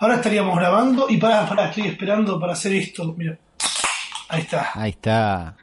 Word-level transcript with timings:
Ahora 0.00 0.16
estaríamos 0.16 0.56
grabando 0.56 1.06
y 1.08 1.16
para, 1.16 1.46
para, 1.48 1.68
estoy 1.68 1.86
esperando 1.88 2.38
para 2.38 2.52
hacer 2.54 2.72
esto. 2.74 3.14
Mira, 3.16 3.38
ahí 4.28 4.40
está. 4.42 4.70
Ahí 4.74 4.90
está. 4.90 5.56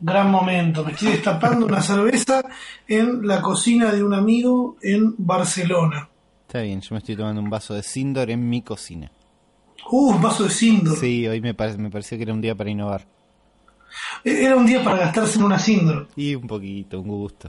Gran 0.00 0.30
momento. 0.30 0.84
Me 0.84 0.92
estoy 0.92 1.08
destapando 1.12 1.66
una 1.66 1.80
cerveza 1.80 2.42
en 2.86 3.26
la 3.26 3.40
cocina 3.40 3.92
de 3.92 4.02
un 4.02 4.12
amigo 4.14 4.76
en 4.82 5.14
Barcelona. 5.18 6.08
Está 6.46 6.60
bien, 6.62 6.80
yo 6.80 6.88
me 6.94 6.98
estoy 6.98 7.16
tomando 7.16 7.40
un 7.40 7.50
vaso 7.50 7.74
de 7.74 7.82
Sindor 7.82 8.30
en 8.30 8.48
mi 8.48 8.62
cocina. 8.62 9.10
Uh, 9.90 10.10
un 10.14 10.22
vaso 10.22 10.44
de 10.44 10.50
Sindor. 10.50 10.96
Sí, 10.98 11.26
hoy 11.26 11.40
me, 11.40 11.54
pare- 11.54 11.76
me 11.78 11.90
pareció 11.90 12.16
que 12.18 12.24
era 12.24 12.32
un 12.32 12.40
día 12.40 12.54
para 12.54 12.70
innovar. 12.70 13.06
E-, 14.24 14.44
Era 14.44 14.56
un 14.56 14.66
día 14.66 14.82
para 14.82 14.98
gastarse 14.98 15.38
en 15.38 15.44
una 15.44 15.58
Sindor. 15.58 16.08
Y 16.16 16.34
un 16.34 16.46
poquito, 16.46 17.00
un 17.00 17.08
gusto. 17.08 17.48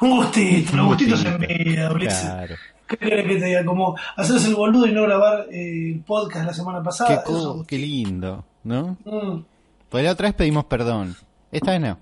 Un 0.00 0.10
gustito, 0.10 0.76
los 0.76 0.82
Un 0.82 0.86
gustitos 0.88 1.20
se 1.20 1.30
gustito. 1.30 1.52
envían, 1.52 1.94
Blitz. 1.94 2.20
Claro. 2.20 2.54
¿Qué 2.88 2.96
querés 2.96 3.26
que 3.26 3.36
te 3.36 3.46
diga? 3.46 3.64
Como 3.64 3.96
hacerse 4.16 4.48
el 4.48 4.54
boludo 4.54 4.86
y 4.86 4.92
no 4.92 5.02
grabar 5.02 5.46
eh, 5.52 5.92
el 5.92 6.00
podcast 6.00 6.46
la 6.46 6.54
semana 6.54 6.78
Qué, 6.78 6.84
pasada. 6.84 7.22
eso. 7.26 7.64
qué 7.66 7.78
lindo, 7.78 8.44
¿no? 8.64 8.96
Mm. 9.04 9.42
Pues 9.88 10.04
la 10.04 10.12
otra 10.12 10.28
vez 10.28 10.34
pedimos 10.34 10.64
perdón. 10.64 11.14
Esta 11.52 11.72
vez 11.72 11.80
no. 11.80 11.98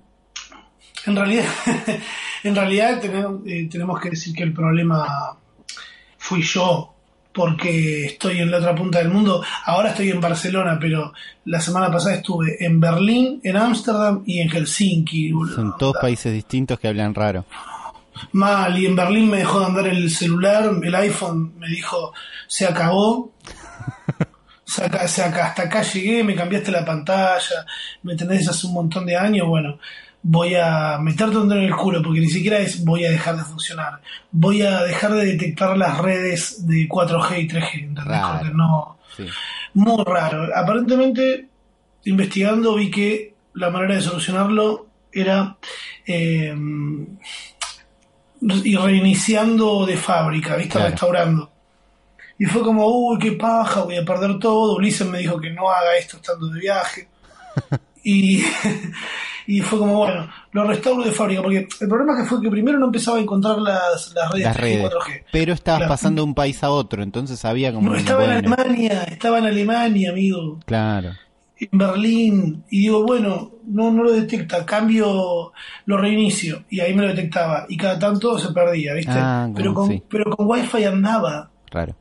En 1.06 1.14
realidad, 1.16 1.44
en 2.44 2.54
realidad 2.56 3.00
tenemos, 3.00 3.40
eh, 3.46 3.68
tenemos 3.70 4.00
que 4.00 4.10
decir 4.10 4.34
que 4.34 4.42
el 4.42 4.52
problema 4.52 5.36
fui 6.18 6.42
yo, 6.42 6.92
porque 7.32 8.06
estoy 8.06 8.38
en 8.38 8.50
la 8.50 8.58
otra 8.58 8.74
punta 8.74 8.98
del 8.98 9.10
mundo. 9.10 9.42
Ahora 9.66 9.90
estoy 9.90 10.10
en 10.10 10.20
Barcelona, 10.20 10.78
pero 10.80 11.12
la 11.44 11.60
semana 11.60 11.90
pasada 11.92 12.16
estuve 12.16 12.64
en 12.64 12.80
Berlín, 12.80 13.40
en 13.44 13.56
Ámsterdam 13.56 14.22
y 14.26 14.40
en 14.40 14.48
Helsinki. 14.48 15.32
boludo. 15.32 15.54
Son 15.54 15.76
todos 15.78 15.96
países 16.00 16.32
distintos 16.32 16.80
que 16.80 16.88
hablan 16.88 17.14
raro. 17.14 17.44
Mal, 18.32 18.78
y 18.78 18.86
en 18.86 18.96
Berlín 18.96 19.30
me 19.30 19.38
dejó 19.38 19.60
de 19.60 19.66
andar 19.66 19.86
el 19.86 20.10
celular, 20.10 20.70
el 20.82 20.94
iPhone 20.94 21.54
me 21.58 21.68
dijo, 21.68 22.12
se 22.46 22.66
acabó. 22.66 23.32
Se 24.68 24.84
acá- 24.84 25.06
se 25.06 25.22
acá- 25.22 25.46
hasta 25.46 25.62
acá 25.62 25.82
llegué, 25.82 26.24
me 26.24 26.34
cambiaste 26.34 26.72
la 26.72 26.84
pantalla, 26.84 27.64
me 28.02 28.16
tenés 28.16 28.48
hace 28.48 28.66
un 28.66 28.74
montón 28.74 29.06
de 29.06 29.16
años, 29.16 29.46
bueno, 29.46 29.78
voy 30.24 30.56
a 30.56 30.98
meterte 31.00 31.36
un 31.36 31.48
dedo 31.48 31.60
en 31.60 31.66
el 31.66 31.76
culo, 31.76 32.02
porque 32.02 32.18
ni 32.18 32.28
siquiera 32.28 32.58
es 32.58 32.84
voy 32.84 33.04
a 33.04 33.10
dejar 33.12 33.36
de 33.36 33.44
funcionar. 33.44 34.00
Voy 34.32 34.62
a 34.62 34.82
dejar 34.82 35.12
de 35.14 35.24
detectar 35.24 35.78
las 35.78 35.98
redes 35.98 36.66
de 36.66 36.88
4G 36.88 37.42
y 37.42 37.46
3G, 37.48 37.74
¿entendés? 37.84 38.20
Porque 38.28 38.50
no, 38.54 38.98
Sí. 39.16 39.24
muy 39.74 40.02
raro. 40.04 40.48
Aparentemente, 40.52 41.48
investigando, 42.04 42.74
vi 42.74 42.90
que 42.90 43.34
la 43.54 43.70
manera 43.70 43.94
de 43.94 44.02
solucionarlo 44.02 44.88
era 45.12 45.56
eh, 46.08 46.52
y 48.40 48.76
reiniciando 48.76 49.86
de 49.86 49.96
fábrica, 49.96 50.56
¿viste? 50.56 50.72
Claro. 50.72 50.90
Restaurando. 50.90 51.50
Y 52.38 52.44
fue 52.44 52.62
como, 52.62 52.86
uy, 52.86 53.18
qué 53.18 53.32
paja, 53.32 53.82
voy 53.82 53.96
a 53.96 54.04
perder 54.04 54.38
todo. 54.38 54.76
Ulises 54.76 55.06
me 55.06 55.18
dijo 55.18 55.40
que 55.40 55.50
no 55.50 55.70
haga 55.70 55.96
esto 55.96 56.16
estando 56.18 56.48
de 56.48 56.60
viaje. 56.60 57.08
y, 58.04 58.42
y 59.46 59.60
fue 59.62 59.78
como, 59.78 59.94
bueno, 59.98 60.28
lo 60.52 60.64
restauro 60.64 61.02
de 61.02 61.12
fábrica. 61.12 61.40
Porque 61.42 61.66
el 61.80 61.88
problema 61.88 62.14
que 62.16 62.28
fue 62.28 62.40
que 62.42 62.50
primero 62.50 62.78
no 62.78 62.86
empezaba 62.86 63.16
a 63.16 63.20
encontrar 63.20 63.58
las, 63.58 64.12
las 64.14 64.30
redes, 64.30 64.44
Las 64.44 64.56
3G 64.56 64.60
y 64.60 64.76
redes. 64.76 64.92
4G. 64.92 65.24
Pero 65.32 65.52
estabas 65.54 65.78
Claro. 65.80 65.92
pasando 65.92 66.22
de 66.22 66.26
un 66.28 66.34
país 66.34 66.62
a 66.62 66.70
otro, 66.70 67.02
entonces 67.02 67.42
había 67.46 67.72
como... 67.72 67.90
No, 67.90 67.96
estaba 67.96 68.24
en 68.26 68.30
Alemania, 68.32 69.04
estaba 69.04 69.38
en 69.38 69.46
Alemania, 69.46 70.10
amigo. 70.10 70.60
Claro. 70.66 71.12
En 71.58 71.78
Berlín 71.78 72.64
y 72.70 72.82
digo, 72.82 73.04
bueno, 73.04 73.52
no, 73.66 73.90
no 73.90 74.02
lo 74.02 74.12
detecta, 74.12 74.64
cambio, 74.66 75.52
lo 75.86 75.96
reinicio 75.96 76.64
y 76.68 76.80
ahí 76.80 76.94
me 76.94 77.02
lo 77.02 77.08
detectaba 77.08 77.66
y 77.68 77.76
cada 77.76 77.98
tanto 77.98 78.38
se 78.38 78.52
perdía, 78.52 78.94
¿viste? 78.94 79.12
Ah, 79.14 79.48
pero, 79.54 79.74
con, 79.74 79.88
sí. 79.88 80.02
pero 80.08 80.30
con 80.30 80.46
Wi-Fi 80.46 80.84
andaba. 80.84 81.50
Raro. 81.70 81.96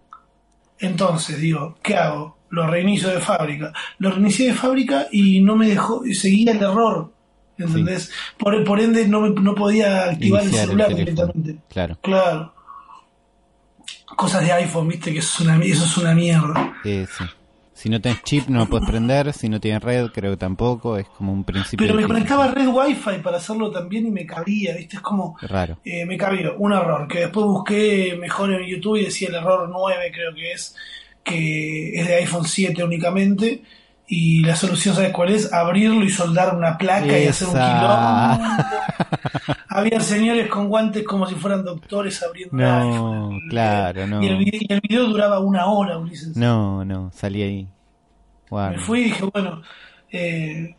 Entonces 0.79 1.39
digo, 1.39 1.77
¿qué 1.81 1.95
hago? 1.95 2.37
Lo 2.49 2.67
reinicio 2.67 3.09
de 3.09 3.19
fábrica. 3.19 3.73
Lo 3.97 4.11
reinicié 4.11 4.47
de 4.47 4.53
fábrica 4.53 5.07
y 5.11 5.41
no 5.41 5.55
me 5.55 5.67
dejó, 5.67 6.05
y 6.05 6.13
seguía 6.13 6.51
el 6.51 6.61
error, 6.61 7.11
¿entendés? 7.57 8.11
Por, 8.37 8.61
por 8.63 8.79
ende 8.79 9.07
no, 9.07 9.21
me, 9.21 9.29
no 9.29 9.55
podía 9.55 10.09
activar 10.09 10.41
el 10.41 10.47
Iniciar 10.47 10.63
el 10.63 10.69
celular 10.69 10.95
directamente. 10.95 11.57
Claro. 11.69 11.97
Claro. 12.01 12.53
Cosas 14.15 14.43
de 14.43 14.51
iPhone, 14.51 14.87
¿viste? 14.89 15.11
Que 15.11 15.19
eso 15.19 15.43
es 15.43 15.49
una, 15.49 15.63
eso 15.63 15.85
es 15.85 15.97
una 15.97 16.13
mierda. 16.13 16.73
Eh, 16.83 17.05
sí. 17.17 17.23
Si 17.75 17.89
no 17.89 17.99
tenés 17.99 18.23
chip 18.23 18.47
no 18.47 18.59
lo 18.59 18.65
puedes 18.67 18.89
prender, 18.89 19.33
si 19.33 19.49
no 19.49 19.59
tienes 19.59 19.83
red 19.83 20.07
creo 20.07 20.31
que 20.31 20.37
tampoco, 20.37 20.97
es 20.97 21.07
como 21.09 21.33
un 21.33 21.43
principio... 21.43 21.85
Pero 21.85 21.99
me 21.99 22.07
conectaba 22.07 22.47
red 22.47 22.67
Wi-Fi 22.67 23.19
para 23.21 23.37
hacerlo 23.37 23.69
también 23.69 24.07
y 24.07 24.11
me 24.11 24.25
cabía, 24.25 24.73
¿viste? 24.73 24.95
Es 24.95 25.01
como... 25.01 25.37
Raro. 25.41 25.77
Eh, 25.83 26.05
me 26.05 26.17
cabió 26.17 26.55
un 26.57 26.71
error 26.71 27.05
que 27.07 27.19
después 27.19 27.45
busqué 27.45 28.17
mejor 28.17 28.53
en 28.53 28.65
YouTube 28.65 28.95
y 28.95 29.05
decía 29.05 29.27
el 29.27 29.35
error 29.35 29.69
9 29.69 30.11
creo 30.13 30.33
que 30.33 30.51
es 30.53 30.75
que 31.21 31.99
es 31.99 32.07
de 32.07 32.15
iPhone 32.15 32.45
7 32.45 32.81
únicamente 32.83 33.61
y 34.07 34.43
la 34.43 34.55
solución 34.55 34.95
sabes 34.95 35.11
cuál 35.11 35.29
es 35.29 35.51
abrirlo 35.51 36.03
y 36.03 36.09
soldar 36.09 36.55
una 36.55 36.77
placa 36.77 37.17
y 37.17 37.27
hacer 37.27 37.47
un 37.47 37.53
quilombo 37.53 38.63
había 39.67 39.99
señores 39.99 40.47
con 40.47 40.67
guantes 40.69 41.03
como 41.03 41.27
si 41.27 41.35
fueran 41.35 41.63
doctores 41.63 42.21
abriendo 42.23 42.55
No, 42.55 43.31
claro, 43.49 44.05
no. 44.07 44.21
y 44.23 44.27
el, 44.27 44.37
video, 44.37 44.61
y 44.61 44.73
el 44.73 44.81
video 44.81 45.05
duraba 45.07 45.39
una 45.39 45.65
hora 45.65 45.97
Ulises 45.97 46.37
No, 46.37 46.85
no, 46.85 47.11
salí 47.13 47.41
ahí. 47.41 47.67
Me 48.51 48.77
fui 48.77 49.01
y 49.01 49.03
dije 49.05 49.25
bueno 49.33 49.61
eh, 50.11 50.75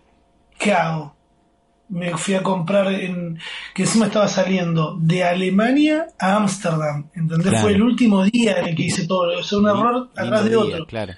¿qué 0.58 0.72
hago? 0.72 1.16
me 1.88 2.16
fui 2.16 2.34
a 2.34 2.42
comprar 2.42 2.92
en 2.92 3.38
que 3.74 3.82
encima 3.82 4.06
estaba 4.06 4.28
saliendo 4.28 4.96
de 5.00 5.22
Alemania 5.22 6.08
a 6.18 6.36
Ámsterdam, 6.36 7.08
¿entendés? 7.14 7.48
Claro. 7.48 7.62
Fue 7.62 7.72
el 7.72 7.82
último 7.82 8.24
día 8.24 8.58
en 8.58 8.68
el 8.68 8.74
que 8.74 8.82
hice 8.84 9.06
todo, 9.06 9.38
o 9.38 9.42
sea, 9.42 9.58
un 9.58 9.68
error 9.68 10.10
atrás 10.16 10.44
de 10.44 10.56
otro. 10.56 10.86
Claro. 10.86 11.14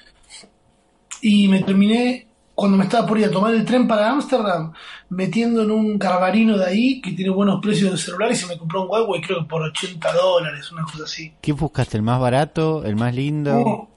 Y 1.21 1.49
me 1.49 1.63
terminé, 1.63 2.27
cuando 2.55 2.77
me 2.77 2.85
estaba 2.85 3.07
por 3.07 3.19
ir 3.19 3.27
a 3.27 3.31
tomar 3.31 3.55
el 3.55 3.65
tren 3.65 3.87
para 3.89 4.11
Ámsterdam, 4.11 4.73
metiendo 5.11 5.63
en 5.63 5.71
un 5.71 5.99
carbarino 5.99 6.57
de 6.59 6.67
ahí 6.67 7.01
que 7.01 7.13
tiene 7.13 7.31
buenos 7.31 7.61
precios 7.61 7.93
de 7.93 7.99
celulares 7.99 8.43
y 8.43 8.47
me 8.47 8.59
compró 8.59 8.83
un 8.83 8.89
Huawei 8.91 9.21
creo 9.21 9.41
que 9.41 9.49
por 9.49 9.63
80 9.63 10.13
dólares, 10.13 10.71
una 10.73 10.83
cosa 10.85 11.05
así. 11.05 11.33
¿Qué 11.41 11.53
buscaste? 11.53 11.97
¿El 11.97 12.03
más 12.03 12.21
barato? 12.21 12.85
¿El 12.85 12.97
más 12.97 13.15
lindo? 13.15 13.89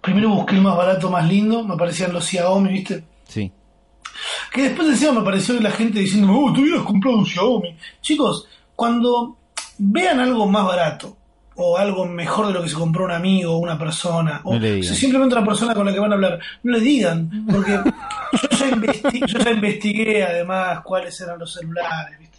Primero 0.00 0.30
busqué 0.30 0.54
el 0.54 0.62
más 0.62 0.76
barato, 0.76 1.10
más 1.10 1.28
lindo, 1.28 1.64
me 1.64 1.74
aparecían 1.74 2.12
los 2.12 2.24
Xiaomi, 2.24 2.72
¿viste? 2.72 3.04
Sí. 3.26 3.52
Que 4.52 4.62
después 4.62 4.88
encima 4.88 5.12
me 5.12 5.20
apareció 5.20 5.60
la 5.60 5.70
gente 5.70 6.00
diciendo, 6.00 6.32
oh, 6.32 6.52
tú 6.52 6.62
hubieras 6.62 6.82
comprado 6.82 7.18
un 7.18 7.26
Xiaomi. 7.26 7.76
Chicos, 8.00 8.48
cuando 8.74 9.36
vean 9.78 10.20
algo 10.20 10.46
más 10.46 10.64
barato 10.64 11.17
o 11.60 11.76
algo 11.76 12.06
mejor 12.06 12.46
de 12.46 12.52
lo 12.54 12.62
que 12.62 12.68
se 12.68 12.76
compró 12.76 13.04
un 13.04 13.10
amigo 13.10 13.54
o 13.54 13.58
una 13.58 13.76
persona, 13.78 14.40
o 14.44 14.54
No 14.78 14.94
simplemente 14.94 15.34
una 15.34 15.44
persona 15.44 15.74
con 15.74 15.86
la 15.86 15.92
que 15.92 15.98
van 15.98 16.12
a 16.12 16.14
hablar, 16.14 16.38
no 16.62 16.72
le 16.72 16.80
digan, 16.80 17.46
porque 17.50 17.72
yo 18.42 18.48
ya, 18.50 18.70
investi- 18.70 19.26
yo 19.26 19.38
ya 19.40 19.50
investigué 19.50 20.22
además 20.24 20.80
cuáles 20.82 21.20
eran 21.20 21.38
los 21.38 21.52
celulares, 21.52 22.18
¿viste? 22.18 22.38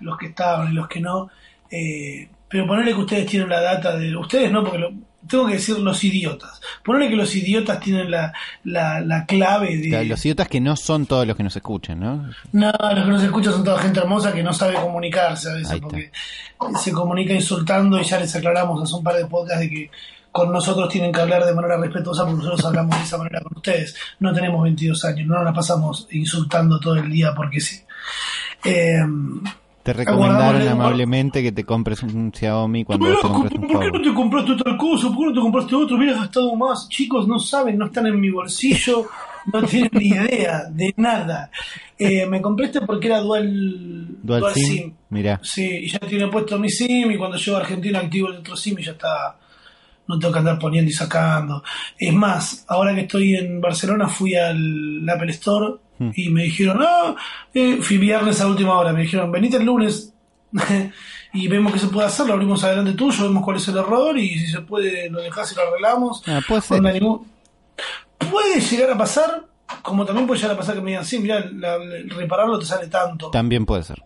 los 0.00 0.18
que 0.18 0.26
estaban 0.26 0.70
y 0.70 0.74
los 0.74 0.86
que 0.88 1.00
no. 1.00 1.30
eh, 1.70 2.28
pero 2.48 2.66
ponerle 2.66 2.92
que 2.92 3.00
ustedes 3.00 3.26
tienen 3.26 3.48
la 3.48 3.62
data 3.62 3.96
de... 3.96 4.14
Ustedes 4.14 4.52
no, 4.52 4.62
porque 4.62 4.78
lo- 4.78 4.92
tengo 5.28 5.46
que 5.46 5.54
decir 5.54 5.78
los 5.78 6.02
idiotas. 6.04 6.60
Ponerle 6.84 7.10
que 7.10 7.16
los 7.16 7.34
idiotas 7.34 7.80
tienen 7.80 8.10
la, 8.10 8.32
la, 8.64 9.00
la 9.00 9.24
clave 9.26 9.76
de... 9.76 9.88
Claro, 9.88 10.04
Los 10.04 10.24
idiotas 10.24 10.48
que 10.48 10.60
no 10.60 10.76
son 10.76 11.06
todos 11.06 11.26
los 11.26 11.36
que 11.36 11.42
nos 11.42 11.56
escuchan, 11.56 12.00
¿no? 12.00 12.30
No, 12.52 12.72
los 12.72 13.04
que 13.04 13.10
nos 13.10 13.22
escuchan 13.22 13.52
son 13.52 13.64
toda 13.64 13.78
gente 13.80 14.00
hermosa 14.00 14.32
que 14.32 14.42
no 14.42 14.52
sabe 14.52 14.74
comunicarse 14.74 15.50
a 15.50 15.54
veces, 15.54 15.80
porque 15.80 16.10
se 16.82 16.92
comunica 16.92 17.32
insultando 17.32 18.00
y 18.00 18.04
ya 18.04 18.18
les 18.18 18.34
aclaramos 18.34 18.82
hace 18.82 18.94
un 18.94 19.04
par 19.04 19.16
de 19.16 19.26
podcasts 19.26 19.60
de 19.60 19.70
que 19.70 19.90
con 20.30 20.50
nosotros 20.50 20.88
tienen 20.88 21.12
que 21.12 21.20
hablar 21.20 21.44
de 21.44 21.54
manera 21.54 21.76
respetuosa 21.76 22.22
porque 22.24 22.38
nosotros 22.38 22.64
hablamos 22.64 22.96
de 22.96 23.04
esa 23.04 23.18
manera 23.18 23.40
con 23.42 23.56
ustedes. 23.56 23.94
No 24.18 24.32
tenemos 24.32 24.62
22 24.62 25.04
años, 25.04 25.26
no 25.26 25.34
nos 25.36 25.44
la 25.44 25.52
pasamos 25.52 26.08
insultando 26.10 26.80
todo 26.80 26.96
el 26.96 27.10
día 27.10 27.34
porque 27.34 27.60
sí. 27.60 27.80
Eh, 28.64 29.02
Te 29.82 29.92
recomendaron 29.92 30.68
amablemente 30.68 31.42
que 31.42 31.50
te 31.50 31.64
compres 31.64 32.04
un 32.04 32.32
Xiaomi 32.32 32.84
cuando 32.84 33.06
vos 33.06 33.20
te 33.20 33.28
compras 33.28 33.52
un 33.52 33.68
¿Por 33.68 33.80
qué 33.80 33.90
no 33.90 34.02
te 34.02 34.14
compraste 34.14 34.52
otra 34.52 34.76
cosa? 34.76 35.08
¿Por 35.08 35.18
qué 35.18 35.24
no 35.26 35.32
te 35.32 35.40
compraste 35.40 35.74
otro? 35.74 35.96
Hubieras 35.96 36.20
gastado 36.20 36.54
más. 36.54 36.88
Chicos, 36.88 37.26
no 37.26 37.40
saben, 37.40 37.78
no 37.78 37.86
están 37.86 38.06
en 38.06 38.20
mi 38.20 38.30
bolsillo, 38.30 39.08
no 39.52 39.62
tienen 39.66 39.90
ni 39.94 40.06
idea 40.08 40.64
de 40.70 40.94
nada. 40.96 41.50
Eh, 41.98 42.26
me 42.26 42.40
compré 42.40 42.66
este 42.66 42.82
porque 42.82 43.08
era 43.08 43.18
dual, 43.18 44.06
Dual, 44.22 44.54
SIM, 44.54 44.94
mirá. 45.10 45.40
Sí, 45.42 45.64
y 45.64 45.88
ya 45.88 45.98
tiene 45.98 46.28
puesto 46.28 46.58
mi 46.60 46.70
SIM 46.70 47.10
y 47.10 47.16
cuando 47.16 47.36
llego 47.36 47.56
a 47.56 47.60
Argentina 47.60 47.98
activo 47.98 48.28
el 48.28 48.38
otro 48.38 48.56
SIM 48.56 48.78
y 48.78 48.84
ya 48.84 48.92
está. 48.92 49.36
No 50.06 50.18
tengo 50.18 50.32
que 50.32 50.38
andar 50.40 50.58
poniendo 50.58 50.90
y 50.90 50.94
sacando. 50.94 51.62
Es 51.98 52.12
más, 52.12 52.64
ahora 52.68 52.94
que 52.94 53.02
estoy 53.02 53.34
en 53.34 53.60
Barcelona 53.60 54.08
fui 54.08 54.34
al 54.34 55.08
Apple 55.08 55.30
Store. 55.32 55.74
Y 56.14 56.28
me 56.30 56.42
dijeron, 56.44 56.78
ah, 56.82 57.14
eh, 57.54 57.78
fui 57.80 57.98
viernes 57.98 58.40
a 58.40 58.46
última 58.48 58.78
hora, 58.78 58.92
me 58.92 59.02
dijeron, 59.02 59.30
venite 59.32 59.56
el 59.58 59.64
lunes 59.64 60.12
y 61.32 61.48
vemos 61.48 61.72
qué 61.72 61.78
se 61.78 61.88
puede 61.88 62.06
hacer, 62.06 62.26
lo 62.26 62.34
abrimos 62.34 62.62
adelante 62.64 62.92
tuyo, 62.92 63.24
vemos 63.24 63.42
cuál 63.44 63.56
es 63.56 63.68
el 63.68 63.76
error 63.78 64.16
y 64.18 64.38
si 64.38 64.46
se 64.48 64.60
puede 64.60 65.08
lo 65.10 65.20
dejás 65.20 65.50
y 65.52 65.54
lo 65.56 65.62
arreglamos. 65.62 66.22
Ah, 66.26 66.40
puede 66.46 66.62
ser. 66.62 66.82
Ningún- 66.82 67.26
Puede 68.30 68.60
llegar 68.60 68.90
a 68.90 68.98
pasar, 68.98 69.44
como 69.82 70.04
también 70.06 70.26
puede 70.26 70.40
llegar 70.40 70.54
a 70.54 70.58
pasar 70.58 70.74
que 70.76 70.80
me 70.80 70.90
digan, 70.92 71.04
sí, 71.04 71.18
mira, 71.18 71.44
repararlo 72.16 72.58
te 72.58 72.66
sale 72.66 72.86
tanto. 72.86 73.30
También 73.30 73.66
puede 73.66 73.82
ser. 73.82 74.02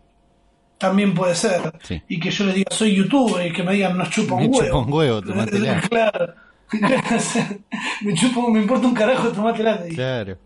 También 0.79 1.15
puede 1.15 1.35
ser. 1.35 1.73
Sí. 1.83 2.03
Y 2.09 2.19
que 2.21 2.31
yo 2.31 2.45
les 2.47 2.55
diga, 2.55 2.71
soy 2.71 2.95
youtuber 2.95 3.47
y 3.47 3.53
que 3.53 3.63
me 3.63 3.73
digan, 3.75 3.97
nos 3.97 4.11
chupa 4.11 4.35
un 4.35 4.43
Me 4.43 4.49
huevo. 4.49 4.65
chupa 4.67 4.79
un 4.79 4.93
huevo, 4.93 5.23
claro. 5.89 6.35
me 8.03 8.15
chupo, 8.15 8.51
me 8.51 8.61
importa 8.61 8.87
un 8.87 8.95
carajo 8.95 9.29
tomate 9.29 9.63
latte. 9.63 9.89
Claro. 9.95 10.39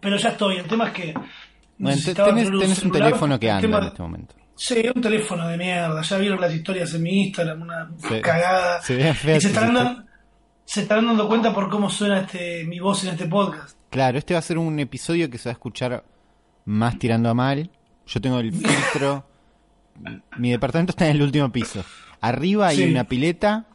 Pero 0.00 0.16
ya 0.16 0.30
estoy, 0.30 0.56
el 0.56 0.66
tema 0.66 0.88
es 0.88 0.92
que. 0.92 1.14
Bueno, 1.78 1.96
tenés, 2.14 2.48
un 2.48 2.58
tenés 2.60 2.82
un 2.82 2.90
teléfono 2.92 3.38
que 3.38 3.50
anda 3.50 3.60
tema- 3.62 3.78
en 3.78 3.84
este 3.86 4.02
momento. 4.02 4.34
Sí, 4.56 4.82
un 4.92 5.00
teléfono 5.00 5.46
de 5.46 5.56
mierda. 5.56 6.02
Ya 6.02 6.16
vieron 6.18 6.40
las 6.40 6.52
historias 6.52 6.92
en 6.94 7.02
mi 7.02 7.26
Instagram, 7.26 7.62
una 7.62 7.90
cagada. 8.22 8.82
Se 8.82 8.96
ve 8.96 9.14
fea 9.14 9.36
y 9.36 9.40
se 9.40 9.48
estarán, 9.48 9.70
historia. 9.70 9.92
dan- 9.94 10.06
se 10.64 10.80
estarán 10.82 11.06
dando 11.06 11.28
cuenta 11.28 11.54
por 11.54 11.70
cómo 11.70 11.88
suena 11.88 12.20
este 12.20 12.64
mi 12.64 12.80
voz 12.80 13.04
en 13.04 13.10
este 13.10 13.26
podcast. 13.26 13.78
Claro, 13.90 14.18
este 14.18 14.34
va 14.34 14.40
a 14.40 14.42
ser 14.42 14.58
un 14.58 14.78
episodio 14.80 15.30
que 15.30 15.38
se 15.38 15.48
va 15.48 15.52
a 15.52 15.54
escuchar 15.54 16.04
más 16.64 16.98
tirando 16.98 17.30
a 17.30 17.34
mal. 17.34 17.70
Yo 18.06 18.20
tengo 18.20 18.40
el 18.40 18.52
filtro. 18.52 19.24
Mi 20.38 20.50
departamento 20.50 20.90
está 20.90 21.06
en 21.08 21.16
el 21.16 21.22
último 21.22 21.50
piso. 21.50 21.84
Arriba 22.20 22.68
hay 22.68 22.82
una 22.90 23.04
pileta 23.04 23.66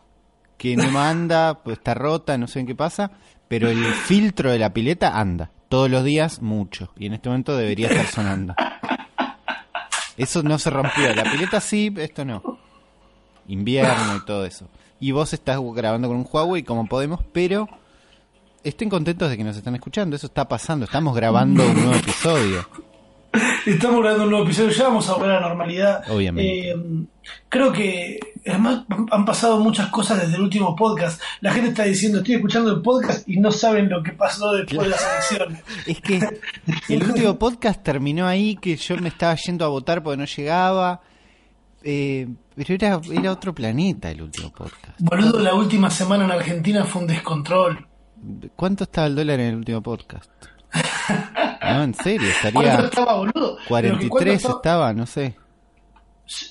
que 0.58 0.76
no 0.76 1.00
anda, 1.00 1.64
pues 1.64 1.78
está 1.78 1.94
rota, 1.94 2.38
no 2.38 2.48
sé 2.48 2.60
en 2.60 2.68
qué 2.68 2.76
pasa, 2.76 3.12
pero 3.48 3.70
el 3.70 3.84
filtro 3.86 4.52
de 4.52 4.60
la 4.60 4.74
pileta 4.74 5.20
anda. 5.20 5.52
Todos 5.70 5.90
los 5.90 6.04
días 6.04 6.42
mucho. 6.42 6.92
Y 6.98 7.08
en 7.08 7.14
este 7.14 7.30
momento 7.30 7.58
debería 7.58 7.88
estar 7.88 8.08
sonando. 8.08 8.56
Eso 10.18 10.44
no 10.44 10.60
se 10.60 10.70
rompió. 10.70 11.14
La 11.16 11.24
pileta 11.24 11.60
sí, 11.60 11.94
esto 11.98 12.24
no. 12.26 12.60
Invierno 13.48 14.18
y 14.18 14.26
todo 14.26 14.46
eso. 14.46 14.68
Y 15.00 15.12
vos 15.12 15.34
estás 15.34 15.60
grabando 15.74 16.08
con 16.08 16.18
un 16.18 16.28
Huawei 16.32 16.64
como 16.64 16.88
podemos, 16.88 17.20
pero 17.34 17.68
estén 18.64 18.90
contentos 18.90 19.30
de 19.30 19.38
que 19.38 19.44
nos 19.44 19.58
están 19.58 19.76
escuchando. 19.76 20.16
Eso 20.16 20.28
está 20.28 20.48
pasando. 20.48 20.86
Estamos 20.86 21.16
grabando 21.16 21.66
un 21.66 21.74
nuevo 21.74 21.96
episodio. 21.96 22.68
Estamos 23.66 24.02
grabando 24.02 24.26
un 24.26 24.30
nuevo 24.30 24.46
episodio, 24.46 24.70
ya 24.70 24.84
vamos 24.86 25.10
a 25.10 25.14
volver 25.14 25.32
a 25.32 25.40
la 25.40 25.48
normalidad. 25.48 26.10
Obviamente. 26.10 26.70
Eh, 26.70 26.76
creo 27.50 27.72
que, 27.72 28.20
además, 28.46 28.86
han 29.12 29.26
pasado 29.26 29.60
muchas 29.60 29.90
cosas 29.90 30.22
desde 30.22 30.36
el 30.36 30.42
último 30.42 30.76
podcast. 30.76 31.22
La 31.42 31.52
gente 31.52 31.70
está 31.70 31.84
diciendo, 31.84 32.20
estoy 32.20 32.36
escuchando 32.36 32.72
el 32.72 32.82
podcast 32.82 33.28
y 33.28 33.40
no 33.40 33.52
saben 33.52 33.90
lo 33.90 34.04
que 34.04 34.12
pasó 34.12 34.52
después 34.54 34.82
de 34.82 34.90
las 34.90 35.04
elecciones. 35.30 35.64
Es 35.88 36.02
que 36.02 36.42
el 36.90 37.04
último 37.04 37.38
podcast 37.40 37.82
terminó 37.82 38.28
ahí, 38.28 38.56
que 38.56 38.76
yo 38.76 38.98
me 38.98 39.10
estaba 39.10 39.36
yendo 39.36 39.66
a 39.66 39.70
votar 39.70 40.04
porque 40.04 40.18
no 40.18 40.26
llegaba. 40.26 41.02
Eh, 41.86 42.28
pero 42.56 42.74
era, 42.76 43.02
era 43.12 43.32
otro 43.32 43.54
planeta 43.54 44.12
el 44.12 44.22
último 44.22 44.52
podcast. 44.52 45.00
Boludo, 45.00 45.40
la 45.40 45.54
última 45.54 45.90
semana 45.90 46.26
en 46.26 46.32
Argentina 46.32 46.86
fue 46.86 47.02
un 47.02 47.08
descontrol. 47.08 47.88
¿Cuánto 48.56 48.86
estaba 48.86 49.08
el 49.08 49.16
dólar 49.16 49.40
en 49.40 49.48
el 49.48 49.56
último 49.56 49.82
podcast? 49.82 50.30
No, 51.64 51.84
en 51.84 51.94
serio, 51.94 52.30
¿Cuánto 52.42 52.60
estaría 52.62 52.86
estaba, 52.86 53.14
boludo? 53.16 53.58
Pero 53.70 53.98
que 54.00 54.10
cuánto 54.10 54.10
43 54.10 54.36
estaba- 54.38 54.56
estaba, 54.56 54.94
no 54.94 55.06
sé. 55.06 55.36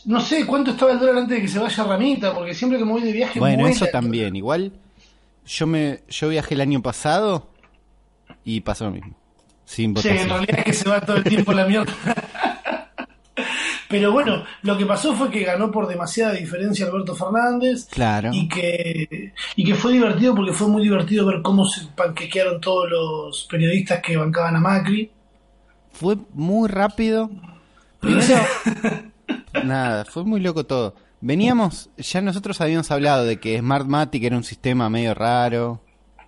No 0.04 0.20
sé 0.20 0.46
cuánto 0.46 0.70
estaba 0.72 0.92
el 0.92 0.98
dólar 0.98 1.16
antes 1.18 1.36
de 1.36 1.42
que 1.42 1.48
se 1.48 1.58
vaya 1.58 1.84
Ramita, 1.84 2.34
porque 2.34 2.54
siempre 2.54 2.78
que 2.78 2.84
me 2.84 2.92
voy 2.92 3.02
de 3.02 3.12
viaje. 3.12 3.38
Bueno, 3.40 3.66
eso 3.66 3.86
también. 3.86 4.36
Igual, 4.36 4.72
yo 5.46 5.66
me 5.66 6.00
yo 6.08 6.28
viajé 6.28 6.54
el 6.54 6.60
año 6.60 6.82
pasado 6.82 7.48
y 8.44 8.60
pasó 8.60 8.84
lo 8.86 8.90
mismo. 8.92 9.14
Sin 9.64 9.96
Sí, 9.96 10.08
en 10.08 10.28
realidad 10.28 10.58
es 10.58 10.64
que 10.64 10.72
se 10.74 10.88
va 10.88 11.00
todo 11.00 11.16
el 11.16 11.24
tiempo 11.24 11.52
la 11.52 11.64
mierda. 11.66 11.92
Pero 13.92 14.10
bueno, 14.10 14.42
lo 14.62 14.78
que 14.78 14.86
pasó 14.86 15.14
fue 15.14 15.30
que 15.30 15.44
ganó 15.44 15.70
por 15.70 15.86
demasiada 15.86 16.32
diferencia 16.32 16.86
Alberto 16.86 17.14
Fernández. 17.14 17.86
Claro. 17.90 18.30
Y 18.32 18.48
que, 18.48 19.34
y 19.54 19.64
que 19.64 19.74
fue 19.74 19.92
divertido 19.92 20.34
porque 20.34 20.54
fue 20.54 20.66
muy 20.66 20.82
divertido 20.82 21.26
ver 21.26 21.42
cómo 21.42 21.66
se 21.66 21.84
panquequearon 21.88 22.58
todos 22.58 22.88
los 22.88 23.46
periodistas 23.50 24.00
que 24.00 24.16
bancaban 24.16 24.56
a 24.56 24.60
Macri. 24.60 25.10
Fue 25.92 26.16
muy 26.32 26.70
rápido. 26.70 27.30
Primero, 28.00 28.42
nada, 29.62 30.06
fue 30.06 30.24
muy 30.24 30.40
loco 30.40 30.64
todo. 30.64 30.94
Veníamos, 31.20 31.90
ya 31.98 32.22
nosotros 32.22 32.62
habíamos 32.62 32.90
hablado 32.90 33.26
de 33.26 33.38
que 33.38 33.58
Smartmatic 33.58 34.24
era 34.24 34.38
un 34.38 34.44
sistema 34.44 34.88
medio 34.88 35.12
raro, 35.12 35.82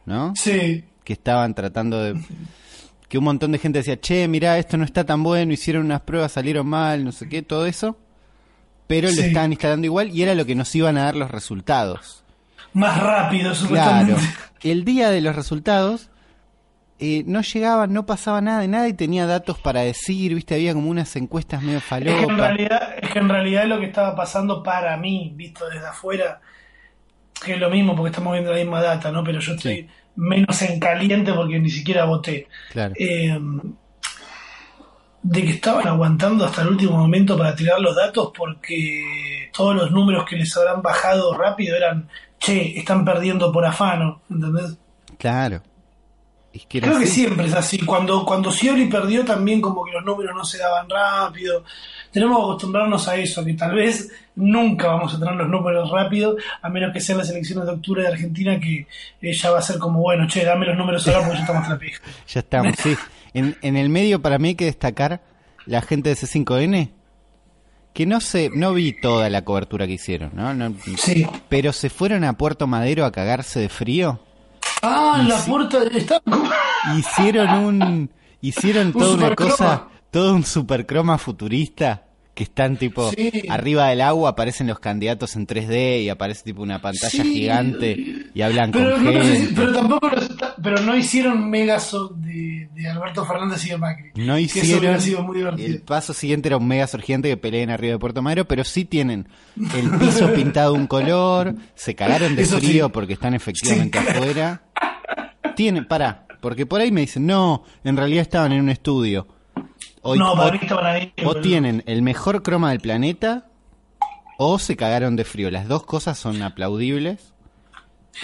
¿no? 0.05 0.35
Sí, 0.37 0.85
Que 1.03 1.15
estaban 1.15 1.55
tratando 1.55 1.99
de... 2.03 2.21
Que 3.15 3.19
un 3.19 3.25
montón 3.27 3.53
de 3.53 3.61
gente 3.61 3.79
decía, 3.79 4.01
che, 4.01 4.27
mirá, 4.27 4.59
esto 4.59 4.77
no 4.77 4.83
está 4.83 5.05
tan 5.05 5.23
bueno, 5.23 5.53
hicieron 5.53 5.85
unas 5.85 6.01
pruebas, 6.01 6.33
salieron 6.33 6.67
mal, 6.67 7.05
no 7.05 7.13
sé 7.13 7.29
qué, 7.29 7.43
todo 7.43 7.65
eso. 7.65 7.97
Pero 8.89 9.09
lo 9.09 9.23
estaban 9.23 9.53
instalando 9.53 9.87
igual 9.87 10.11
y 10.11 10.25
era 10.25 10.35
lo 10.35 10.45
que 10.45 10.57
nos 10.57 10.75
iban 10.75 10.99
a 10.99 11.05
dar 11.05 11.15
los 11.15 11.31
resultados. 11.31 12.25
más 12.73 13.01
rápido, 13.01 13.53
Claro. 13.69 14.17
El 14.65 14.85
día 14.85 15.11
de 15.11 15.21
los 15.21 15.37
resultados 15.37 16.11
eh, 16.99 17.23
no 17.29 17.43
llegaba, 17.43 17.87
no 17.87 18.05
pasaba 18.05 18.41
nada 18.41 18.59
de 18.59 18.67
nada 18.67 18.89
y 18.89 18.95
tenía 18.95 19.27
datos 19.27 19.61
para 19.61 19.83
decir, 19.83 20.35
viste, 20.35 20.57
había 20.57 20.75
como 20.75 20.91
unas 20.91 21.15
encuestas 21.15 21.63
medio 21.63 21.79
Es 21.79 21.85
que, 21.85 22.01
en 22.01 22.37
realidad, 22.37 22.97
es 23.01 23.11
que 23.11 23.19
en 23.21 23.29
realidad 23.29 23.67
lo 23.67 23.79
que 23.79 23.87
estaba 23.87 24.17
pasando 24.17 24.61
para 24.65 24.97
mí, 24.97 25.31
visto 25.37 25.69
desde 25.69 25.87
afuera, 25.87 26.41
que 27.45 27.53
es 27.55 27.61
lo 27.61 27.71
mismo 27.71 27.95
porque 27.95 28.11
estamos 28.11 28.33
viendo 28.33 28.51
la 28.51 28.59
misma 28.59 28.83
data, 28.83 29.13
¿no? 29.13 29.23
Pero 29.23 29.39
yo 29.39 29.55
estoy 29.55 29.83
Sí. 29.83 29.89
Menos 30.17 30.61
en 30.63 30.79
caliente 30.81 31.33
porque 31.33 31.59
ni 31.59 31.71
siquiera 31.71 32.05
voté. 32.05 32.49
Claro. 32.73 32.95
Eh, 32.99 33.39
de 35.23 35.43
que 35.43 35.51
estaban 35.53 35.87
aguantando 35.89 36.45
hasta 36.45 36.63
el 36.63 36.69
último 36.69 36.99
momento 36.99 37.37
para 37.37 37.57
tirar 37.57 37.81
los 37.81 37.97
datos 37.97 38.31
porque 38.37 39.51
todos 39.55 39.75
los 39.75 39.91
números 39.91 40.27
que 40.29 40.37
les 40.37 40.55
habrán 40.57 40.83
bajado 40.83 41.33
rápido 41.35 41.75
eran, 41.77 42.09
che, 42.39 42.79
están 42.79 43.05
perdiendo 43.07 43.51
por 43.51 43.65
afano, 43.65 44.21
¿entendés? 44.31 44.77
Claro. 45.19 45.63
Es 46.53 46.67
que 46.67 46.79
era 46.79 46.89
Creo 46.89 46.99
que 46.99 47.05
así. 47.07 47.15
siempre 47.15 47.47
es 47.47 47.55
así. 47.55 47.79
Cuando, 47.79 48.25
cuando 48.25 48.53
Scioli 48.53 48.87
perdió 48.87 49.25
también 49.25 49.61
como 49.63 49.83
que 49.85 49.93
los 49.93 50.05
números 50.05 50.37
no 50.37 50.45
se 50.45 50.59
daban 50.59 50.89
rápido. 50.91 51.65
Tenemos 52.13 52.37
que 52.37 52.43
acostumbrarnos 52.45 53.09
a 53.09 53.17
eso, 53.17 53.45
que 53.45 53.55
tal 53.55 53.75
vez 53.75 54.13
nunca 54.37 54.89
vamos 54.89 55.15
a 55.15 55.19
tener 55.19 55.35
los 55.35 55.49
números 55.49 55.91
rápido, 55.91 56.37
a 56.63 56.69
menos 56.69 56.93
que 56.93 57.01
sean 57.01 57.19
las 57.19 57.31
elecciones 57.31 57.67
de 57.67 57.73
octubre 57.73 58.03
de 58.03 58.09
Argentina, 58.09 58.59
que 58.59 58.87
eh, 59.23 59.33
ya 59.33 59.51
va 59.51 59.59
a 59.59 59.63
ser 59.63 59.79
como, 59.79 60.01
bueno, 60.01 60.27
che, 60.27 60.45
dame 60.45 60.67
los 60.67 60.77
números 60.77 61.07
ahora 61.07 61.21
porque 61.21 61.35
ya 61.37 61.41
estamos 61.45 61.69
la 61.69 61.79
pija. 61.79 62.01
Ya 62.29 62.41
estamos, 62.41 62.75
sí. 62.79 62.97
En, 63.33 63.57
en 63.63 63.77
el 63.77 63.89
medio 63.89 64.21
para 64.23 64.39
mí 64.39 64.49
hay 64.49 64.55
que 64.55 64.65
destacar 64.67 65.23
la 65.67 65.81
gente 65.83 66.09
de 66.11 66.17
C5N, 66.17 66.91
que 67.93 68.07
no 68.07 68.21
sé, 68.21 68.51
no 68.55 68.75
vi 68.75 68.93
toda 69.01 69.31
la 69.31 69.45
cobertura 69.45 69.87
que 69.87 69.93
hicieron, 69.95 70.33
¿no? 70.35 70.53
No- 70.53 70.75
Sí. 70.99 71.27
pero 71.49 71.73
se 71.73 71.89
fueron 71.91 72.25
a 72.25 72.33
Puerto 72.35 72.67
Madero 72.67 73.05
a 73.05 73.13
cagarse 73.13 73.61
de 73.61 73.69
frío. 73.69 74.21
Ah, 74.83 75.21
Y 75.25 75.29
la 75.29 75.39
puerta 75.39 75.79
está 75.85 76.21
Hicieron 76.99 77.51
un 77.51 78.11
hicieron 78.41 78.89
Un 78.89 78.93
toda 78.93 79.15
una 79.15 79.35
cosa, 79.35 79.85
todo 80.11 80.35
un 80.35 80.45
supercroma 80.45 81.17
futurista 81.19 82.03
que 82.35 82.43
están 82.45 82.77
tipo 82.77 83.11
Sí. 83.13 83.45
arriba 83.49 83.89
del 83.89 84.01
agua 84.01 84.31
aparecen 84.31 84.67
los 84.67 84.81
candidatos 84.81 85.37
en 85.37 85.47
3D 85.47 86.03
y 86.03 86.09
aparece 86.09 86.43
tipo 86.43 86.63
una 86.63 86.83
pantalla 86.83 87.09
Sí. 87.23 87.33
gigante 87.33 87.97
y 88.35 88.43
hablan 88.43 88.73
Pero, 88.73 88.95
con 88.97 89.05
no, 89.05 89.13
gente. 89.13 89.53
pero 89.55 89.73
tampoco 89.73 90.11
pero 90.63 90.81
no 90.81 90.97
hicieron 90.97 91.49
Megaso 91.49 92.09
de, 92.09 92.69
de 92.75 92.89
Alberto 92.89 93.25
Fernández 93.25 93.65
y 93.67 93.69
de 93.71 93.79
Macri. 93.79 94.11
No 94.17 94.37
eso 94.37 94.59
hicieron. 94.59 95.01
sido 95.01 95.23
muy 95.23 95.37
divertido. 95.37 95.69
El 95.69 95.83
paso 95.83 96.13
siguiente 96.13 96.49
era 96.49 96.57
un 96.57 96.67
mega 96.67 96.87
surgente 96.87 97.29
que 97.29 97.37
peleen 97.37 97.71
arriba 97.71 97.93
de 97.93 97.99
Puerto 97.99 98.21
Madero, 98.23 98.47
pero 98.47 98.65
sí 98.65 98.85
tienen 98.85 99.29
el 99.57 99.91
piso 99.99 100.33
pintado 100.35 100.75
un 100.75 100.87
color, 100.87 101.55
se 101.75 101.95
cagaron 101.95 102.35
de 102.35 102.43
Eso 102.43 102.59
sí. 102.61 102.67
frío 102.67 102.89
porque 102.91 103.13
están 103.13 103.35
efectivamente 103.35 103.99
afuera. 103.99 104.63
Tienen, 105.55 105.85
pará, 105.87 106.27
porque 106.41 106.67
por 106.67 106.81
ahí 106.81 106.91
me 106.91 107.03
dicen, 107.03 107.27
no, 107.27 107.63
en 107.85 107.97
realidad 107.97 108.23
estaban 108.23 108.53
en 108.53 108.61
un 108.63 108.71
estudio. 108.71 109.29
O, 110.05 110.15
no, 110.15 110.33
o- 110.33 110.37
para 110.37 110.53
mí 110.53 110.59
estaban 110.63 110.87
ahí. 110.87 111.13
o 111.21 111.25
boludo. 111.25 111.41
tienen 111.43 111.83
el 111.87 112.03
mejor 112.03 112.43
croma 112.43 112.71
del 112.71 112.81
planeta, 112.81 113.47
o 114.39 114.59
se 114.61 114.77
cagaron 114.77 115.17
de 115.17 115.25
frío. 115.25 115.51
Las 115.51 115.67
dos 115.69 115.85
cosas 115.85 116.17
son 116.19 116.41
aplaudibles. 116.43 117.34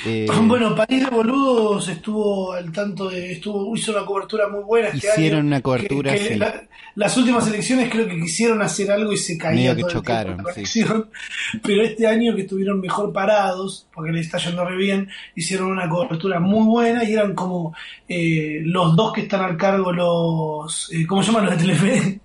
Eh, 0.06 0.26
Bueno, 0.42 0.74
País 0.74 1.04
de 1.04 1.10
Boludos 1.10 1.88
estuvo 1.88 2.52
al 2.52 2.70
tanto 2.72 3.08
de. 3.10 3.32
estuvo 3.32 3.74
hizo 3.76 3.92
una 3.92 4.04
cobertura 4.04 4.48
muy 4.48 4.62
buena 4.62 4.88
este 4.88 5.08
Hicieron 5.08 5.40
año. 5.40 5.48
una 5.48 5.60
cobertura, 5.60 6.12
Que- 6.12 6.18
que 6.18 6.28
sí. 6.34 6.34
la- 6.36 6.62
las 6.96 7.16
últimas 7.16 7.46
elecciones 7.46 7.88
creo 7.88 8.06
que 8.08 8.16
quisieron 8.20 8.60
hacer 8.62 8.90
algo 8.90 9.12
y 9.12 9.16
se 9.16 9.38
caía 9.38 9.72
Medio 9.74 9.86
que 9.86 9.92
chocaron, 9.92 10.44
sí. 10.64 10.82
Pero 11.62 11.82
este 11.82 12.06
año 12.06 12.34
que 12.34 12.42
estuvieron 12.42 12.80
mejor 12.80 13.12
parados, 13.12 13.86
porque 13.94 14.10
les 14.12 14.26
está 14.26 14.38
yendo 14.38 14.64
re 14.64 14.76
bien, 14.76 15.08
hicieron 15.36 15.70
una 15.70 15.88
cobertura 15.88 16.40
muy 16.40 16.64
buena 16.66 17.04
y 17.04 17.12
eran 17.12 17.34
como 17.34 17.74
eh, 18.08 18.60
los 18.64 18.96
dos 18.96 19.12
que 19.12 19.22
están 19.22 19.42
al 19.42 19.56
cargo, 19.56 19.92
los. 19.92 20.92
eh, 20.92 21.06
¿Cómo 21.06 21.22
se 21.22 21.30
llaman 21.30 21.46
los 21.46 21.54
de 21.56 21.60
Telefe? 21.62 22.20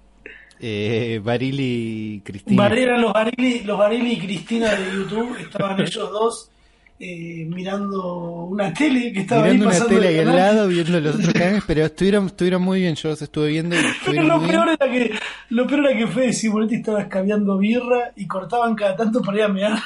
eh, 0.59 1.19
Barili 1.23 2.15
y 2.15 2.19
Cristina. 2.21 2.63
Barrera, 2.63 2.97
los 2.97 3.13
Barili, 3.13 3.59
los 3.61 3.77
Barili 3.77 4.13
y 4.13 4.19
Cristina 4.19 4.73
de 4.73 4.91
YouTube, 4.95 5.37
estaban 5.39 5.79
ellos 5.81 6.09
dos 6.11 6.49
eh, 6.99 7.45
mirando 7.49 8.45
una 8.45 8.73
tele 8.73 9.11
que 9.11 9.21
estaba 9.21 9.43
mirando 9.43 9.69
ahí 9.69 9.77
una 9.77 9.85
tele 9.87 10.07
ahí 10.07 10.19
al 10.19 10.35
lado, 10.35 10.67
viendo 10.67 10.99
los 11.01 11.15
otros 11.15 11.33
canales, 11.33 11.63
pero 11.67 11.85
estuvieron, 11.85 12.25
estuvieron 12.27 12.61
muy 12.61 12.79
bien, 12.81 12.95
yo 12.95 13.09
los 13.09 13.21
estuve 13.21 13.49
viendo 13.49 13.75
y 13.75 13.79
lo 14.13 14.37
muy 14.39 14.47
bien. 14.47 14.61
peor 14.61 14.69
era 14.69 14.91
que 14.91 15.11
lo 15.49 15.67
peor 15.67 15.85
era 15.87 15.97
que 15.97 16.07
Fede 16.07 16.33
Simonetti 16.33 16.75
estaba 16.75 17.01
escabeando 17.01 17.57
birra 17.57 18.11
y 18.15 18.25
cortaban 18.27 18.75
cada 18.75 18.95
tanto 18.95 19.21
para 19.21 19.37
ir 19.37 19.43
a 19.43 19.47
mear. 19.49 19.79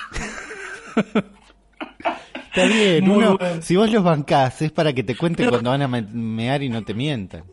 Está 2.50 2.66
bien, 2.66 3.06
Muy 3.06 3.18
uno, 3.18 3.38
bueno. 3.38 3.62
si 3.62 3.76
vos 3.76 3.92
los 3.92 4.04
bancás 4.04 4.62
es 4.64 4.72
para 4.72 4.92
que 4.92 5.04
te 5.04 5.16
cuenten 5.16 5.50
cuando 5.50 5.70
van 5.70 5.84
a 5.84 5.88
me- 5.88 6.02
mear 6.02 6.64
y 6.64 6.70
no 6.70 6.84
te 6.84 6.94
mientan. 6.96 7.44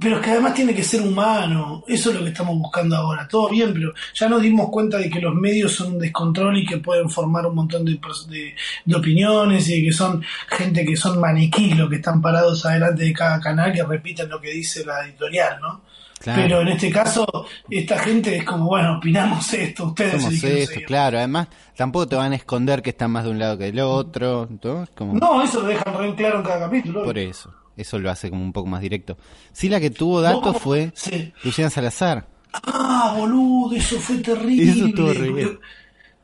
Pero 0.00 0.16
es 0.16 0.22
que 0.22 0.32
además 0.32 0.52
tiene 0.52 0.74
que 0.74 0.82
ser 0.82 1.00
humano, 1.00 1.82
eso 1.88 2.10
es 2.10 2.16
lo 2.16 2.22
que 2.22 2.28
estamos 2.28 2.58
buscando 2.58 2.94
ahora. 2.94 3.26
Todo 3.26 3.48
bien, 3.48 3.72
pero 3.72 3.92
ya 4.14 4.28
nos 4.28 4.42
dimos 4.42 4.68
cuenta 4.70 4.98
de 4.98 5.08
que 5.08 5.18
los 5.18 5.34
medios 5.34 5.72
son 5.72 5.94
un 5.94 5.98
descontrol 5.98 6.58
y 6.58 6.66
que 6.66 6.76
pueden 6.76 7.08
formar 7.08 7.46
un 7.46 7.54
montón 7.54 7.86
de, 7.86 7.98
de, 8.28 8.54
de 8.84 8.94
opiniones 8.94 9.66
y 9.70 9.82
que 9.84 9.92
son 9.92 10.22
gente 10.48 10.84
que 10.84 10.94
son 10.94 11.18
maniquí, 11.18 11.72
lo 11.72 11.88
que 11.88 11.96
están 11.96 12.20
parados 12.20 12.66
adelante 12.66 13.04
de 13.04 13.12
cada 13.14 13.40
canal 13.40 13.72
que 13.72 13.82
repiten 13.82 14.28
lo 14.28 14.38
que 14.38 14.50
dice 14.50 14.84
la 14.84 15.06
editorial, 15.06 15.58
¿no? 15.60 15.80
Claro. 16.20 16.42
Pero 16.42 16.60
en 16.62 16.68
este 16.68 16.90
caso, 16.90 17.26
esta 17.70 17.98
gente 17.98 18.36
es 18.36 18.44
como, 18.44 18.66
bueno, 18.66 18.98
opinamos 18.98 19.52
esto, 19.54 19.86
ustedes 19.86 20.20
Somos 20.20 20.42
esto, 20.42 20.80
claro. 20.86 21.18
Además, 21.18 21.48
tampoco 21.76 22.08
te 22.08 22.16
van 22.16 22.32
a 22.32 22.36
esconder 22.36 22.82
que 22.82 22.90
están 22.90 23.12
más 23.12 23.24
de 23.24 23.30
un 23.30 23.38
lado 23.38 23.56
que 23.56 23.64
del 23.64 23.80
otro. 23.80 24.48
¿no? 24.62 24.86
Como... 24.94 25.14
No, 25.14 25.42
eso 25.42 25.62
lo 25.62 25.68
dejan 25.68 25.96
re 25.96 26.14
claro 26.14 26.38
en 26.38 26.44
cada 26.44 26.60
capítulo. 26.60 27.04
Por 27.04 27.16
eso. 27.16 27.54
Eso 27.78 27.98
lo 27.98 28.10
hace 28.10 28.28
como 28.28 28.42
un 28.42 28.52
poco 28.52 28.66
más 28.68 28.80
directo. 28.80 29.16
Sí, 29.52 29.68
la 29.68 29.80
que 29.80 29.90
tuvo 29.90 30.20
datos 30.20 30.54
No, 30.54 30.58
fue 30.58 30.92
sí. 30.94 31.32
Luciana 31.44 31.70
Salazar. 31.70 32.26
Ah, 32.52 33.14
boludo, 33.16 33.76
eso 33.76 33.98
fue 34.00 34.18
terrible. 34.18 34.70
Eso 34.70 34.86
estuvo 34.86 35.34
bien. 35.34 35.58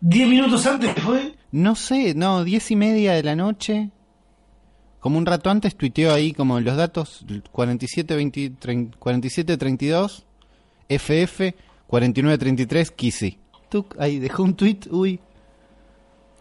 Diez 0.01 0.29
minutos 0.29 0.67
antes 0.67 0.93
fue. 1.01 1.35
No 1.53 1.77
sé, 1.77 2.15
no, 2.15 2.43
diez 2.45 2.71
y 2.71 2.77
media 2.77 3.13
de 3.13 3.23
la 3.23 3.37
noche. 3.37 3.91
Como 4.99 5.19
un 5.19 5.27
rato 5.27 5.49
antes 5.51 5.77
tuiteó 5.77 6.13
ahí 6.13 6.33
como 6.33 6.59
los 6.61 6.77
datos 6.77 7.25
47, 7.53 8.17
20, 8.17 8.51
30, 8.59 8.99
47 8.99 9.57
32, 9.57 10.27
FF, 10.89 11.55
49, 11.87 12.39
33, 12.39 12.91
Kisi. 12.91 13.39
Ahí 13.99 14.19
dejó 14.19 14.43
un 14.43 14.55
tweet, 14.55 14.81
uy. 14.91 15.21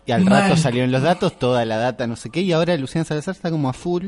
Y 0.05 0.12
al 0.12 0.25
rato 0.25 0.58
salieron 0.58 0.91
los 0.91 1.01
datos, 1.01 1.38
toda 1.39 1.65
la 1.65 1.77
data, 1.77 2.08
no 2.08 2.15
sé 2.15 2.29
qué. 2.29 2.41
Y 2.41 2.51
ahora 2.51 2.75
Luciana 2.77 3.05
Salazar 3.05 3.36
está 3.36 3.51
como 3.51 3.70
a 3.70 3.74
full. 3.74 4.08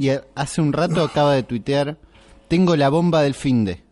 Y 0.00 0.10
hace 0.34 0.62
un 0.62 0.72
rato 0.72 1.04
acaba 1.04 1.34
de 1.34 1.42
tuitear, 1.42 1.98
tengo 2.48 2.74
la 2.74 2.88
bomba 2.88 3.20
del 3.20 3.34
finde. 3.34 3.82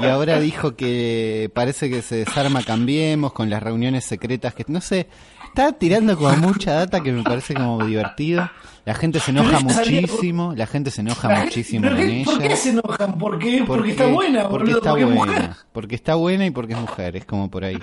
Y 0.00 0.06
ahora 0.06 0.38
dijo 0.38 0.76
que 0.76 1.50
parece 1.54 1.88
que 1.90 2.02
se 2.02 2.16
desarma 2.16 2.62
Cambiemos 2.62 3.32
con 3.32 3.50
las 3.50 3.62
reuniones 3.62 4.04
secretas 4.04 4.54
que 4.54 4.64
no 4.68 4.80
sé, 4.80 5.08
está 5.46 5.72
tirando 5.72 6.16
como 6.16 6.36
mucha 6.36 6.74
data 6.74 7.00
que 7.00 7.10
me 7.12 7.22
parece 7.24 7.54
como 7.54 7.84
divertido. 7.84 8.48
La 8.84 8.94
gente 8.94 9.18
se 9.18 9.30
enoja 9.32 9.58
muchísimo, 9.60 10.52
la 10.54 10.66
gente 10.66 10.90
se 10.92 11.00
enoja 11.00 11.26
La 11.28 11.34
gente- 11.36 11.46
muchísimo 11.50 11.82
¿pero 11.82 11.96
con 11.96 12.04
ella. 12.10 12.24
¿Por 12.24 12.38
qué 12.42 12.56
se 12.56 12.70
enojan? 12.70 13.18
¿Por 13.18 13.38
qué? 13.38 13.64
Porque, 13.66 13.90
está 13.92 14.06
buena, 14.06 14.48
porque 14.48 14.72
boludo. 14.72 14.78
está 14.78 14.90
porque 14.90 15.04
es 15.04 15.14
buena, 15.16 15.32
mujer. 15.32 15.50
porque 15.72 15.94
está 15.96 16.14
buena 16.16 16.46
y 16.46 16.50
porque 16.50 16.72
es 16.74 16.78
mujer, 16.78 17.16
es 17.16 17.24
como 17.24 17.50
por 17.50 17.64
ahí. 17.64 17.78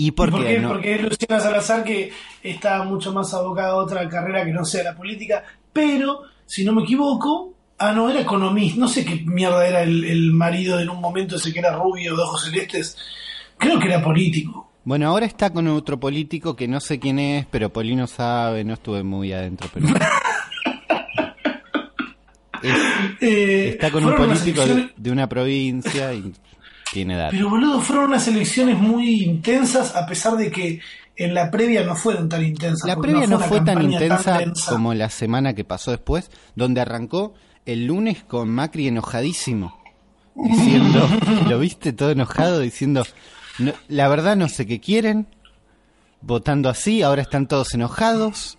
Y 0.00 0.06
¿Y 0.06 0.10
porque 0.12 0.30
por 0.36 0.44
qué? 0.46 0.58
no, 0.60 0.68
Porque 0.70 0.94
es 0.94 1.02
Luciana 1.02 1.40
Salazar 1.42 1.84
que 1.84 2.10
está 2.42 2.82
mucho 2.84 3.12
más 3.12 3.32
abocada 3.34 3.70
a 3.70 3.76
otra 3.76 4.08
carrera 4.08 4.44
que 4.44 4.52
no 4.52 4.64
sea 4.64 4.82
la 4.84 4.96
política. 4.96 5.44
Pero, 5.72 6.22
si 6.46 6.64
no 6.64 6.72
me 6.72 6.82
equivoco, 6.82 7.54
ah, 7.78 7.92
no, 7.92 8.08
era 8.10 8.20
economista. 8.20 8.78
No 8.80 8.88
sé 8.88 9.04
qué 9.04 9.16
mierda 9.24 9.66
era 9.66 9.82
el, 9.82 10.04
el 10.04 10.32
marido 10.32 10.80
en 10.80 10.88
un 10.90 11.00
momento 11.00 11.36
ese 11.36 11.52
que 11.52 11.58
era 11.58 11.72
rubio 11.76 12.16
de 12.16 12.22
ojos 12.22 12.44
celestes. 12.44 12.96
Creo 13.58 13.78
que 13.78 13.88
era 13.88 14.02
político. 14.02 14.70
Bueno, 14.84 15.08
ahora 15.08 15.26
está 15.26 15.50
con 15.50 15.68
otro 15.68 16.00
político 16.00 16.56
que 16.56 16.66
no 16.66 16.80
sé 16.80 16.98
quién 16.98 17.18
es, 17.18 17.44
pero 17.50 17.70
Polino 17.70 18.06
sabe, 18.06 18.64
no 18.64 18.72
estuve 18.74 19.02
muy 19.02 19.32
adentro, 19.32 19.68
pero... 19.72 19.86
Es- 19.88 19.94
Eh, 23.22 23.70
está 23.70 23.90
con 23.90 24.04
un 24.04 24.14
político 24.16 24.64
de, 24.66 24.90
de 24.96 25.10
una 25.10 25.26
provincia 25.28 26.12
y 26.12 26.32
tiene 26.92 27.14
edad. 27.14 27.28
Pero 27.30 27.48
boludo, 27.50 27.80
fueron 27.80 28.06
unas 28.06 28.26
elecciones 28.28 28.78
muy 28.78 29.22
intensas, 29.24 29.94
a 29.96 30.06
pesar 30.06 30.36
de 30.36 30.50
que 30.50 30.80
en 31.16 31.34
la 31.34 31.50
previa 31.50 31.84
no 31.84 31.94
fueron 31.96 32.28
tan 32.28 32.44
intensas. 32.44 32.86
La 32.88 32.96
previa 32.96 33.26
no 33.26 33.38
fue 33.38 33.60
tan 33.60 33.82
intensa 33.90 34.40
como 34.68 34.94
la 34.94 35.10
semana 35.10 35.54
que 35.54 35.64
pasó 35.64 35.90
después, 35.90 36.30
donde 36.56 36.80
arrancó 36.80 37.34
el 37.66 37.86
lunes 37.86 38.24
con 38.24 38.48
Macri 38.48 38.88
enojadísimo, 38.88 39.78
diciendo, 40.34 41.06
lo 41.48 41.58
viste 41.58 41.92
todo 41.92 42.10
enojado, 42.10 42.60
diciendo, 42.60 43.04
"No- 43.58 43.72
la 43.88 44.08
verdad 44.08 44.36
no 44.36 44.48
sé 44.48 44.66
qué 44.66 44.80
quieren, 44.80 45.26
votando 46.22 46.68
así, 46.68 47.02
ahora 47.02 47.22
están 47.22 47.46
todos 47.46 47.74
enojados. 47.74 48.56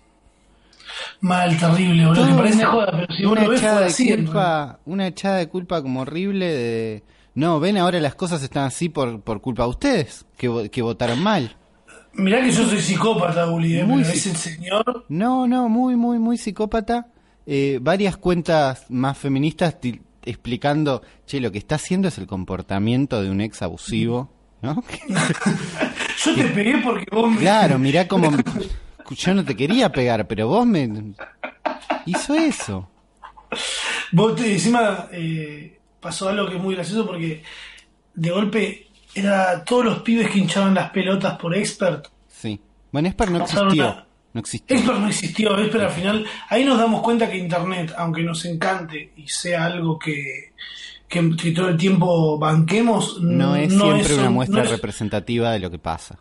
Mal, 1.20 1.56
terrible, 1.58 2.06
boludo. 2.06 2.26
Me 2.26 2.34
parece 2.34 2.64
joda, 2.64 2.88
pero 2.92 3.14
si 3.14 3.24
vos 3.24 3.32
una 3.32 3.42
lo 3.44 3.50
ves, 3.50 3.60
echada 3.60 3.80
de 3.86 4.16
culpa, 4.16 4.78
una 4.84 5.06
echada 5.06 5.36
de 5.38 5.48
culpa 5.48 5.82
como 5.82 6.00
horrible 6.02 6.46
de, 6.52 7.02
no, 7.34 7.60
ven 7.60 7.78
ahora 7.78 7.98
las 8.00 8.14
cosas 8.14 8.42
están 8.42 8.64
así 8.64 8.88
por, 8.88 9.20
por 9.20 9.40
culpa 9.40 9.64
de 9.64 9.68
ustedes, 9.70 10.24
que, 10.36 10.68
que 10.70 10.82
votaron 10.82 11.22
mal. 11.22 11.56
Mirá 12.14 12.42
que 12.42 12.50
yo 12.50 12.66
soy 12.66 12.80
psicópata, 12.80 13.50
Uli, 13.50 13.78
eh, 13.78 13.84
Muy 13.84 14.02
psi- 14.04 14.30
ese 14.30 14.34
señor. 14.36 15.06
No, 15.08 15.46
no, 15.46 15.68
muy, 15.70 15.96
muy, 15.96 16.18
muy 16.18 16.36
psicópata. 16.36 17.06
Eh, 17.46 17.78
varias 17.80 18.16
cuentas 18.18 18.84
más 18.90 19.16
feministas 19.16 19.76
explicando, 20.24 21.02
che, 21.26 21.40
lo 21.40 21.50
que 21.50 21.58
está 21.58 21.76
haciendo 21.76 22.08
es 22.08 22.18
el 22.18 22.26
comportamiento 22.26 23.22
de 23.22 23.30
un 23.30 23.40
ex 23.40 23.62
abusivo, 23.62 24.30
¿no? 24.60 24.84
Yo 26.24 26.34
te 26.34 26.44
pegué 26.48 26.78
porque 26.78 27.06
vos 27.10 27.30
me. 27.30 27.38
claro, 27.38 27.78
mirá 27.78 28.06
cómo... 28.08 28.30
Yo 29.10 29.34
no 29.34 29.44
te 29.44 29.56
quería 29.56 29.90
pegar, 29.90 30.26
pero 30.28 30.46
vos 30.48 30.64
me... 30.66 31.14
Hizo 32.06 32.34
eso. 32.34 32.88
Vos 34.12 34.36
te, 34.36 34.52
encima 34.52 35.08
eh, 35.12 35.78
pasó 36.02 36.28
algo 36.28 36.46
que 36.50 36.56
es 36.56 36.62
muy 36.62 36.74
gracioso 36.74 37.06
porque 37.06 37.42
de 38.14 38.30
golpe 38.30 38.88
era 39.14 39.64
todos 39.64 39.84
los 39.86 39.98
pibes 40.00 40.28
que 40.30 40.38
hinchaban 40.40 40.74
las 40.74 40.90
pelotas 40.90 41.38
por 41.38 41.56
expert. 41.56 42.08
Sí. 42.28 42.60
Bueno, 42.90 43.08
Esper 43.08 43.30
no 43.30 43.42
existió. 43.44 44.04
No 44.34 44.40
existió. 44.40 44.76
Expert 44.76 44.98
no 44.98 45.08
existió, 45.08 45.58
Expert 45.58 45.84
al 45.84 45.90
final. 45.90 46.26
Ahí 46.48 46.64
nos 46.64 46.78
damos 46.78 47.00
cuenta 47.02 47.30
que 47.30 47.38
Internet, 47.38 47.94
aunque 47.96 48.22
nos 48.22 48.44
encante 48.44 49.12
y 49.16 49.28
sea 49.28 49.64
algo 49.66 49.98
que, 49.98 50.52
que, 51.08 51.36
que 51.36 51.52
todo 51.52 51.68
el 51.68 51.76
tiempo 51.76 52.38
banquemos, 52.38 53.20
No 53.22 53.54
es 53.56 53.72
siempre 53.72 54.14
una 54.14 54.28
un- 54.28 54.34
muestra 54.34 54.58
no 54.58 54.64
es- 54.64 54.70
representativa 54.70 55.52
de 55.52 55.58
lo 55.60 55.70
que 55.70 55.78
pasa. 55.78 56.18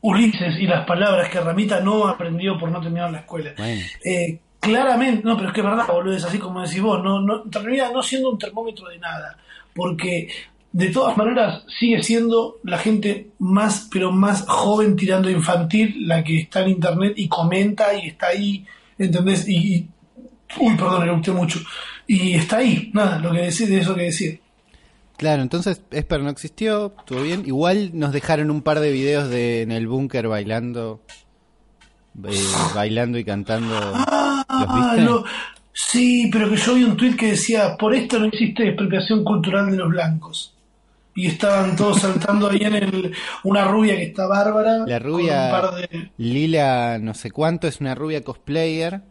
Ulises 0.00 0.58
y 0.58 0.66
las 0.66 0.84
palabras 0.84 1.28
que 1.28 1.40
Ramita 1.40 1.80
no 1.80 2.08
aprendió 2.08 2.58
por 2.58 2.70
no 2.70 2.80
terminar 2.80 3.10
la 3.12 3.18
escuela. 3.20 3.52
Bueno. 3.56 3.80
Eh, 4.04 4.40
claramente, 4.62 5.22
no, 5.24 5.36
pero 5.36 5.48
es 5.48 5.54
que 5.54 5.60
es 5.60 5.66
verdad, 5.66 5.86
boludo, 5.88 6.16
es 6.16 6.24
así 6.24 6.38
como 6.38 6.62
decís 6.62 6.80
vos, 6.80 7.02
no, 7.02 7.20
no, 7.20 7.42
termina 7.42 7.90
no 7.90 8.02
siendo 8.02 8.30
un 8.30 8.38
termómetro 8.38 8.88
de 8.88 8.98
nada, 8.98 9.36
porque 9.74 10.28
de 10.72 10.88
todas 10.88 11.16
maneras 11.16 11.64
sigue 11.78 12.02
siendo 12.02 12.56
la 12.62 12.78
gente 12.78 13.30
más, 13.38 13.88
pero 13.92 14.12
más 14.12 14.46
joven 14.46 14.96
tirando 14.96 15.28
infantil, 15.28 16.06
la 16.08 16.22
que 16.24 16.38
está 16.38 16.62
en 16.62 16.70
internet 16.70 17.14
y 17.16 17.28
comenta 17.28 17.92
y 17.94 18.06
está 18.06 18.28
ahí, 18.28 18.64
¿entendés? 18.98 19.46
Y, 19.48 19.56
y- 19.56 19.88
uy, 20.60 20.76
perdón, 20.76 21.06
le 21.06 21.12
gusté 21.12 21.32
mucho, 21.32 21.58
y 22.06 22.34
está 22.34 22.58
ahí, 22.58 22.90
nada, 22.94 23.18
lo 23.18 23.32
que 23.32 23.40
decir 23.40 23.68
de 23.68 23.78
eso 23.80 23.94
que 23.94 24.02
decir. 24.02 24.40
Claro, 25.18 25.42
entonces 25.42 25.82
Esper 25.90 26.20
no 26.20 26.30
existió, 26.30 26.94
estuvo 26.98 27.22
bien. 27.22 27.44
Igual 27.46 27.90
nos 27.94 28.12
dejaron 28.12 28.50
un 28.50 28.62
par 28.62 28.80
de 28.80 28.90
videos 28.90 29.28
de 29.28 29.62
en 29.62 29.70
el 29.70 29.86
búnker 29.86 30.26
bailando, 30.26 31.00
eh, 32.24 32.44
bailando 32.74 33.18
y 33.18 33.24
cantando. 33.24 33.76
¿Los 34.52 35.24
Ah, 35.24 35.30
sí, 35.72 36.28
pero 36.32 36.48
que 36.50 36.56
yo 36.56 36.74
vi 36.74 36.84
un 36.84 36.96
tuit 36.96 37.16
que 37.16 37.30
decía, 37.32 37.76
por 37.78 37.94
esto 37.94 38.18
no 38.18 38.26
existe 38.26 38.66
expropiación 38.68 39.24
cultural 39.24 39.70
de 39.70 39.76
los 39.78 39.88
blancos. 39.90 40.54
Y 41.14 41.26
estaban 41.26 41.76
todos 41.76 42.00
saltando 42.02 42.48
ahí 42.50 42.60
en 42.62 42.74
el, 42.74 43.12
una 43.44 43.64
rubia 43.66 43.96
que 43.96 44.04
está 44.04 44.26
bárbara. 44.26 44.84
La 44.86 45.00
con 45.00 45.10
rubia 45.12 45.44
un 45.46 45.50
par 45.50 45.74
de 45.76 46.10
Lila, 46.18 46.98
no 47.00 47.14
sé 47.14 47.30
cuánto, 47.30 47.66
es 47.68 47.80
una 47.80 47.94
rubia 47.94 48.22
cosplayer. 48.22 49.02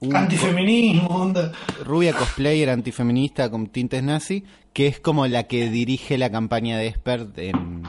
un- 0.00 0.14
antifeminismo, 0.16 1.08
onda. 1.08 1.52
rubia 1.84 2.12
cosplayer 2.12 2.70
antifeminista 2.70 3.50
con 3.50 3.66
tintes 3.68 4.02
nazi, 4.02 4.44
que 4.72 4.86
es 4.88 5.00
como 5.00 5.26
la 5.26 5.44
que 5.44 5.70
dirige 5.70 6.18
la 6.18 6.30
campaña 6.30 6.76
de 6.78 6.88
Esper 6.88 7.28
en 7.36 7.82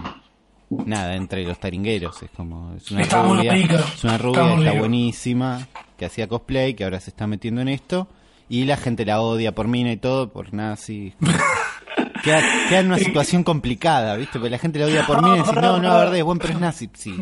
nada, 0.69 1.15
entre 1.15 1.43
los 1.43 1.59
taringueros, 1.59 2.21
es 2.23 2.29
como 2.35 2.73
es 2.75 2.89
una 2.91 3.01
Está 3.01 3.23
rubia, 3.23 3.55
es 3.55 4.03
una 4.03 4.15
está 4.15 4.17
rubia, 4.19 4.55
está 4.57 4.79
buenísima, 4.79 5.67
que 5.97 6.05
hacía 6.05 6.27
cosplay, 6.27 6.73
que 6.73 6.83
ahora 6.83 6.99
se 6.99 7.09
está 7.09 7.27
metiendo 7.27 7.61
en 7.61 7.67
esto 7.67 8.07
y 8.49 8.65
la 8.65 8.77
gente 8.77 9.05
la 9.05 9.21
odia 9.21 9.53
por 9.53 9.67
mina 9.67 9.91
y 9.91 9.97
todo, 9.97 10.31
por 10.31 10.53
nazi. 10.53 11.13
Queda, 12.23 12.41
queda 12.69 12.79
en 12.79 12.87
una 12.87 12.97
situación 12.97 13.43
complicada, 13.43 14.15
¿viste? 14.15 14.39
Porque 14.39 14.49
la 14.49 14.57
gente 14.57 14.79
la 14.79 14.87
odia 14.87 15.05
por 15.05 15.21
mina 15.21 15.35
y 15.35 15.39
dice, 15.41 15.53
no, 15.53 15.77
no, 15.77 15.83
la 15.83 15.97
verdad 15.97 16.15
es 16.15 16.23
bueno, 16.23 16.41
pero 16.41 16.53
es 16.53 16.59
nazi, 16.59 16.89
sí. 16.93 17.15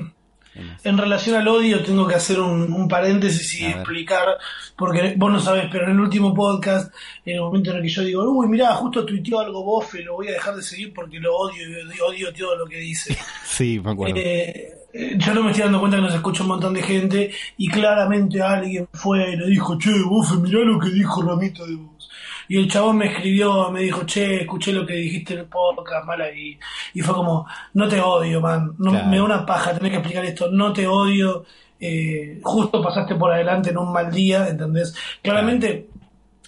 En 0.84 0.98
relación 0.98 1.36
al 1.36 1.48
odio 1.48 1.84
tengo 1.84 2.08
que 2.08 2.16
hacer 2.16 2.40
un, 2.40 2.72
un 2.72 2.88
paréntesis 2.88 3.60
y 3.60 3.66
explicar, 3.66 4.38
porque 4.78 5.16
vos 5.18 5.32
no 5.32 5.40
sabés, 5.42 5.66
pero 5.72 5.86
en 5.86 5.92
el 5.92 6.00
último 6.00 6.34
podcast, 6.34 6.94
en 7.26 7.36
el 7.36 7.42
momento 7.42 7.72
en 7.72 7.78
el 7.78 7.84
que 7.84 7.90
yo 7.90 8.02
digo, 8.04 8.24
uy, 8.32 8.48
mirá, 8.48 8.76
justo 8.76 9.06
tuiteó 9.06 9.40
algo 9.40 9.64
bofe, 9.64 10.04
lo 10.04 10.14
voy 10.14 10.30
a 10.30 10.34
dejar 10.34 10.56
de 10.56 10.62
seguir 10.62 10.94
porque 10.94 11.20
lo 11.20 11.36
odio 11.36 11.68
y 11.68 11.74
odio, 11.74 12.06
odio 12.06 12.34
todo 12.34 12.56
lo 12.56 12.66
que 12.66 12.78
dice. 12.78 13.18
Sí, 13.46 13.80
me 13.84 13.92
acuerdo. 13.92 14.16
Eh, 14.18 14.83
yo 15.18 15.34
no 15.34 15.44
me 15.44 15.50
estoy 15.52 15.64
dando 15.64 15.80
cuenta 15.80 15.98
que 15.98 16.04
nos 16.04 16.14
escucha 16.16 16.44
un 16.44 16.50
montón 16.50 16.74
de 16.74 16.84
gente 16.84 17.32
y 17.58 17.68
claramente 17.70 18.42
alguien 18.42 18.88
fue 18.94 19.32
y 19.32 19.36
le 19.38 19.48
dijo, 19.48 19.78
che, 19.78 19.92
Bofe, 20.04 20.36
mirá 20.38 20.60
lo 20.60 20.80
que 20.80 20.90
dijo 20.90 21.22
Ramito 21.22 21.66
de 21.66 21.76
vos. 21.76 22.10
Y 22.48 22.58
el 22.58 22.70
chabón 22.70 22.98
me 22.98 23.08
escribió, 23.08 23.72
me 23.72 23.82
dijo, 23.82 24.04
che, 24.06 24.42
escuché 24.42 24.74
lo 24.74 24.86
que 24.86 24.94
dijiste 24.96 25.34
en 25.34 25.40
el 25.40 25.46
podcast, 25.46 26.06
mal 26.06 26.22
ahí. 26.22 26.60
Y 26.94 27.02
fue 27.02 27.16
como, 27.16 27.48
no 27.74 27.88
te 27.88 28.00
odio, 28.02 28.42
man. 28.42 28.74
No, 28.78 28.92
Claro. 28.92 29.08
Me 29.08 29.18
da 29.18 29.24
una 29.24 29.46
paja 29.46 29.74
tener 29.74 29.92
que 29.92 29.98
explicar 29.98 30.26
esto. 30.26 30.52
No 30.52 30.72
te 30.74 30.86
odio. 30.86 31.46
eh, 31.80 32.40
justo 32.44 32.82
pasaste 32.82 33.16
por 33.16 33.32
adelante 33.32 33.72
en 33.72 33.78
un 33.78 33.92
mal 33.92 34.10
día, 34.12 34.48
¿entendés? 34.48 34.96
Claramente 35.22 35.88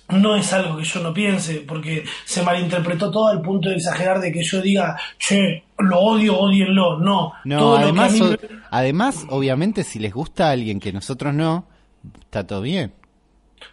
no 0.10 0.36
es 0.36 0.54
algo 0.54 0.78
que 0.78 0.84
yo 0.84 1.00
no 1.02 1.14
piense, 1.14 1.62
porque 1.68 2.04
se 2.26 2.44
malinterpretó 2.44 3.10
todo 3.12 3.28
al 3.28 3.42
punto 3.42 3.70
de 3.70 3.76
exagerar 3.76 4.20
de 4.20 4.32
que 4.32 4.44
yo 4.44 4.62
diga, 4.62 4.96
che, 5.18 5.64
lo 5.80 6.00
odio, 6.00 6.38
odienlo. 6.38 7.00
No, 7.00 7.34
No, 7.44 7.58
todo 7.58 7.72
lo 7.72 7.78
que 7.78 7.84
a 7.84 7.86
además, 8.06 8.14
mí 8.14 8.22
o- 8.22 8.30
me- 8.30 8.38
además, 8.72 9.26
obviamente, 9.30 9.84
si 9.84 10.00
les 10.00 10.14
gusta 10.14 10.48
a 10.50 10.52
alguien 10.52 10.80
que 10.80 10.94
nosotros 10.94 11.34
no, 11.34 11.66
está 12.22 12.46
todo 12.46 12.62
bien. 12.62 12.94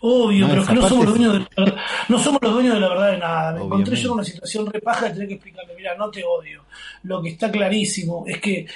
Obvio, 0.00 0.46
No, 0.48 0.54
pero 0.54 0.66
que 0.66 0.74
no 0.74 0.88
somos, 0.88 1.04
los 1.04 1.14
dueños 1.18 1.32
de 1.34 1.38
la 1.40 1.48
verdad. 1.64 1.76
no 2.08 2.18
somos 2.18 2.40
los 2.42 2.52
dueños 2.54 2.74
de 2.74 2.80
la 2.80 2.88
verdad 2.88 3.10
de 3.12 3.18
nada. 3.18 3.52
Me 3.52 3.64
encontré 3.64 3.96
yo 3.96 4.08
en 4.08 4.14
una 4.14 4.24
situación 4.24 4.66
repaja 4.72 5.06
de 5.06 5.12
tener 5.12 5.28
que 5.28 5.34
explicarle, 5.34 5.74
mira, 5.76 5.94
no 5.96 6.10
te 6.10 6.24
odio. 6.24 6.64
Lo 7.02 7.20
que 7.22 7.28
está 7.28 7.50
clarísimo 7.50 8.24
es 8.26 8.40
que 8.40 8.66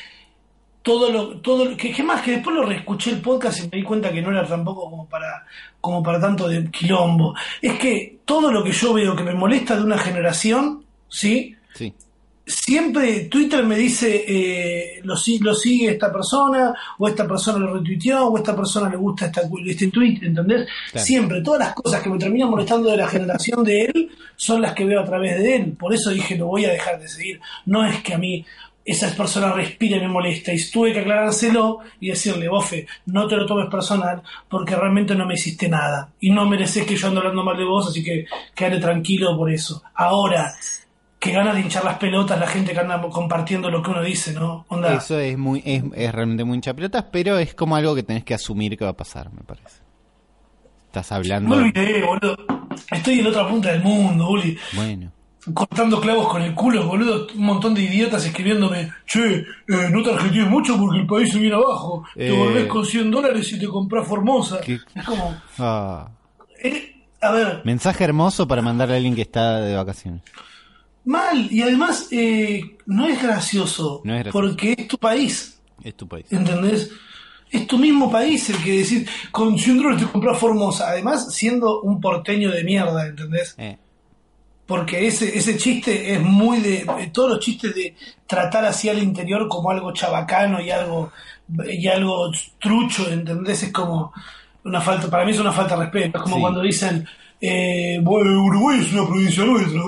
todo 0.86 1.10
lo, 1.10 1.40
todo 1.40 1.64
lo- 1.64 1.76
que, 1.76 1.90
que 1.92 2.02
más 2.04 2.22
que 2.22 2.30
después 2.30 2.54
lo 2.54 2.62
reescuché 2.62 3.10
el 3.10 3.20
podcast 3.20 3.58
y 3.58 3.62
me 3.64 3.78
di 3.78 3.82
cuenta 3.82 4.12
que 4.12 4.22
no 4.22 4.30
era 4.30 4.46
tampoco 4.46 4.88
como 4.88 5.08
para, 5.08 5.44
como 5.80 6.00
para 6.00 6.20
tanto 6.20 6.46
de 6.46 6.70
quilombo. 6.70 7.34
Es 7.60 7.76
que 7.76 8.18
todo 8.24 8.52
lo 8.52 8.62
que 8.62 8.70
yo 8.70 8.92
veo 8.94 9.16
que 9.16 9.24
me 9.24 9.34
molesta 9.34 9.74
de 9.76 9.82
una 9.82 9.98
generación, 9.98 10.84
¿sí? 11.08 11.56
Sí. 11.74 11.92
siempre 12.46 13.24
Twitter 13.24 13.64
me 13.64 13.74
dice 13.76 14.24
eh, 14.28 15.00
lo, 15.02 15.14
lo 15.40 15.54
sigue 15.56 15.90
esta 15.90 16.12
persona 16.12 16.72
o 16.98 17.08
esta 17.08 17.26
persona 17.26 17.58
lo 17.58 17.74
retuiteó 17.74 18.28
o 18.28 18.36
esta 18.38 18.54
persona 18.54 18.88
le 18.88 18.96
gusta 18.96 19.26
esta, 19.26 19.42
este 19.66 19.88
tweet, 19.88 20.20
¿entendés? 20.22 20.68
Claro. 20.92 21.04
Siempre, 21.04 21.40
todas 21.42 21.58
las 21.66 21.74
cosas 21.74 22.00
que 22.00 22.10
me 22.10 22.16
terminan 22.18 22.50
molestando 22.50 22.88
de 22.92 22.96
la 22.98 23.08
generación 23.08 23.64
de 23.64 23.86
él 23.86 24.10
son 24.36 24.62
las 24.62 24.72
que 24.72 24.84
veo 24.84 25.00
a 25.00 25.04
través 25.04 25.36
de 25.38 25.56
él. 25.56 25.72
Por 25.72 25.92
eso 25.92 26.10
dije, 26.10 26.36
lo 26.36 26.46
voy 26.46 26.64
a 26.64 26.70
dejar 26.70 27.00
de 27.00 27.08
seguir. 27.08 27.40
No 27.64 27.84
es 27.84 28.00
que 28.04 28.14
a 28.14 28.18
mí 28.18 28.44
esa 28.86 29.14
persona 29.16 29.52
respira 29.52 29.96
y 29.96 30.00
me 30.00 30.08
molesta. 30.08 30.52
Y 30.52 30.70
tuve 30.70 30.92
que 30.92 31.00
aclarárselo 31.00 31.80
y 32.00 32.08
decirle, 32.10 32.48
bofe, 32.48 32.86
no 33.06 33.26
te 33.26 33.36
lo 33.36 33.44
tomes 33.44 33.68
personal 33.68 34.22
porque 34.48 34.76
realmente 34.76 35.14
no 35.16 35.26
me 35.26 35.34
hiciste 35.34 35.68
nada. 35.68 36.10
Y 36.20 36.30
no 36.30 36.46
mereces 36.46 36.86
que 36.86 36.94
yo 36.94 37.08
ando 37.08 37.20
hablando 37.20 37.42
mal 37.42 37.56
de 37.56 37.64
vos, 37.64 37.88
así 37.88 38.04
que 38.04 38.26
quédate 38.54 38.78
tranquilo 38.78 39.36
por 39.36 39.50
eso. 39.50 39.82
Ahora, 39.94 40.54
que 41.18 41.32
ganas 41.32 41.56
de 41.56 41.62
hinchar 41.62 41.84
las 41.84 41.98
pelotas 41.98 42.38
la 42.38 42.46
gente 42.46 42.72
que 42.72 42.78
anda 42.78 43.00
compartiendo 43.10 43.70
lo 43.70 43.82
que 43.82 43.90
uno 43.90 44.02
dice, 44.02 44.32
¿no? 44.32 44.64
Onda, 44.68 44.94
Eso 44.94 45.18
es 45.18 45.36
muy 45.36 45.60
es, 45.64 45.82
es 45.94 46.12
realmente 46.12 46.44
muy 46.44 46.54
hinchapelotas, 46.54 47.06
pero 47.10 47.38
es 47.38 47.54
como 47.54 47.74
algo 47.74 47.94
que 47.96 48.04
tenés 48.04 48.22
que 48.22 48.34
asumir 48.34 48.78
que 48.78 48.84
va 48.84 48.90
a 48.90 48.96
pasar, 48.96 49.32
me 49.32 49.42
parece. 49.42 49.80
Estás 50.86 51.10
no 51.10 51.16
hablando. 51.16 51.56
me 51.56 51.62
olvidé, 51.62 52.02
boludo. 52.04 52.36
Estoy 52.90 53.18
en 53.18 53.24
la 53.24 53.30
otra 53.30 53.48
punta 53.48 53.72
del 53.72 53.82
mundo, 53.82 54.30
Uli. 54.30 54.56
Bueno, 54.74 55.10
Cortando 55.54 56.00
clavos 56.00 56.28
con 56.28 56.42
el 56.42 56.54
culo, 56.54 56.86
boludo. 56.86 57.26
Un 57.34 57.44
montón 57.44 57.74
de 57.74 57.82
idiotas 57.82 58.24
escribiéndome, 58.26 58.92
che, 59.06 59.36
eh, 59.40 59.44
no 59.90 60.02
te 60.02 60.10
argentines 60.12 60.48
mucho 60.48 60.76
porque 60.76 60.98
el 61.00 61.06
país 61.06 61.30
se 61.32 61.38
viene 61.38 61.54
abajo. 61.56 62.04
Te 62.14 62.28
Eh. 62.28 62.36
volvés 62.36 62.66
con 62.66 62.84
100 62.84 63.10
dólares 63.10 63.52
y 63.52 63.58
te 63.58 63.66
compras 63.68 64.06
Formosa. 64.08 64.60
¿Qué? 64.60 64.78
Es 64.94 65.04
como, 65.04 65.40
ah, 65.58 66.08
eh, 66.62 66.96
a 67.20 67.30
ver, 67.30 67.62
mensaje 67.64 68.04
hermoso 68.04 68.46
para 68.48 68.60
mandarle 68.62 68.94
a 68.94 68.96
alguien 68.96 69.14
que 69.14 69.22
está 69.22 69.60
de 69.60 69.76
vacaciones. 69.76 70.22
mal. 71.04 71.46
Y 71.52 71.62
además, 71.62 72.08
eh, 72.10 72.76
no 72.86 73.06
es 73.06 73.22
gracioso. 73.22 74.00
No 74.02 74.12
es 74.14 74.24
gracioso. 74.24 74.32
Porque 74.48 74.74
es 74.76 74.88
tu 74.88 74.98
país. 74.98 75.60
Es 75.84 75.94
tu 75.94 76.08
país. 76.08 76.26
¿Entendés? 76.32 76.90
Es 77.48 77.64
tu 77.68 77.78
mismo 77.78 78.10
país 78.10 78.50
el 78.50 78.56
que 78.64 78.78
decir, 78.78 79.08
con 79.30 79.56
100 79.56 79.76
dólares 79.78 80.00
te 80.04 80.10
compras 80.10 80.36
Formosa. 80.38 80.88
Además, 80.88 81.32
siendo 81.32 81.80
un 81.82 82.00
porteño 82.00 82.50
de 82.50 82.64
mierda, 82.64 83.06
¿entendés? 83.06 83.54
Eh, 83.56 83.78
Porque 84.66 85.06
ese, 85.06 85.36
ese 85.38 85.56
chiste 85.56 86.12
es 86.14 86.20
muy 86.20 86.58
de. 86.60 87.10
Todos 87.12 87.30
los 87.30 87.40
chistes 87.40 87.74
de 87.74 87.94
tratar 88.26 88.64
así 88.64 88.88
al 88.88 89.00
interior 89.02 89.46
como 89.48 89.70
algo 89.70 89.92
chabacano 89.92 90.60
y 90.60 90.70
algo, 90.70 91.12
y 91.70 91.86
algo 91.86 92.30
trucho, 92.60 93.08
¿entendés? 93.10 93.62
Es 93.62 93.72
como 93.72 94.12
una 94.64 94.80
falta. 94.80 95.08
Para 95.08 95.24
mí 95.24 95.30
es 95.30 95.38
una 95.38 95.52
falta 95.52 95.76
de 95.76 95.82
respeto. 95.84 96.18
Es 96.18 96.22
como 96.24 96.36
Sí. 96.36 96.40
cuando 96.42 96.62
dicen. 96.62 97.06
Eh, 97.40 98.00
bueno, 98.02 98.42
Uruguay 98.44 98.80
es 98.80 98.90
una 98.94 99.06
provincia 99.06 99.44
nuestra, 99.44 99.78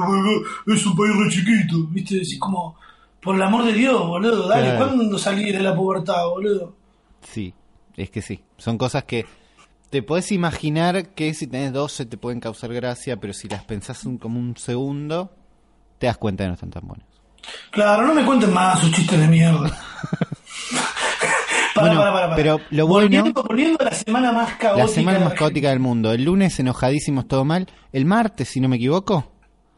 es 0.67 0.87
un 0.87 0.95
país 0.97 1.17
re 1.17 1.31
chiquito, 1.31 1.77
¿viste? 1.91 2.17
Decís 2.17 2.39
como, 2.39 2.77
por 3.23 3.35
el 3.37 3.43
amor 3.43 3.65
de 3.65 3.73
Dios, 3.73 4.07
boludo, 4.07 4.47
dale, 4.47 4.77
Claro. 4.77 4.95
¿cuándo 4.95 5.19
salí 5.19 5.51
de 5.51 5.61
la 5.61 5.75
pubertad, 5.75 6.27
boludo? 6.29 6.75
sí, 7.23 7.55
es 7.97 8.11
que 8.11 8.21
sí. 8.21 8.43
Son 8.59 8.77
cosas 8.77 9.05
que 9.05 9.25
te 9.90 10.02
podés 10.02 10.33
imaginar 10.33 11.09
que 11.11 11.33
si 11.35 11.46
tenés 11.46 11.72
12 11.72 12.07
te 12.07 12.16
pueden 12.16 12.40
causar 12.40 12.72
gracia, 12.72 13.16
pero 13.18 13.33
si 13.33 13.48
las 13.48 13.64
pensás 13.64 14.05
un- 14.05 14.18
como 14.18 14.38
un 14.38 14.57
segundo, 14.57 15.35
te 15.98 16.07
das 16.07 16.18
cuenta 16.18 16.44
que 16.44 16.48
no 16.48 16.55
están 16.55 16.70
tan 16.70 16.87
buenos. 16.87 17.07
Claro, 17.70 18.07
no 18.07 18.14
me 18.14 18.24
cuenten 18.24 18.53
más 18.53 18.81
sus 18.81 18.92
chistes 18.92 19.18
de 19.18 19.27
mierda. 19.29 19.70
para, 21.74 21.87
Bueno, 21.88 22.01
para, 22.01 22.12
para, 22.12 22.27
para. 22.27 22.37
pero 22.37 22.61
lo 22.70 22.87
bueno- 22.87 23.05
Volviendo, 23.07 23.42
volviendo 23.42 23.79
a 23.81 23.85
la 23.85 23.92
semana 23.94 24.33
más 24.33 24.55
caótica. 24.57 24.87
La 24.87 24.88
semana 24.92 25.18
más 25.20 25.35
caótica 25.35 25.70
del 25.70 25.79
mundo. 25.81 26.12
El 26.12 26.24
lunes 26.24 26.59
enojadísimos, 26.59 27.27
todo 27.29 27.44
mal. 27.44 27.66
El 27.92 28.05
martes, 28.05 28.48
si 28.48 28.61
no 28.61 28.68
me 28.68 28.77
equivoco, 28.77 29.33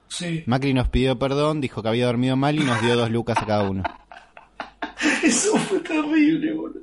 Sí. 0.09 0.43
Macri 0.47 0.75
nos 0.75 0.89
pidió 0.89 1.17
perdón, 1.21 1.61
dijo 1.61 1.83
que 1.85 1.89
había 1.89 2.07
dormido 2.07 2.35
mal 2.37 2.57
y 2.57 2.65
nos 2.65 2.81
dio 2.83 2.97
dos 2.97 3.11
lucas 3.11 3.39
a 3.39 3.47
cada 3.47 3.71
uno. 3.71 3.85
Eso 5.23 5.57
fue 5.59 5.79
terrible, 5.81 6.53
boludo. 6.53 6.81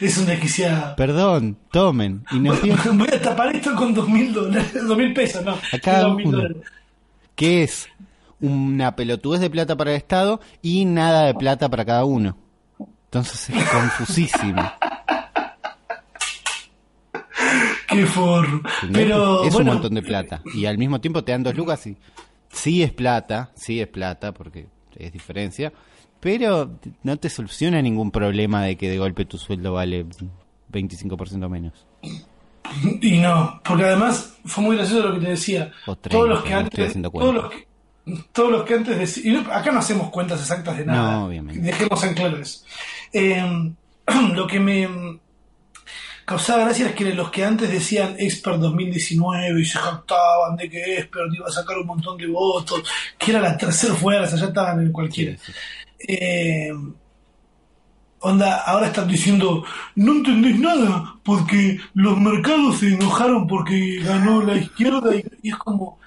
Es 0.00 0.16
un 0.18 0.26
desquiciado. 0.26 0.96
Perdón, 0.96 1.56
tomen. 1.70 2.24
Y 2.30 2.38
Voy 2.40 3.08
a 3.12 3.20
tapar 3.20 3.54
esto 3.54 3.74
con 3.74 3.92
dos 3.94 4.08
mil 4.08 4.32
dólares, 4.32 4.72
dos 4.86 4.96
mil 4.96 5.12
pesos, 5.12 5.44
no. 5.44 5.52
A 5.72 5.78
cada 5.82 6.00
Dos 6.02 6.16
mil 6.16 6.26
uno. 6.28 6.38
dólares. 6.38 6.56
que 7.34 7.62
es 7.62 7.88
una 8.40 8.94
pelotudez 8.96 9.40
de 9.40 9.50
plata 9.50 9.76
para 9.76 9.90
el 9.90 9.96
Estado 9.96 10.40
y 10.62 10.84
nada 10.84 11.24
de 11.24 11.34
plata 11.34 11.68
para 11.68 11.84
cada 11.84 12.04
uno. 12.04 12.36
Entonces 13.06 13.48
es 13.50 13.64
confusísimo. 13.68 14.62
Qué 17.88 18.04
forro. 18.06 18.60
Pero, 18.92 19.44
es 19.44 19.52
bueno, 19.54 19.70
un 19.70 19.76
montón 19.78 19.94
de 19.94 20.02
plata. 20.02 20.42
Y 20.54 20.66
al 20.66 20.76
mismo 20.76 21.00
tiempo 21.00 21.24
te 21.24 21.32
dan 21.32 21.42
dos 21.42 21.54
lucas 21.54 21.86
y 21.86 21.96
sí 22.52 22.82
es 22.82 22.92
plata, 22.92 23.52
sí 23.54 23.80
es 23.80 23.86
plata, 23.88 24.32
porque 24.32 24.66
es 24.98 25.12
diferencia, 25.12 25.72
pero 26.20 26.70
no 27.02 27.16
te 27.18 27.30
soluciona 27.30 27.80
ningún 27.82 28.10
problema 28.10 28.62
de 28.64 28.76
que 28.76 28.88
de 28.88 28.98
golpe 28.98 29.24
tu 29.24 29.38
sueldo 29.38 29.74
vale 29.74 30.06
25% 30.72 31.48
menos. 31.48 31.86
Y 33.00 33.18
no, 33.18 33.60
porque 33.64 33.84
además 33.84 34.34
fue 34.44 34.64
muy 34.64 34.76
gracioso 34.76 35.08
lo 35.08 35.14
que 35.14 35.24
te 35.24 35.30
decía. 35.30 35.70
Todos 35.84 36.28
los 36.28 36.42
30, 36.42 36.42
que 36.42 36.54
antes, 36.54 37.02
todos 37.12 37.34
los 37.34 37.50
que, 37.50 37.66
todos 38.32 38.50
los 38.50 38.64
que 38.64 38.74
antes 38.74 38.98
decían, 38.98 39.46
acá 39.52 39.70
no 39.70 39.78
hacemos 39.78 40.10
cuentas 40.10 40.40
exactas 40.40 40.76
de 40.78 40.86
nada. 40.86 41.12
No, 41.12 41.26
obviamente. 41.26 41.60
Dejemos 41.60 42.02
en 42.04 42.14
claro 42.14 42.38
eso. 42.38 42.64
Eh, 43.12 43.74
lo 44.34 44.46
que 44.46 44.60
me 44.60 44.88
causaba 46.26 46.64
gracia 46.64 46.88
es 46.88 46.94
que 46.94 47.14
los 47.14 47.30
que 47.30 47.44
antes 47.44 47.70
decían 47.70 48.16
Expert 48.18 48.58
2019 48.58 49.60
y 49.60 49.64
se 49.64 49.78
jactaban 49.78 50.56
de 50.56 50.68
que 50.68 50.98
Expert 50.98 51.32
iba 51.32 51.46
a 51.46 51.52
sacar 51.52 51.78
un 51.78 51.86
montón 51.86 52.18
de 52.18 52.26
votos, 52.26 52.82
que 53.16 53.30
era 53.30 53.40
la 53.40 53.56
tercera 53.56 53.94
fuerza, 53.94 54.36
ya 54.36 54.46
estaban 54.46 54.80
en 54.80 54.92
cualquiera. 54.92 55.38
Sí, 55.38 55.52
sí. 55.52 55.58
Eh, 56.08 56.72
onda, 58.20 58.56
ahora 58.62 58.88
están 58.88 59.06
diciendo, 59.06 59.64
no 59.94 60.12
entendés 60.12 60.58
nada, 60.58 61.14
porque 61.22 61.78
los 61.94 62.18
mercados 62.18 62.80
se 62.80 62.88
enojaron 62.88 63.46
porque 63.46 64.00
ganó 64.02 64.42
la 64.42 64.56
izquierda 64.56 65.14
y, 65.14 65.24
y 65.42 65.50
es 65.50 65.56
como, 65.56 66.00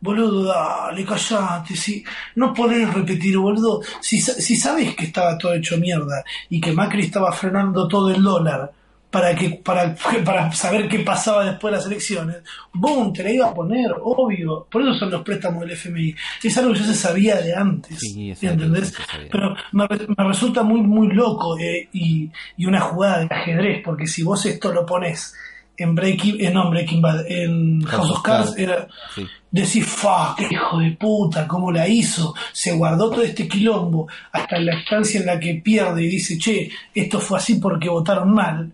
boludo, 0.00 0.42
dale, 0.42 1.04
callate, 1.04 1.76
si 1.76 2.04
no 2.34 2.52
podés 2.52 2.92
repetir, 2.92 3.38
boludo, 3.38 3.80
si, 4.00 4.20
si 4.20 4.56
sabes 4.56 4.96
que 4.96 5.04
estaba 5.04 5.38
todo 5.38 5.54
hecho 5.54 5.78
mierda 5.78 6.24
y 6.50 6.60
que 6.60 6.72
Macri 6.72 7.02
estaba 7.02 7.30
frenando 7.32 7.86
todo 7.86 8.10
el 8.10 8.20
dólar 8.20 8.72
para 9.12 9.34
que 9.36 9.50
para, 9.62 9.94
para 10.24 10.50
saber 10.52 10.88
qué 10.88 11.00
pasaba 11.00 11.44
después 11.44 11.70
de 11.70 11.76
las 11.76 11.86
elecciones, 11.86 12.36
boom, 12.72 13.12
te 13.12 13.22
la 13.22 13.30
iba 13.30 13.46
a 13.48 13.54
poner, 13.54 13.92
obvio, 14.02 14.66
por 14.70 14.82
eso 14.82 14.94
son 14.94 15.10
los 15.10 15.22
préstamos 15.22 15.60
del 15.60 15.72
FMI, 15.72 16.14
es 16.42 16.58
algo 16.58 16.72
que 16.72 16.80
ya 16.80 16.86
se 16.86 16.94
sabía 16.94 17.36
de 17.40 17.54
antes, 17.54 18.00
Sí, 18.00 18.32
¿entendés? 18.40 18.94
Pero 19.30 19.54
me, 19.72 19.86
me 20.16 20.24
resulta 20.24 20.62
muy, 20.62 20.80
muy 20.80 21.08
loco 21.08 21.58
eh, 21.58 21.88
y, 21.92 22.30
y 22.56 22.66
una 22.66 22.80
jugada 22.80 23.18
de 23.20 23.28
ajedrez, 23.30 23.82
porque 23.84 24.06
si 24.06 24.22
vos 24.22 24.44
esto 24.46 24.72
lo 24.72 24.84
pones 24.86 25.34
en 25.76 25.94
Breaking, 25.94 26.36
eh, 26.40 26.50
no 26.50 26.70
Breaking 26.70 27.00
Bad, 27.02 27.26
en 27.30 27.82
House 27.84 28.10
of 28.10 28.22
Cards, 28.22 28.56
era, 28.56 28.86
Sí. 29.14 29.26
decís, 29.50 29.84
fuck, 29.86 30.36
qué 30.38 30.46
hijo 30.50 30.78
de 30.78 30.92
puta, 30.92 31.46
cómo 31.48 31.70
la 31.72 31.86
hizo, 31.88 32.34
se 32.52 32.72
guardó 32.72 33.10
todo 33.10 33.22
este 33.22 33.46
quilombo 33.48 34.06
hasta 34.32 34.58
la 34.58 34.74
instancia 34.74 35.20
en 35.20 35.26
la 35.26 35.38
que 35.40 35.54
pierde 35.62 36.02
y 36.04 36.08
dice, 36.08 36.38
che, 36.38 36.70
esto 36.94 37.20
fue 37.20 37.38
así 37.38 37.56
porque 37.56 37.88
votaron 37.88 38.32
mal, 38.32 38.72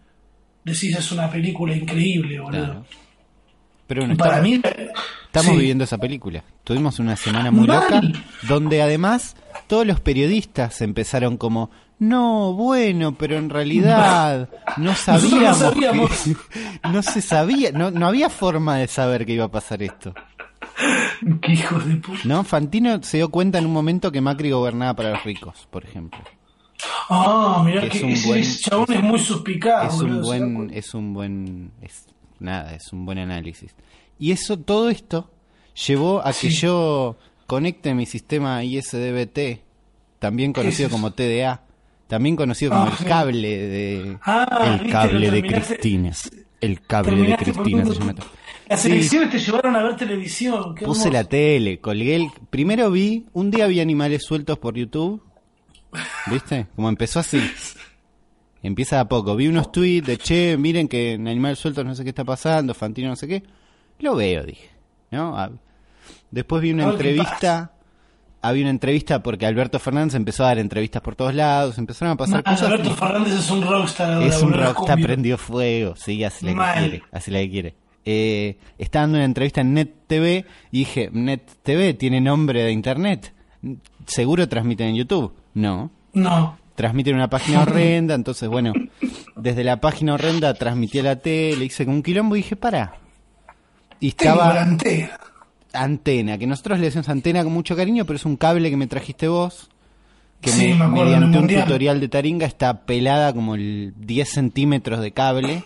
decís, 0.65 0.97
es 0.97 1.13
una 1.13 1.31
película 1.31 1.75
increíble, 1.75 2.41
boludo. 2.41 2.65
Claro. 2.65 2.85
Pero 3.87 4.03
bueno, 4.03 4.17
Para 4.19 4.37
estamos, 4.47 4.51
mí, 4.51 4.61
estamos 5.27 5.51
sí. 5.53 5.57
viviendo 5.57 5.85
esa 5.85 5.97
película. 5.99 6.45
Tuvimos 6.63 6.99
una 6.99 7.17
semana 7.17 7.51
muy 7.51 7.67
Mal. 7.67 7.81
loca, 7.81 8.01
donde 8.47 8.83
además 8.83 9.35
todos 9.67 9.87
los 9.87 9.99
periodistas 10.01 10.83
empezaron 10.83 11.39
como, 11.39 11.71
no, 11.99 12.53
bueno, 12.53 13.17
pero 13.17 13.39
en 13.39 13.49
realidad 13.49 14.51
no 14.77 14.85
Nosotros 14.91 15.23
no 15.25 15.31
sabíamos, 15.31 15.59
sabíamos. 15.59 16.11
que- 16.11 16.37
no 16.93 17.03
se 17.03 17.23
sabía, 17.23 17.73
no, 17.73 17.91
no 17.91 18.07
había 18.07 18.29
forma 18.29 18.77
de 18.77 18.89
saber 18.89 19.25
que 19.25 19.33
iba 19.33 19.47
a 19.47 19.51
pasar 19.51 19.83
esto. 19.83 20.13
Qué 21.41 21.53
hijos 21.55 21.87
de 21.89 21.97
puta. 21.97 22.21
¿No? 22.25 22.45
Fantino 22.45 23.03
se 23.03 23.17
dio 23.17 23.31
cuenta 23.31 23.59
en 23.59 23.67
un 23.67 23.73
momento 23.73 24.13
que 24.13 24.21
Macri 24.21 24.51
gobernaba 24.51 24.95
para 24.95 25.11
los 25.13 25.25
ricos, 25.25 25.67
por 25.71 25.85
ejemplo. 25.85 26.21
Ah, 27.09 27.63
mirá 27.65 27.85
Es 27.85 27.93
que 27.93 28.05
un 28.05 28.11
ese, 28.13 28.29
buen- 28.29 28.59
chabón 28.61 28.93
es 28.93 29.03
muy 29.03 29.19
suspicaz. 29.19 29.95
es 29.95 30.01
un 30.01 30.09
boludo, 30.09 30.25
¿se 30.33 30.39
dan 30.39 30.55
buen 30.55 30.71
es 30.75 30.95
un 30.95 31.15
buen 31.15 31.71
es 31.83 32.07
nada 32.41 32.75
es 32.75 32.93
un 32.93 33.05
buen 33.05 33.19
análisis 33.19 33.75
y 34.19 34.31
eso 34.33 34.59
todo 34.59 34.89
esto 34.91 35.31
llevó 35.87 36.25
a 36.25 36.33
que 36.33 36.51
yo 36.51 37.17
conecte 37.47 37.95
mi 37.95 38.07
sistema 38.07 38.63
ISDBT 38.65 39.61
también 40.19 40.53
conocido 40.53 40.87
es 40.89 40.93
como 40.93 41.13
TDA 41.13 41.63
también 42.07 42.37
conocido 42.37 42.71
como 42.73 42.85
Ah, 42.87 42.97
el 43.01 43.07
cable 43.07 43.49
de 43.69 44.19
Ah, 44.23 44.79
el 44.81 44.91
cable 44.91 45.31
de 45.31 45.43
Cristina 45.43 46.13
el 46.61 46.81
cable 46.83 47.23
de 47.23 47.37
Cristina 47.37 47.85
se 47.85 47.95
llama 47.95 48.15
Las 48.69 48.83
Sí. 48.83 48.91
elecciones 48.91 49.31
te 49.31 49.39
llevaron 49.39 49.75
a 49.77 49.83
ver 49.83 49.97
televisión. 49.97 50.75
Puse 50.75 51.11
la 51.11 51.25
tele, 51.25 51.79
colgué 51.81 52.17
el... 52.17 52.27
Primero 52.51 52.91
vi, 52.91 53.25
un 53.33 53.51
día 53.51 53.67
vi 53.67 53.81
animales 53.81 54.25
sueltos 54.25 54.59
por 54.59 54.75
YouTube. 54.75 55.23
¿Viste? 56.31 56.67
Como 56.77 56.89
empezó 56.89 57.21
así. 57.21 57.41
Empieza 58.63 58.97
de 58.97 59.03
a 59.03 59.09
poco. 59.09 59.37
Vi 59.37 59.49
unos 59.49 59.71
tweets 59.71 60.07
de, 60.07 60.19
che, 60.19 60.57
miren 60.57 60.89
que 60.89 61.13
en 61.13 61.29
animales 61.29 61.59
sueltos 61.59 61.85
no 61.85 61.95
sé 61.95 62.03
qué 62.03 62.11
está 62.11 62.25
pasando, 62.25 62.75
Fantino 62.75 63.09
no 63.09 63.17
sé 63.17 63.29
qué. 63.29 63.43
Lo 64.01 64.17
veo, 64.17 64.45
dije. 64.45 64.71
¿No? 65.11 65.37
Después 66.31 66.63
vi 66.63 66.73
una 66.73 66.85
entrevista. 66.85 67.73
Había 68.41 68.63
una 68.63 68.71
entrevista 68.71 69.21
porque 69.21 69.47
Alberto 69.47 69.81
Fernández 69.81 70.15
empezó 70.15 70.45
a 70.45 70.49
dar 70.49 70.59
entrevistas 70.59 71.03
por 71.03 71.17
todos 71.17 71.35
lados, 71.35 71.77
empezaron 71.77 72.13
a 72.13 72.17
pasar 72.17 72.45
cosas. 72.45 72.63
Alberto 72.63 72.95
Fernández 72.95 73.35
es 73.35 73.51
un 73.51 73.63
rockstar. 73.63 74.23
Es 74.23 74.43
un 74.43 74.53
rockstar, 74.53 75.01
prendió 75.01 75.37
fuego, 75.37 75.97
sí, 75.97 76.23
así 76.23 76.47
la 76.47 76.53
que 76.53 76.81
quiere, 76.81 77.03
así 77.11 77.31
la 77.33 77.41
que 77.41 77.51
quiere. 77.51 77.75
Eh, 78.05 78.57
estaba 78.79 79.03
dando 79.03 79.19
una 79.19 79.25
entrevista 79.25 79.61
en 79.61 79.75
Net 79.75 79.93
TV 80.07 80.47
y 80.71 80.79
dije, 80.79 81.11
Net 81.13 81.51
TV 81.65 81.95
tiene 81.95 82.21
nombre 82.21 82.63
de 82.63 82.71
internet, 82.71 83.35
seguro 84.07 84.49
transmiten 84.49 84.91
en 84.91 84.97
YouTube. 84.97 85.35
No, 85.55 85.91
No. 86.13 86.59
transmiten 86.75 87.13
en 87.13 87.17
una 87.17 87.31
página 87.31 87.63
horrenda, 87.63 88.15
entonces 88.15 88.49
bueno, 88.49 88.73
desde 89.37 89.65
la 89.65 89.81
página 89.81 90.15
horrenda 90.15 90.55
transmití 90.55 90.99
a 90.99 91.03
la 91.03 91.17
tele, 91.17 91.65
hice 91.65 91.85
como 91.85 91.97
un 91.97 92.03
quilombo 92.03 92.37
y 92.37 92.41
dije, 92.41 92.57
para. 92.57 92.95
Y 94.01 94.07
la 94.07 94.11
estaba 94.11 94.61
antena. 94.63 95.19
antena, 95.73 96.39
que 96.39 96.47
nosotros 96.47 96.79
le 96.79 96.87
decimos 96.87 97.09
antena 97.09 97.43
con 97.45 97.53
mucho 97.53 97.75
cariño, 97.77 98.05
pero 98.05 98.17
es 98.17 98.25
un 98.25 98.37
cable 98.37 98.71
que 98.71 98.77
me 98.77 98.87
trajiste 98.87 99.27
vos, 99.29 99.69
que 100.41 100.51
Sí, 100.51 100.73
me- 100.75 100.87
mediante 100.87 101.25
un 101.27 101.33
Mundial. 101.33 101.65
tutorial 101.65 101.99
de 102.01 102.09
Taringa 102.09 102.47
está 102.47 102.83
pelada 102.87 103.33
como 103.33 103.57
el 103.57 103.93
10 103.97 104.29
centímetros 104.29 105.01
de 105.01 105.11
cable, 105.13 105.65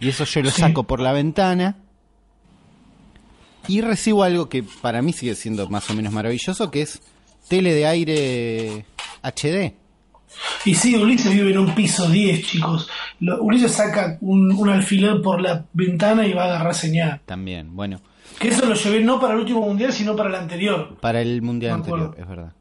y 0.00 0.08
eso 0.08 0.24
yo 0.24 0.42
lo 0.42 0.50
Sí. 0.50 0.60
saco 0.62 0.82
por 0.82 0.98
la 1.00 1.12
ventana, 1.12 1.76
y 3.68 3.82
recibo 3.82 4.24
algo 4.24 4.48
que 4.48 4.64
para 4.82 5.00
mí 5.02 5.12
sigue 5.12 5.34
siendo 5.36 5.68
más 5.68 5.88
o 5.90 5.94
menos 5.94 6.12
maravilloso, 6.12 6.70
que 6.70 6.82
es 6.82 7.00
tele 7.50 7.74
de 7.74 7.84
aire 7.86 8.84
HD. 9.22 9.74
Y 10.64 10.74
sí, 10.76 10.94
Ulises 10.96 11.32
vive 11.34 11.50
en 11.50 11.58
un 11.58 11.74
piso 11.74 12.08
10, 12.08 12.46
chicos. 12.46 12.88
Lo- 13.18 13.42
Ulises 13.42 13.72
saca 13.72 14.16
un, 14.20 14.52
un 14.52 14.68
alfiler 14.68 15.20
por 15.20 15.40
la 15.40 15.66
ventana 15.72 16.24
y 16.26 16.32
va 16.32 16.44
a 16.44 16.46
agarrar 16.46 16.74
señal. 16.74 17.20
También, 17.26 17.74
bueno, 17.74 18.00
Que 18.38 18.48
eso 18.48 18.64
lo 18.64 18.74
llevé 18.74 19.00
no 19.00 19.18
para 19.20 19.34
el 19.34 19.40
último 19.40 19.60
mundial, 19.60 19.92
sino 19.92 20.14
para 20.14 20.28
el 20.28 20.36
anterior. 20.36 20.96
para 21.00 21.20
el 21.20 21.42
mundial 21.42 21.80
acuerdo. 21.80 22.04
anterior, 22.06 22.22
es 22.22 22.28
verdad. 22.28 22.52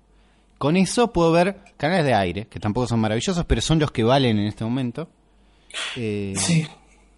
Con 0.58 0.76
eso 0.76 1.14
puedo 1.14 1.32
ver 1.32 1.58
canales 1.78 2.06
de 2.06 2.14
aire, 2.16 2.48
que 2.48 2.60
tampoco 2.60 2.88
son 2.88 3.00
maravillosos, 3.00 3.46
pero 3.46 3.62
son 3.62 3.78
los 3.80 3.92
que 3.92 4.04
valen 4.04 4.40
en 4.40 4.48
este 4.48 4.64
momento. 4.66 5.08
Eh, 5.96 6.34
Sí. 6.36 6.66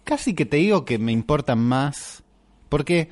casi 0.04 0.34
que 0.34 0.44
te 0.44 0.58
digo 0.58 0.84
que 0.84 0.98
me 0.98 1.10
importan 1.12 1.58
más. 1.58 2.22
Porque 2.68 3.08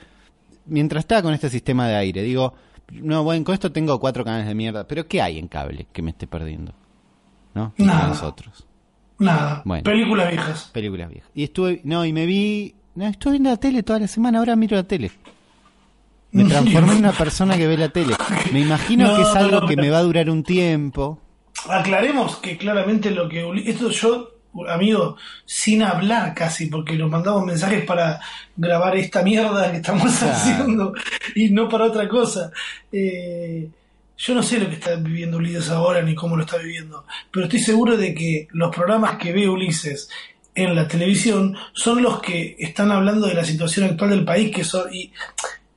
mientras 0.66 1.04
estaba 1.04 1.22
con 1.22 1.32
este 1.34 1.48
sistema 1.48 1.88
de 1.88 1.96
aire, 1.96 2.22
digo, 2.22 2.52
no, 2.92 3.22
bueno, 3.24 3.44
con 3.44 3.54
esto 3.54 3.72
tengo 3.72 3.98
cuatro 4.00 4.24
canales 4.24 4.46
de 4.46 4.54
mierda, 4.54 4.86
pero 4.86 5.06
¿qué 5.06 5.22
hay 5.22 5.38
en 5.38 5.48
cable 5.48 5.86
que 5.92 6.02
me 6.02 6.10
esté 6.10 6.26
perdiendo? 6.26 6.72
¿No? 7.54 7.72
Nada. 7.78 8.08
nosotros. 8.08 8.66
Nada. 9.18 9.62
Bueno. 9.64 9.82
Películas 9.84 10.30
viejas. 10.30 10.70
Películas 10.72 11.10
viejas. 11.10 11.30
Y 11.34 11.44
estuve, 11.44 11.80
no, 11.84 12.04
y 12.04 12.12
me 12.12 12.26
vi, 12.26 12.74
no, 12.94 13.06
estuve 13.06 13.32
viendo 13.32 13.50
la 13.50 13.56
tele 13.56 13.82
toda 13.82 13.98
la 13.98 14.08
semana, 14.08 14.38
ahora 14.38 14.56
miro 14.56 14.76
la 14.76 14.84
tele. 14.84 15.10
Me 16.32 16.44
transformé 16.44 16.92
en 16.92 16.98
una 16.98 17.12
persona 17.12 17.56
que 17.56 17.66
ve 17.66 17.76
la 17.76 17.88
tele. 17.88 18.14
Me 18.52 18.60
imagino 18.60 19.08
No, 19.08 19.16
que 19.16 19.22
es 19.22 19.34
algo 19.34 19.62
no, 19.62 19.66
que 19.66 19.76
me 19.76 19.90
va 19.90 19.98
a 19.98 20.02
durar 20.02 20.30
un 20.30 20.44
tiempo. 20.44 21.18
Aclaremos 21.68 22.36
que 22.36 22.56
claramente 22.56 23.10
lo 23.10 23.28
que 23.28 23.44
esto 23.66 23.90
yo, 23.90 24.30
amigo, 24.68 25.16
sin 25.44 25.82
hablar 25.82 26.34
casi, 26.34 26.66
porque 26.66 26.96
nos 26.96 27.10
mandamos 27.10 27.44
mensajes 27.44 27.84
para 27.84 28.20
grabar 28.56 28.96
esta 28.96 29.22
mierda 29.22 29.70
que 29.70 29.78
estamos 29.78 30.12
Claro. 30.18 30.32
haciendo 30.34 30.94
y 31.34 31.50
no 31.50 31.68
para 31.68 31.86
otra 31.86 32.08
cosa. 32.08 32.50
Eh, 32.92 33.68
yo 34.18 34.34
no 34.34 34.42
sé 34.42 34.58
lo 34.58 34.68
que 34.68 34.74
está 34.74 34.96
viviendo 34.96 35.38
Ulises 35.38 35.70
ahora 35.70 36.02
ni 36.02 36.14
cómo 36.14 36.36
lo 36.36 36.42
está 36.44 36.58
viviendo, 36.58 37.04
pero 37.30 37.46
estoy 37.46 37.60
seguro 37.60 37.96
de 37.96 38.14
que 38.14 38.48
los 38.52 38.74
programas 38.74 39.16
que 39.16 39.32
ve 39.32 39.48
Ulises 39.48 40.10
en 40.54 40.74
la 40.74 40.86
televisión 40.88 41.56
son 41.72 42.02
los 42.02 42.20
que 42.20 42.56
están 42.58 42.90
hablando 42.92 43.26
de 43.28 43.34
la 43.34 43.44
situación 43.44 43.88
actual 43.88 44.10
del 44.10 44.24
país, 44.24 44.54
que 44.54 44.64
son 44.64 44.92
y 44.92 45.12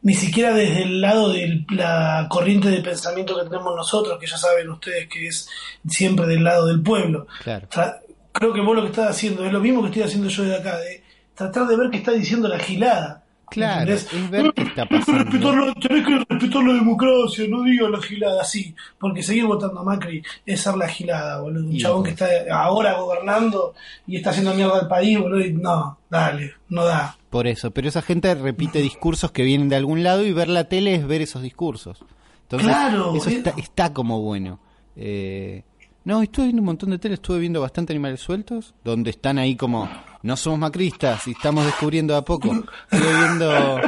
ni 0.01 0.13
siquiera 0.15 0.53
desde 0.53 0.83
el 0.83 0.99
lado 0.99 1.31
de 1.31 1.63
la 1.69 2.27
corriente 2.29 2.69
de 2.69 2.81
pensamiento 2.81 3.37
que 3.37 3.45
tenemos 3.49 3.73
nosotros, 3.73 4.19
que 4.19 4.27
ya 4.27 4.35
saben 4.37 4.69
ustedes 4.69 5.07
que 5.07 5.27
es 5.27 5.47
siempre 5.87 6.25
del 6.27 6.43
lado 6.43 6.65
del 6.65 6.81
pueblo. 6.81 7.27
Claro. 7.43 7.69
Tra- 7.69 7.99
creo 8.43 8.53
que 8.53 8.61
vos 8.61 8.75
lo 8.75 8.81
que 8.81 8.89
estás 8.89 9.09
haciendo 9.09 9.45
es 9.45 9.51
lo 9.53 9.59
mismo 9.59 9.81
que 9.81 9.87
estoy 9.87 10.03
haciendo 10.03 10.27
yo 10.29 10.43
de 10.43 10.55
acá, 10.57 10.77
de 10.77 11.01
tratar 11.33 11.67
de 11.67 11.77
ver 11.77 11.89
qué 11.89 11.97
está 11.97 12.11
diciendo 12.11 12.47
la 12.47 12.59
gilada. 12.59 13.19
Claro, 13.49 13.81
¿entendés? 13.81 14.11
es 14.11 14.29
ver 14.31 14.51
qué 14.55 14.63
está 14.63 14.85
pasando. 14.87 15.23
respetar 15.23 15.53
la- 15.53 15.73
tenés 15.75 16.07
que 16.07 16.25
respetar 16.27 16.63
la 16.63 16.73
democracia, 16.73 17.45
no 17.47 17.61
digas 17.63 17.89
la 17.91 18.01
gilada, 18.01 18.43
sí, 18.43 18.73
porque 18.99 19.21
seguir 19.21 19.45
votando 19.45 19.79
a 19.79 19.83
Macri 19.83 20.23
es 20.45 20.59
ser 20.61 20.75
la 20.75 20.87
gilada, 20.87 21.39
boludo. 21.41 21.65
Un 21.67 21.73
Y 21.75 21.77
chabón 21.79 22.03
que 22.03 22.09
está 22.11 22.25
ahora 22.51 22.93
gobernando 22.99 23.75
y 24.07 24.15
está 24.17 24.31
haciendo 24.31 24.53
mierda 24.55 24.79
al 24.79 24.87
país, 24.87 25.19
boludo, 25.19 25.39
y 25.41 25.53
no, 25.53 25.99
dale, 26.09 26.53
no 26.69 26.83
da. 26.85 27.15
Por 27.29 27.45
eso, 27.47 27.69
pero 27.71 27.87
esa 27.89 28.01
gente 28.01 28.33
repite 28.33 28.79
discursos 28.79 29.31
que 29.31 29.43
vienen 29.43 29.69
de 29.69 29.75
algún 29.75 30.01
lado 30.03 30.25
y 30.25 30.33
ver 30.33 30.47
la 30.49 30.63
tele 30.63 30.95
es 30.95 31.05
ver 31.05 31.21
esos 31.21 31.41
discursos. 31.43 32.03
Entonces, 32.43 32.67
Claro, 32.69 33.15
eso 33.15 33.29
está, 33.29 33.53
está 33.57 33.93
como 33.93 34.19
bueno. 34.21 34.59
Eh, 34.95 35.63
no, 36.05 36.21
estuve 36.21 36.45
viendo 36.45 36.61
un 36.61 36.67
montón 36.67 36.89
de 36.89 36.99
tele, 36.99 37.15
estuve 37.15 37.39
viendo 37.39 37.61
bastante 37.61 37.93
animales 37.93 38.19
sueltos, 38.19 38.73
donde 38.83 39.11
están 39.11 39.37
ahí 39.37 39.55
como, 39.55 39.89
no 40.21 40.35
somos 40.35 40.59
macristas 40.59 41.27
y 41.27 41.31
estamos 41.31 41.65
descubriendo 41.65 42.13
de 42.13 42.19
a 42.19 42.23
poco. 42.23 42.51
Estuve 42.91 43.17
viendo 43.17 43.79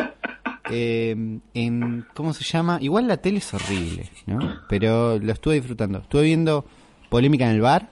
eh, 0.69 1.39
en, 1.53 2.05
¿cómo 2.13 2.33
se 2.33 2.43
llama? 2.43 2.77
Igual 2.81 3.07
la 3.07 3.17
tele 3.17 3.39
es 3.39 3.53
horrible, 3.53 4.09
¿no? 4.25 4.61
Pero 4.69 5.19
lo 5.19 5.31
estuve 5.31 5.55
disfrutando. 5.55 5.99
Estuve 5.99 6.23
viendo 6.23 6.65
Polémica 7.09 7.45
en 7.45 7.51
el 7.51 7.61
Bar. 7.61 7.89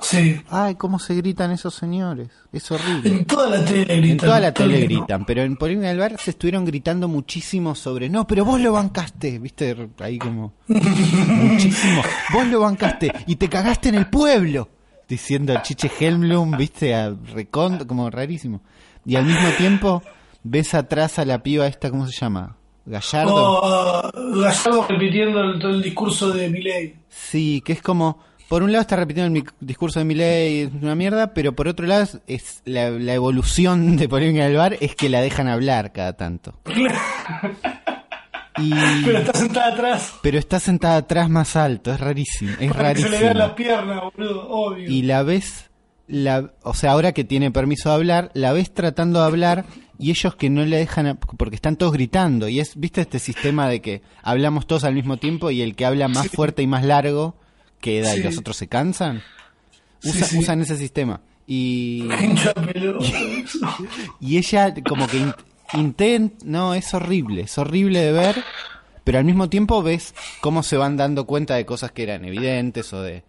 Sí. 0.00 0.40
Ay, 0.50 0.74
cómo 0.74 0.98
se 0.98 1.14
gritan 1.14 1.50
esos 1.50 1.74
señores. 1.74 2.28
Es 2.52 2.70
horrible. 2.70 3.10
En 3.10 3.24
toda 3.24 3.48
la 3.48 3.64
tele 3.64 3.96
gritan. 3.96 4.10
En 4.10 4.16
toda 4.16 4.40
la 4.40 4.52
tele 4.52 4.80
gritan, 4.80 5.24
pero 5.24 5.42
en 5.42 5.56
Polémica 5.56 5.88
del 5.88 5.98
Bar 5.98 6.20
se 6.20 6.30
estuvieron 6.30 6.64
gritando 6.64 7.08
muchísimo 7.08 7.74
sobre, 7.74 8.08
no, 8.08 8.26
pero 8.26 8.44
vos 8.44 8.60
lo 8.60 8.72
bancaste, 8.72 9.38
viste, 9.38 9.88
ahí 10.00 10.18
como, 10.18 10.54
muchísimo, 10.68 12.02
vos 12.32 12.46
lo 12.48 12.60
bancaste 12.60 13.12
y 13.26 13.36
te 13.36 13.48
cagaste 13.48 13.88
en 13.88 13.94
el 13.96 14.06
pueblo, 14.08 14.68
diciendo 15.08 15.54
Chiche 15.62 15.90
Helmblum, 15.98 16.56
viste, 16.56 16.94
a 16.94 17.14
recon, 17.32 17.84
como 17.86 18.10
rarísimo. 18.10 18.60
Y 19.06 19.16
al 19.16 19.26
mismo 19.26 19.48
tiempo 19.58 20.02
ves 20.42 20.74
atrás 20.74 21.18
a 21.18 21.24
la 21.24 21.42
piba 21.42 21.66
esta, 21.66 21.90
¿cómo 21.90 22.06
se 22.06 22.20
llama? 22.20 22.56
Gallardo. 22.86 23.34
Oh, 23.34 24.10
Gallardo 24.40 24.86
repitiendo 24.88 25.40
el, 25.40 25.58
todo 25.58 25.70
el 25.70 25.82
discurso 25.82 26.30
de 26.32 26.50
Milei. 26.50 26.94
Sí, 27.08 27.62
que 27.64 27.72
es 27.72 27.82
como, 27.82 28.18
por 28.54 28.62
un 28.62 28.70
lado 28.70 28.82
está 28.82 28.94
repitiendo 28.94 29.36
el 29.36 29.44
discurso 29.58 29.98
de 29.98 30.04
Milei, 30.04 30.60
es 30.60 30.70
una 30.80 30.94
mierda, 30.94 31.34
pero 31.34 31.56
por 31.56 31.66
otro 31.66 31.88
lado 31.88 32.06
es, 32.28 32.62
la, 32.64 32.88
la 32.90 33.12
evolución 33.14 33.96
de 33.96 34.08
Polémica 34.08 34.44
del 34.44 34.56
Bar 34.56 34.76
es 34.80 34.94
que 34.94 35.08
la 35.08 35.20
dejan 35.20 35.48
hablar 35.48 35.90
cada 35.92 36.12
tanto. 36.12 36.54
Y, 38.58 38.70
Pero 39.04 39.18
está 39.18 39.32
sentada 39.36 39.72
atrás. 39.74 40.14
pero 40.22 40.38
está 40.38 40.60
sentada 40.60 40.96
atrás 40.98 41.28
más 41.28 41.56
alto, 41.56 41.92
es 41.92 41.98
rarísimo, 41.98 42.52
es 42.60 42.72
Para 42.72 42.94
que 42.94 43.02
se 43.02 43.08
le 43.08 43.18
vean 43.18 43.38
las 43.38 43.48
rarísimo. 43.48 43.56
piernas, 43.56 44.00
boludo, 44.16 44.48
obvio. 44.48 44.88
Y 44.88 45.02
la 45.02 45.24
ves, 45.24 45.70
la, 46.06 46.52
o 46.62 46.74
sea, 46.74 46.92
ahora 46.92 47.10
que 47.10 47.24
tiene 47.24 47.50
permiso 47.50 47.88
de 47.88 47.96
hablar, 47.96 48.30
la 48.34 48.52
ves 48.52 48.72
tratando 48.72 49.18
de 49.18 49.26
hablar 49.26 49.64
y 49.98 50.10
ellos 50.10 50.36
que 50.36 50.48
no 50.48 50.64
le 50.64 50.76
dejan, 50.76 51.06
a- 51.08 51.14
porque 51.16 51.56
están 51.56 51.74
todos 51.74 51.92
gritando. 51.92 52.46
Y 52.48 52.60
es, 52.60 52.78
¿viste 52.78 53.00
este 53.00 53.18
sistema 53.18 53.68
de 53.68 53.80
que 53.80 54.02
hablamos 54.22 54.68
todos 54.68 54.84
al 54.84 54.94
mismo 54.94 55.16
tiempo 55.16 55.50
y 55.50 55.60
el 55.60 55.74
que 55.74 55.86
habla 55.86 56.06
más 56.06 56.28
fuerte 56.28 56.62
y 56.62 56.68
más 56.68 56.84
largo 56.84 57.34
queda 57.84 58.14
y 58.14 58.18
Sí. 58.18 58.22
los 58.24 58.38
otros 58.38 58.56
se 58.56 58.68
cansan? 58.68 59.22
Sí, 60.00 60.10
Usa- 60.10 60.26
sí. 60.26 60.38
Usan 60.38 60.62
ese 60.62 60.76
sistema. 60.76 61.20
Y, 61.46 62.08
y 64.20 64.38
ella 64.38 64.74
como 64.86 65.06
que 65.06 65.18
in- 65.18 65.34
intent, 65.74 66.42
no, 66.44 66.74
es 66.74 66.92
horrible, 66.94 67.42
es 67.42 67.58
horrible 67.58 68.00
de 68.00 68.12
ver, 68.12 68.44
pero 69.04 69.18
al 69.18 69.24
mismo 69.24 69.48
tiempo 69.50 69.82
ves 69.82 70.14
cómo 70.40 70.62
se 70.62 70.76
van 70.76 70.96
dando 70.96 71.26
cuenta 71.26 71.54
de 71.56 71.66
cosas 71.66 71.92
que 71.92 72.04
eran 72.04 72.24
evidentes 72.24 72.92
o 72.92 73.02
de... 73.02 73.22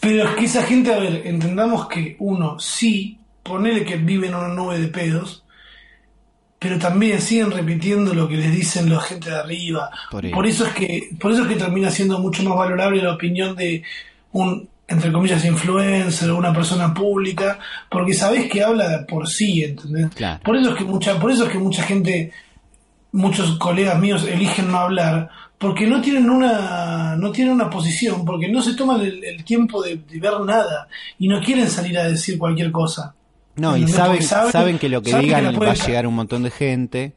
Pero 0.00 0.28
es 0.30 0.36
que 0.36 0.44
esa 0.46 0.62
gente, 0.62 0.94
a 0.94 0.98
ver, 0.98 1.26
entendamos 1.26 1.88
que 1.88 2.16
uno 2.20 2.58
sí, 2.58 3.18
ponele 3.42 3.84
que 3.84 3.96
vive 3.96 4.28
en 4.28 4.34
una 4.34 4.48
nube 4.48 4.78
de 4.78 4.88
pedos, 4.88 5.44
pero 6.60 6.78
también 6.78 7.20
siguen 7.22 7.50
repitiendo 7.50 8.12
lo 8.12 8.28
que 8.28 8.36
les 8.36 8.52
dicen 8.52 8.90
la 8.90 9.00
gente 9.00 9.30
de 9.30 9.36
arriba. 9.36 9.90
Por 10.10 10.30
Por, 10.30 10.46
eso. 10.46 10.66
es 10.66 10.74
que, 10.74 11.08
por 11.18 11.32
eso 11.32 11.42
es 11.42 11.48
que 11.48 11.56
termina 11.56 11.90
siendo 11.90 12.18
mucho 12.18 12.42
más 12.44 12.56
valorable 12.56 13.02
la 13.02 13.14
opinión 13.14 13.56
de 13.56 13.82
un 14.32 14.68
entre 14.86 15.12
comillas, 15.12 15.44
influencer 15.44 16.28
o 16.30 16.36
una 16.36 16.52
persona 16.52 16.92
pública, 16.92 17.60
porque 17.88 18.12
sabés 18.12 18.50
que 18.50 18.64
habla 18.64 19.06
por 19.08 19.28
sí, 19.28 19.62
¿entendés? 19.62 20.08
Claro. 20.16 20.40
Por 20.42 20.56
eso 20.56 20.70
es 20.70 20.76
que 20.76 20.84
mucha, 20.84 21.18
por 21.18 21.30
eso 21.30 21.44
es 21.44 21.52
que 21.52 21.58
mucha 21.60 21.84
gente, 21.84 22.32
muchos 23.12 23.56
colegas 23.56 24.00
míos 24.00 24.26
eligen 24.26 24.72
no 24.72 24.78
hablar, 24.78 25.30
porque 25.58 25.86
no 25.86 26.00
tienen 26.00 26.28
una, 26.28 27.14
no 27.14 27.30
tienen 27.30 27.54
una 27.54 27.70
posición, 27.70 28.24
porque 28.24 28.48
no 28.48 28.60
se 28.62 28.74
toman 28.74 29.00
el, 29.00 29.22
el 29.22 29.44
tiempo 29.44 29.80
de, 29.80 29.96
de 29.96 30.18
ver 30.18 30.40
nada 30.40 30.88
y 31.20 31.28
no 31.28 31.40
quieren 31.40 31.70
salir 31.70 31.96
a 31.96 32.08
decir 32.08 32.36
cualquier 32.36 32.72
cosa. 32.72 33.14
No, 33.60 33.76
y 33.76 33.86
saben, 33.88 34.22
saben- 34.22 34.52
saben 34.52 34.78
que 34.78 34.88
lo 34.88 35.02
que 35.02 35.10
que 35.12 35.18
digan 35.18 35.44
la 35.44 35.52
va 35.58 35.70
a 35.72 35.74
llegar 35.74 36.04
a 36.04 36.08
un 36.08 36.14
montón 36.14 36.42
de 36.42 36.50
gente 36.50 37.12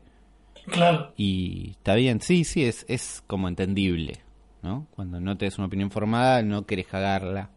Claro. 0.72 1.14
y 1.18 1.72
está 1.72 1.96
bien, 1.96 2.22
sí, 2.22 2.44
sí, 2.44 2.64
es, 2.66 2.86
es 2.88 3.24
como 3.28 3.48
entendible, 3.48 4.20
¿no? 4.62 4.88
Cuando 4.96 5.20
no 5.20 5.38
te 5.38 5.46
des 5.46 5.58
una 5.58 5.68
opinión 5.68 5.92
formada, 5.92 6.42
no 6.42 6.66
querés 6.66 6.88
cagarla. 6.88 7.50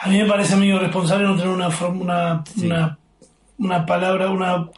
A 0.00 0.08
mí 0.08 0.18
me 0.18 0.26
parece, 0.26 0.54
amigo, 0.54 0.78
responsable 0.78 1.24
no 1.26 1.36
tener 1.36 1.50
una, 1.50 1.68
una, 1.88 2.44
Sí. 2.54 2.66
una, 2.66 2.98
una 3.58 3.86
palabra, 3.86 4.30
una 4.30 4.68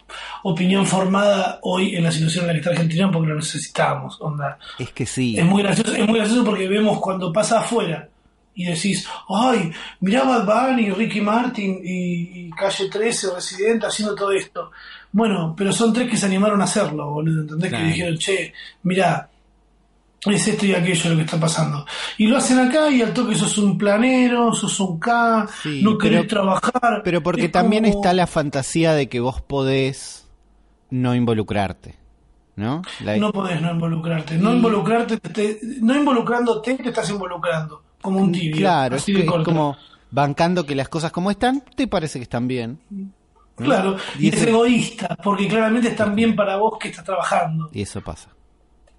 opinión 0.42 0.86
formada 0.86 1.58
hoy 1.62 1.94
en 1.96 2.04
la 2.04 2.12
situación 2.12 2.42
en 2.44 2.48
la 2.48 2.52
que 2.54 2.58
está 2.60 2.70
Argentina 2.70 3.10
porque 3.10 3.28
lo 3.28 3.36
necesitamos. 3.36 4.20
Onda. 4.20 4.58
Es 4.78 4.90
que 4.92 5.06
sí, 5.06 5.38
Es 5.38 5.44
muy 5.44 5.62
gracioso, 5.62 5.94
es 5.94 6.06
muy 6.06 6.18
gracioso 6.18 6.44
porque 6.44 6.68
vemos 6.68 7.00
cuando 7.00 7.32
pasa 7.32 7.60
afuera 7.60 8.08
y 8.54 8.64
decís, 8.66 9.06
ay, 9.28 9.72
mirá 10.00 10.24
Bad 10.24 10.44
Bunny, 10.70 10.90
Ricky 10.90 11.20
Martin 11.20 11.80
y, 11.82 12.46
y 12.46 12.50
Calle 12.50 12.88
13, 12.90 13.34
Residente 13.34 13.86
haciendo 13.86 14.14
todo 14.14 14.32
esto. 14.32 14.70
Bueno, 15.10 15.54
pero 15.56 15.72
son 15.72 15.92
tres 15.92 16.10
que 16.10 16.16
se 16.16 16.26
animaron 16.26 16.60
a 16.60 16.64
hacerlo, 16.64 17.10
boludo, 17.10 17.42
¿entendés? 17.42 17.70
Claro. 17.70 17.84
Que 17.84 17.90
dijeron, 17.90 18.18
che, 18.18 18.52
mirá, 18.82 19.28
es 20.24 20.46
esto 20.48 20.66
y 20.66 20.74
aquello 20.74 21.10
lo 21.10 21.16
que 21.16 21.22
está 21.22 21.40
pasando. 21.40 21.84
Y 22.18 22.26
lo 22.28 22.36
hacen 22.36 22.58
acá 22.60 22.88
y 22.90 23.02
al 23.02 23.12
toque 23.12 23.34
sos 23.34 23.56
un 23.58 23.76
planero, 23.76 24.52
sos 24.54 24.78
un 24.80 24.98
K, 25.00 25.46
Sí, 25.62 25.80
no 25.82 25.98
querés 25.98 26.20
pero- 26.20 26.28
trabajar. 26.28 27.02
pero 27.04 27.22
porque 27.22 27.46
Es 27.46 27.52
también 27.52 27.84
como- 27.84 27.96
está 27.96 28.12
la 28.12 28.26
fantasía 28.26 28.94
de 28.94 29.08
que 29.08 29.20
vos 29.20 29.40
podés 29.42 30.28
no 30.90 31.14
involucrarte, 31.14 31.96
¿no? 32.56 32.82
La- 33.02 33.16
No 33.16 33.32
podés 33.32 33.60
no 33.60 33.72
involucrarte. 33.72 34.36
No 34.36 34.54
involucrarte, 34.54 35.16
te- 35.18 35.58
no 35.80 35.96
involucrándote 35.96 36.74
te 36.76 36.88
estás 36.90 37.08
involucrando. 37.10 37.82
Como 38.02 38.18
un 38.20 38.32
tibio. 38.32 38.56
claro, 38.58 38.96
es, 38.96 39.02
así 39.02 39.12
de 39.14 39.20
es 39.24 39.30
como 39.44 39.76
bancando 40.10 40.66
que 40.66 40.74
las 40.74 40.88
cosas 40.90 41.10
como 41.12 41.30
están, 41.30 41.62
te 41.74 41.86
parece 41.86 42.18
que 42.18 42.24
están 42.24 42.46
bien. 42.48 42.78
¿no? 42.90 43.10
Claro, 43.56 43.96
y, 44.18 44.26
Y 44.26 44.28
es 44.30 44.42
egoísta, 44.46 45.16
porque 45.22 45.46
claramente 45.48 45.88
están 45.88 46.14
bien 46.14 46.34
para 46.36 46.56
vos 46.56 46.78
que 46.78 46.88
estás 46.88 47.04
trabajando. 47.04 47.70
Y 47.72 47.82
eso 47.82 48.00
pasa. 48.02 48.28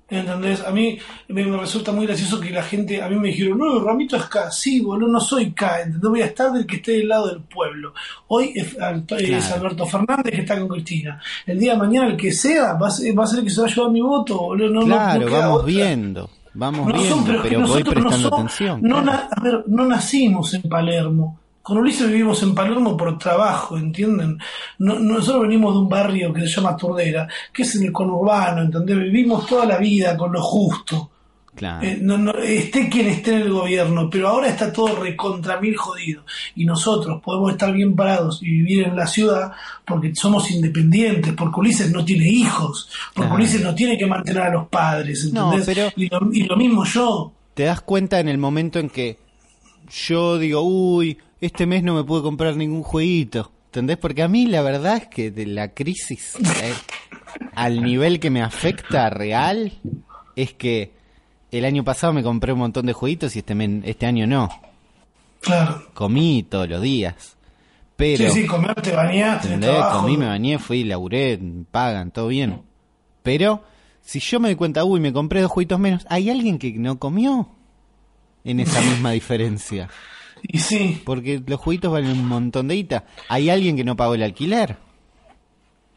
¿Entendés? 0.09 0.61
A 0.65 0.69
mí 0.69 0.99
me, 1.29 1.43
me 1.45 1.57
resulta 1.57 1.91
muy 1.91 2.05
gracioso 2.05 2.39
que 2.39 2.51
la 2.51 2.61
gente, 2.61 3.01
a 3.01 3.09
mí 3.09 3.15
me 3.15 3.29
dijeron, 3.29 3.57
no, 3.57 3.79
Ramito 3.83 4.15
es 4.15 4.25
K, 4.25 4.51
sí, 4.51 4.79
boludo, 4.81 5.07
no 5.11 5.19
soy 5.19 5.53
K, 5.53 5.81
¿entendés? 5.81 6.09
Voy 6.09 6.21
a 6.21 6.25
estar 6.25 6.51
del 6.51 6.67
que 6.67 6.75
esté 6.75 6.91
del 6.93 7.07
lado 7.07 7.29
del 7.29 7.41
pueblo. 7.41 7.93
Hoy 8.27 8.51
es. 8.55 8.77
Alberto 8.79 9.87
Fernández 9.87 10.31
que 10.35 10.41
está 10.41 10.59
con 10.59 10.67
Cristina. 10.67 11.19
El 11.47 11.57
día 11.57 11.71
de 11.73 11.79
mañana, 11.79 12.07
el 12.07 12.17
que 12.17 12.31
sea, 12.31 12.73
va 12.73 12.89
a 12.89 12.91
ser, 12.91 13.17
va 13.17 13.23
a 13.23 13.27
ser 13.27 13.39
el 13.39 13.45
que 13.45 13.51
se 13.51 13.61
va 13.61 13.67
a 13.67 13.69
llevar 13.73 13.91
mi 13.91 14.01
voto, 14.01 14.37
boludo. 14.37 14.69
No, 14.69 14.81
no- 14.81 14.85
claro, 14.85 15.21
no 15.21 15.25
queda 15.27 15.39
vamos 15.39 15.55
otra. 15.61 15.67
viendo, 15.67 16.29
vamos 16.53 16.87
No 16.87 16.93
viendo, 16.93 17.15
son, 17.15 17.25
pero, 17.25 17.41
pero, 17.43 17.67
voy 17.67 17.83
prestando 17.83 18.09
no 18.09 18.19
son- 18.29 18.33
atención. 18.33 18.79
No, 18.81 19.01
claro. 19.03 19.05
na- 19.05 19.29
a 19.31 19.41
ver, 19.41 19.63
no 19.67 19.85
nacimos 19.85 20.53
en 20.53 20.61
Palermo. 20.63 21.39
Con 21.61 21.77
Ulises 21.77 22.07
vivimos 22.07 22.43
en 22.43 22.53
Palermo 22.53 22.97
por 22.97 23.17
trabajo, 23.17 23.77
¿entienden? 23.77 24.37
No- 24.79 24.99
nosotros 24.99 25.43
venimos 25.43 25.73
de 25.73 25.79
un 25.79 25.87
barrio 25.89 26.33
que 26.33 26.41
se 26.41 26.47
llama 26.47 26.75
Turdera, 26.75 27.27
que 27.53 27.61
es 27.63 27.75
en 27.77 27.85
el 27.85 27.91
conurbano, 27.93 28.61
¿entendés? 28.63 28.97
Vivimos 28.99 29.45
toda 29.47 29.65
la 29.65 29.77
vida 29.77 30.17
con 30.17 30.33
lo 30.33 30.41
justo. 30.41 31.09
Claro. 31.55 31.85
Eh, 31.85 31.99
no, 32.01 32.17
no, 32.17 32.31
esté 32.33 32.89
quien 32.89 33.07
esté 33.07 33.35
en 33.35 33.41
el 33.43 33.51
gobierno, 33.53 34.09
pero 34.09 34.27
ahora 34.29 34.47
está 34.49 34.73
todo 34.73 34.95
recontra 35.01 35.59
mil 35.61 35.75
jodido. 35.77 36.23
Y 36.55 36.65
nosotros 36.65 37.21
podemos 37.23 37.51
estar 37.51 37.71
bien 37.71 37.95
parados 37.95 38.41
y 38.41 38.45
vivir 38.49 38.83
en 38.87 38.95
la 38.95 39.05
ciudad 39.05 39.51
porque 39.85 40.15
somos 40.15 40.49
independientes, 40.49 41.33
porque 41.33 41.59
Ulises 41.59 41.91
no 41.91 42.03
tiene 42.03 42.27
hijos, 42.27 42.89
porque 43.13 43.27
Claro. 43.27 43.35
Ulises 43.35 43.61
no 43.61 43.75
tiene 43.75 43.97
que 43.97 44.07
mantener 44.07 44.41
a 44.43 44.51
los 44.51 44.67
padres, 44.67 45.31
No, 45.31 45.53
¿entendés? 45.53 45.65
pero- 45.75 45.91
y, 45.95 46.09
lo, 46.09 46.33
y 46.33 46.43
lo 46.43 46.57
mismo 46.57 46.83
yo. 46.85 47.31
Te 47.53 47.63
das 47.63 47.81
cuenta 47.81 48.19
en 48.19 48.29
el 48.29 48.39
momento 48.39 48.79
en 48.79 48.89
que 48.89 49.19
yo 50.05 50.39
digo, 50.39 50.61
uy, 50.61 51.17
este 51.39 51.65
mes 51.67 51.83
no 51.83 51.93
me 51.93 52.03
pude 52.03 52.23
comprar 52.23 52.55
ningún 52.55 52.83
jueguito. 52.83 53.51
¿Entendés? 53.65 53.97
Porque 53.97 54.21
a 54.23 54.27
mí 54.27 54.45
la 54.45 54.61
verdad 54.61 54.97
es 54.97 55.07
que 55.07 55.31
de 55.31 55.45
la 55.47 55.73
crisis 55.73 56.35
eh, 56.63 56.73
al 57.55 57.81
nivel 57.81 58.19
que 58.19 58.29
me 58.29 58.41
afecta 58.43 59.09
real 59.09 59.73
es 60.35 60.53
que 60.53 60.93
el 61.57 61.65
año 61.65 61.83
pasado 61.83 62.13
me 62.13 62.23
compré 62.23 62.53
un 62.53 62.59
montón 62.59 62.85
de 62.85 62.93
jueguitos 62.93 63.35
y 63.35 63.39
este, 63.39 63.55
men- 63.55 63.83
este 63.85 64.05
año 64.05 64.25
no. 64.27 64.49
Claro. 65.41 65.83
Comí 65.93 66.43
todos 66.43 66.69
los 66.69 66.81
días. 66.81 67.35
Pero, 67.95 68.29
sí, 68.31 68.41
sí, 68.41 68.47
comer, 68.47 68.73
te 68.81 68.91
bañaste. 68.91 69.59
Comí, 69.91 70.17
me 70.17 70.25
bañé, 70.27 70.57
fui, 70.57 70.83
laburé, 70.83 71.39
pagan, 71.71 72.11
todo 72.11 72.27
bien. 72.27 72.61
Pero 73.21 73.63
si 74.01 74.19
yo 74.19 74.39
me 74.39 74.49
doy 74.49 74.55
cuenta, 74.55 74.83
uy, 74.83 74.99
me 74.99 75.13
compré 75.13 75.41
dos 75.41 75.51
jueguitos 75.51 75.79
menos, 75.79 76.05
¿hay 76.09 76.29
alguien 76.29 76.57
que 76.59 76.71
no 76.73 76.97
comió? 76.97 77.49
En 78.43 78.59
esa 78.59 78.81
misma 78.89 79.11
diferencia. 79.11 79.89
Y 80.41 80.59
sí, 80.59 81.01
Porque 81.05 81.41
los 81.45 81.59
jueguitos 81.59 81.91
valen 81.91 82.11
un 82.11 82.27
montón 82.27 82.67
de 82.67 82.75
guita. 82.75 83.05
¿Hay 83.29 83.49
alguien 83.49 83.77
que 83.77 83.83
no 83.85 83.95
pagó 83.95 84.15
el 84.15 84.23
alquiler? 84.23 84.77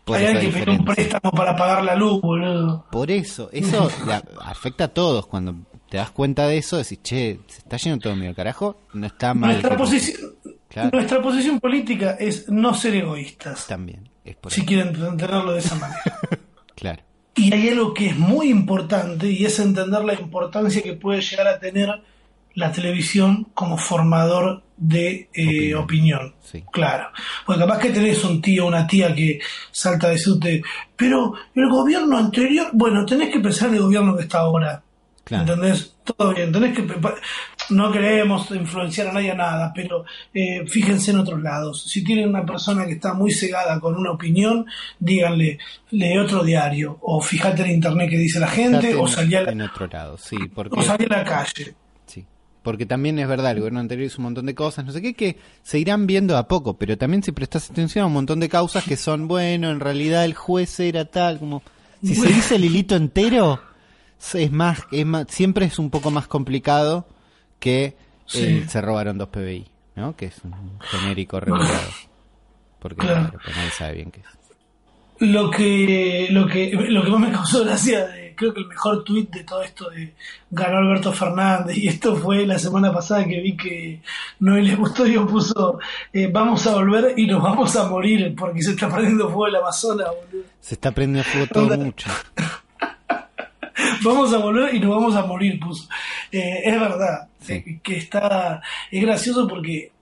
Hay 0.07 0.27
alguien 0.27 0.53
que 0.53 0.61
pidió 0.61 0.79
un 0.79 0.85
préstamo 0.85 1.31
para 1.33 1.57
pagar 1.57 1.85
la 1.85 1.95
luz, 1.97 2.21
boludo. 2.21 2.87
Por 2.91 3.11
eso, 3.11 3.49
eso 3.53 3.91
la- 4.07 4.23
afecta 4.41 4.85
a 4.85 4.89
todos. 4.89 5.27
Cuando 5.27 5.55
te 5.89 5.97
das 5.97 6.11
cuenta 6.11 6.47
de 6.47 6.59
eso, 6.59 6.77
decís, 6.77 7.01
che, 7.03 7.41
se 7.49 7.59
está 7.59 7.77
yendo 7.77 7.99
todo 8.01 8.15
medio 8.17 8.31
al 8.31 8.37
carajo, 8.37 8.79
no 8.95 9.07
está 9.07 9.35
mal. 9.35 9.51
Nuestra 9.53 9.77
posición, 9.77 10.33
Claro. 10.69 10.91
nuestra 10.93 11.23
posición 11.23 11.59
política 11.61 12.17
es 12.21 12.49
no 12.51 12.75
ser 12.75 12.97
egoístas, 12.97 13.67
También, 13.67 14.09
es 14.25 14.37
por 14.37 14.53
si 14.53 14.65
quieren 14.67 14.89
entenderlo 14.89 15.53
de 15.53 15.59
esa 15.61 15.75
manera. 15.77 16.03
Claro. 16.75 17.03
Y 17.35 17.55
hay 17.55 17.71
algo 17.71 17.95
que 17.95 18.09
es 18.09 18.19
muy 18.19 18.51
importante 18.51 19.31
y 19.31 19.45
es 19.47 19.59
entender 19.59 20.05
la 20.05 20.13
importancia 20.15 20.83
que 20.83 20.93
puede 20.93 21.23
llegar 21.23 21.49
a 21.49 21.59
tener 21.59 21.89
la 22.57 22.73
televisión 22.73 23.49
como 23.55 23.77
formador 23.77 24.63
de 24.77 25.29
eh, 25.33 25.75
Opinión. 25.75 25.83
opinión. 25.83 26.35
Sí. 26.43 26.65
Claro. 26.73 27.09
Porque 27.45 27.61
capaz 27.61 27.79
que 27.79 27.91
tenés 27.91 28.25
un 28.25 28.41
tío 28.41 28.65
o 28.65 28.69
una 28.69 28.87
tía 28.87 29.15
que 29.15 29.39
salta 29.71 30.09
a 30.09 30.11
decirte, 30.11 30.63
pero 30.97 31.35
el 31.55 31.69
gobierno 31.69 32.17
anterior, 32.17 32.69
bueno, 32.73 33.05
tenés 33.05 33.31
que 33.31 33.41
pensar 33.41 33.69
en 33.69 33.77
el 33.77 33.83
gobierno 33.83 34.17
que 34.17 34.23
está 34.23 34.41
ahora. 34.41 34.83
Claro. 35.25 35.43
¿Entendés? 35.43 35.97
Todo 36.05 36.33
bien, 36.35 36.51
tenés 36.53 36.75
que... 36.75 36.87
No 37.71 37.91
queremos 37.91 38.49
influenciar 38.53 39.09
a 39.09 39.13
nadie 39.13 39.33
a 39.33 39.35
nada, 39.35 39.73
pero 39.75 40.05
eh, 40.33 40.65
fíjense 40.69 41.11
en 41.11 41.19
otros 41.19 41.43
lados. 41.43 41.83
Si 41.83 42.05
tienen 42.05 42.29
una 42.29 42.47
persona 42.47 42.87
que 42.87 42.93
está 42.93 43.13
muy 43.13 43.33
cegada 43.33 43.81
con 43.81 43.97
una 43.97 44.13
opinión, 44.13 44.65
díganle, 45.01 45.59
lee 45.91 46.17
otro 46.17 46.45
diario, 46.45 46.97
o 47.03 47.21
fíjate 47.21 47.65
en 47.65 47.73
internet 47.73 48.09
que 48.09 48.19
dice 48.19 48.39
la 48.39 48.49
gente, 48.49 48.81
Fíjate 48.81 48.95
o 48.95 49.09
salí 49.09 49.35
a 49.35 49.43
la, 49.43 49.51
en 49.51 49.63
otro 49.63 49.89
lado, 49.89 50.17
sí, 50.17 50.37
porque 50.55 50.79
o 50.79 50.83
salí 50.83 51.07
a 51.07 51.09
la 51.09 51.25
calle. 51.25 51.75
Porque 52.67 52.85
también 52.85 53.17
es 53.21 53.29
verdad, 53.29 53.53
el 53.53 53.59
gobierno 53.61 53.79
anterior 53.79 54.07
hizo 54.09 54.19
un 54.19 54.25
montón 54.25 54.45
de 54.47 54.55
cosas, 54.57 54.85
no 54.85 54.91
sé 54.91 55.01
qué, 55.01 55.15
que 55.15 55.39
se 55.63 55.79
irán 55.79 56.07
viendo 56.09 56.37
a 56.37 56.49
poco, 56.49 56.77
pero 56.77 56.99
también 56.99 57.23
si 57.23 57.31
prestas 57.31 57.71
atención 57.71 58.03
a 58.03 58.07
un 58.09 58.13
montón 58.13 58.41
de 58.41 58.49
causas 58.49 58.83
que 58.83 58.97
son, 58.97 59.29
bueno, 59.29 59.71
en 59.71 59.79
realidad 59.79 60.25
el 60.25 60.35
juez 60.35 60.81
era 60.81 61.05
tal, 61.05 61.39
como... 61.39 61.63
Si 62.03 62.17
se 62.17 62.27
dice 62.27 62.57
el 62.57 62.65
hilito 62.65 62.97
entero, 62.97 63.61
es 64.35 64.51
más, 64.51 64.81
es 64.91 65.07
más, 65.07 65.27
siempre 65.29 65.67
es 65.67 65.79
un 65.79 65.91
poco 65.91 66.11
más 66.11 66.27
complicado 66.27 67.07
que 67.61 67.97
Sí. 68.27 68.41
eh, 68.43 68.65
se 68.69 68.81
robaron 68.81 69.17
dos 69.17 69.29
PBI, 69.29 69.69
¿no? 69.95 70.17
Que 70.17 70.27
es 70.27 70.35
un 70.43 70.53
genérico 70.81 71.39
regulado. 71.39 71.71
Porque 72.81 73.03
Claro. 73.03 73.29
claro, 73.29 73.39
pues 73.45 73.57
nadie 73.57 73.71
sabe 73.71 73.95
bien 73.95 74.11
qué 74.11 74.21
es. 74.21 74.27
Lo 75.21 75.51
que, 75.51 76.29
lo 76.31 76.47
que, 76.47 76.71
lo 76.73 77.03
que 77.03 77.11
más 77.11 77.21
me 77.21 77.33
causó 77.33 77.65
gracia, 77.65 78.07
de, 78.07 78.35
creo 78.37 78.53
que 78.53 78.61
el 78.61 78.67
mejor 78.69 79.03
tuit 79.03 79.31
de 79.31 79.45
todo 79.45 79.63
esto 79.63 79.89
de 79.89 80.13
ganó 80.51 80.77
Alberto 80.79 81.13
Fernández, 81.13 81.77
y 81.79 81.89
esto 81.89 82.17
fue 82.17 82.45
la 82.47 82.59
semana 82.59 82.93
pasada 82.93 83.25
que 83.25 83.41
vi 83.41 83.57
que 83.57 84.01
Noelia 84.41 84.77
Custodio 84.77 85.27
puso, 85.27 85.79
eh, 86.13 86.29
vamos 86.31 86.67
a 86.67 86.75
volver 86.75 87.15
y 87.19 87.27
nos 87.27 87.43
vamos 87.43 87.75
a 87.77 87.89
morir 87.89 88.35
porque 88.37 88.63
se 88.63 88.73
está 88.73 88.89
perdiendo 88.89 89.25
fuego 89.29 89.47
el 89.47 89.57
Amazonas, 89.57 90.09
boludo. 90.09 90.47
Se 90.61 90.75
está 90.75 90.91
prendiendo 90.93 91.29
fuego 91.31 91.47
todo 91.53 91.77
mucho. 91.79 92.11
Vamos 94.03 94.33
a 94.33 94.39
volver 94.39 94.75
y 94.75 94.81
nos 94.81 94.91
vamos 94.91 95.15
a 95.17 95.27
morir, 95.27 95.59
puso. 95.61 95.89
Eh, 96.33 96.63
es 96.65 96.81
verdad, 96.81 97.29
Sí. 97.41 97.53
eh, 97.55 97.81
que 97.83 97.97
está, 97.97 98.61
es 98.91 99.03
gracioso 99.03 99.47
porque 99.49 99.93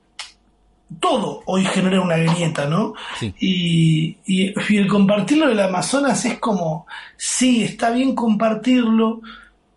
todo 1.01 1.43
hoy 1.47 1.65
genera 1.65 2.01
una 2.01 2.17
grieta, 2.17 2.67
¿no? 2.67 2.95
Sí. 3.19 3.35
Y, 3.41 4.17
y, 4.27 4.55
y 4.69 4.77
el 4.77 4.87
compartirlo 4.87 5.49
del 5.49 5.61
Amazonas 5.61 6.25
es 6.25 6.39
como, 6.39 6.87
sí, 7.17 7.63
está 7.65 7.91
bien 7.91 8.15
compartirlo, 8.15 9.21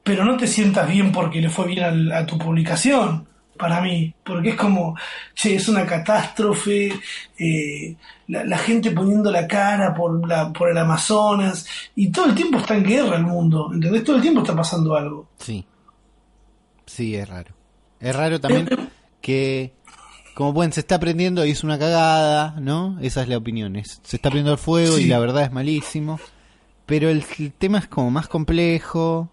pero 0.03 0.25
no 0.25 0.37
te 0.37 0.47
sientas 0.47 0.87
bien 0.89 1.11
porque 1.11 1.41
le 1.41 1.49
fue 1.49 1.67
bien 1.67 1.83
al- 1.83 2.11
a 2.11 2.25
tu 2.25 2.37
publicación, 2.37 3.25
para 3.57 3.81
mí, 3.81 4.13
porque 4.23 4.49
es 4.49 4.55
como, 4.55 4.95
che, 5.33 5.55
es 5.55 5.67
una 5.67 5.85
catástrofe, 5.85 6.93
eh, 7.39 7.95
la, 8.27 8.43
la 8.43 8.57
gente 8.59 8.91
poniendo 8.91 9.31
la 9.31 9.47
cara 9.47 9.95
por, 9.95 10.27
la, 10.27 10.53
por 10.53 10.69
el 10.69 10.77
Amazonas, 10.77 11.65
y 11.95 12.11
todo 12.11 12.25
el 12.27 12.35
tiempo 12.35 12.59
está 12.59 12.75
en 12.75 12.83
guerra 12.83 13.15
el 13.17 13.23
mundo, 13.23 13.71
¿entendés? 13.73 14.03
Todo 14.03 14.17
el 14.17 14.21
tiempo 14.21 14.41
está 14.41 14.55
pasando 14.55 14.95
algo. 14.95 15.29
Sí. 15.39 15.65
Sí, 16.85 17.15
es 17.15 17.27
raro. 17.27 17.53
Es 17.99 18.15
raro 18.15 18.39
también 18.39 18.69
que, 19.21 19.73
como 20.37 20.53
bueno, 20.53 20.71
se 20.71 20.81
está 20.81 20.99
prendiendo 20.99 21.43
y 21.43 21.49
es 21.49 21.63
una 21.63 21.79
cagada, 21.79 22.53
¿no? 22.59 22.95
Esa 23.01 23.23
es 23.23 23.27
la 23.27 23.37
opinión. 23.37 23.75
es- 23.75 23.99
se 24.03 24.17
está 24.17 24.29
prendiendo 24.29 24.51
el 24.51 24.59
fuego 24.59 24.99
y 24.99 25.05
la 25.05 25.17
verdad 25.17 25.41
es 25.41 25.51
malísimo. 25.51 26.19
Pero 26.85 27.09
el, 27.09 27.25
el 27.39 27.51
tema 27.53 27.79
es 27.79 27.87
como 27.87 28.11
más 28.11 28.27
complejo. 28.27 29.31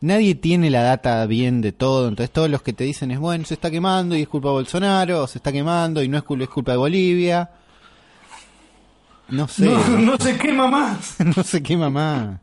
Nadie 0.00 0.36
tiene 0.36 0.70
la 0.70 0.82
data 0.82 1.26
bien 1.26 1.60
de 1.62 1.72
todo. 1.72 2.06
Entonces 2.06 2.32
todos 2.32 2.48
los 2.48 2.62
que 2.62 2.72
te 2.72 2.84
dicen 2.84 3.10
es, 3.10 3.18
bueno, 3.18 3.44
se 3.44 3.54
está 3.54 3.72
quemando 3.72 4.14
y 4.16 4.22
es 4.22 4.28
culpa 4.28 4.50
de 4.50 4.52
Bolsonaro, 4.54 5.24
o 5.24 5.26
se 5.26 5.38
está 5.38 5.50
quemando 5.50 6.00
y 6.00 6.08
no 6.08 6.16
es 6.16 6.22
culpa, 6.22 6.44
es 6.44 6.50
culpa 6.50 6.70
de 6.70 6.78
Bolivia. 6.78 7.50
No 9.28 9.48
sé, 9.48 9.64
No, 9.64 9.78
no 9.98 10.16
se 10.16 10.38
quema 10.38 10.68
más. 10.68 11.16
no 11.36 11.42
se 11.42 11.60
quema 11.60 11.90
más. 11.90 12.38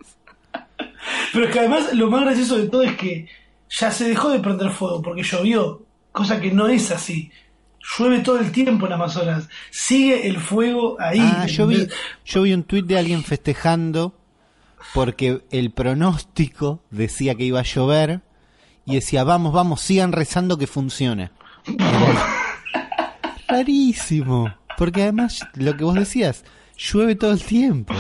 Pero 1.32 1.46
es 1.46 1.54
que 1.54 1.60
además 1.60 1.94
lo 1.94 2.10
más 2.12 2.22
gracioso 2.26 2.58
de 2.58 2.68
todo 2.68 2.84
es 2.84 2.98
que 2.98 3.28
ya 3.70 3.92
se 3.92 4.10
dejó 4.10 4.30
de 4.30 4.40
prender 4.40 4.72
fuego 4.72 5.02
porque 5.02 5.24
llovió, 5.24 5.84
cosa 6.12 6.42
que 6.42 6.52
no 6.52 6.68
es 6.68 6.92
así. 6.92 7.32
Llueve 7.84 8.20
todo 8.20 8.40
el 8.40 8.52
tiempo 8.52 8.86
en 8.86 8.94
Amazonas. 8.94 9.50
Sigue 9.70 10.28
el 10.28 10.40
fuego 10.40 10.96
ahí. 11.00 11.20
Ah, 11.22 11.46
yo 11.48 11.68
vi, 11.68 11.88
yo 12.26 12.44
vi 12.44 12.54
un 12.54 12.64
tuit 12.64 12.86
de 12.86 12.98
alguien 12.98 13.24
festejando 13.24 14.16
porque 14.94 15.44
el 15.52 15.72
pronóstico 15.72 16.84
decía 16.92 17.36
que 17.36 17.44
iba 17.44 17.60
a 17.60 17.64
llover 17.64 18.22
y 18.86 18.96
decía, 18.96 19.24
vamos, 19.24 19.54
vamos, 19.54 19.82
sigan 19.82 20.12
rezando 20.12 20.58
que 20.58 20.68
funciona. 20.68 21.32
Rarísimo, 23.48 24.54
porque 24.78 25.04
además 25.04 25.46
lo 25.56 25.76
que 25.78 25.84
vos 25.84 25.96
decías, 25.96 26.44
llueve 26.78 27.16
todo 27.16 27.32
el 27.32 27.44
tiempo. 27.44 27.94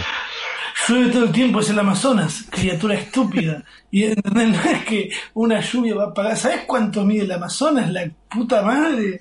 Llueve 0.88 1.12
todo 1.12 1.26
el 1.26 1.32
tiempo, 1.32 1.60
es 1.60 1.70
el 1.70 1.80
Amazonas, 1.80 2.46
criatura 2.50 2.96
estúpida. 2.96 3.64
Y 3.92 4.06
no 4.06 4.42
es 4.72 4.84
que 4.86 5.12
una 5.34 5.62
lluvia 5.62 5.96
va 5.96 6.06
a 6.06 6.14
pagar. 6.14 6.36
¿Sabes 6.36 6.62
cuánto 6.68 7.06
mide 7.06 7.24
el 7.24 7.32
Amazonas? 7.32 7.90
La 7.92 8.10
puta 8.34 8.62
madre. 8.62 9.20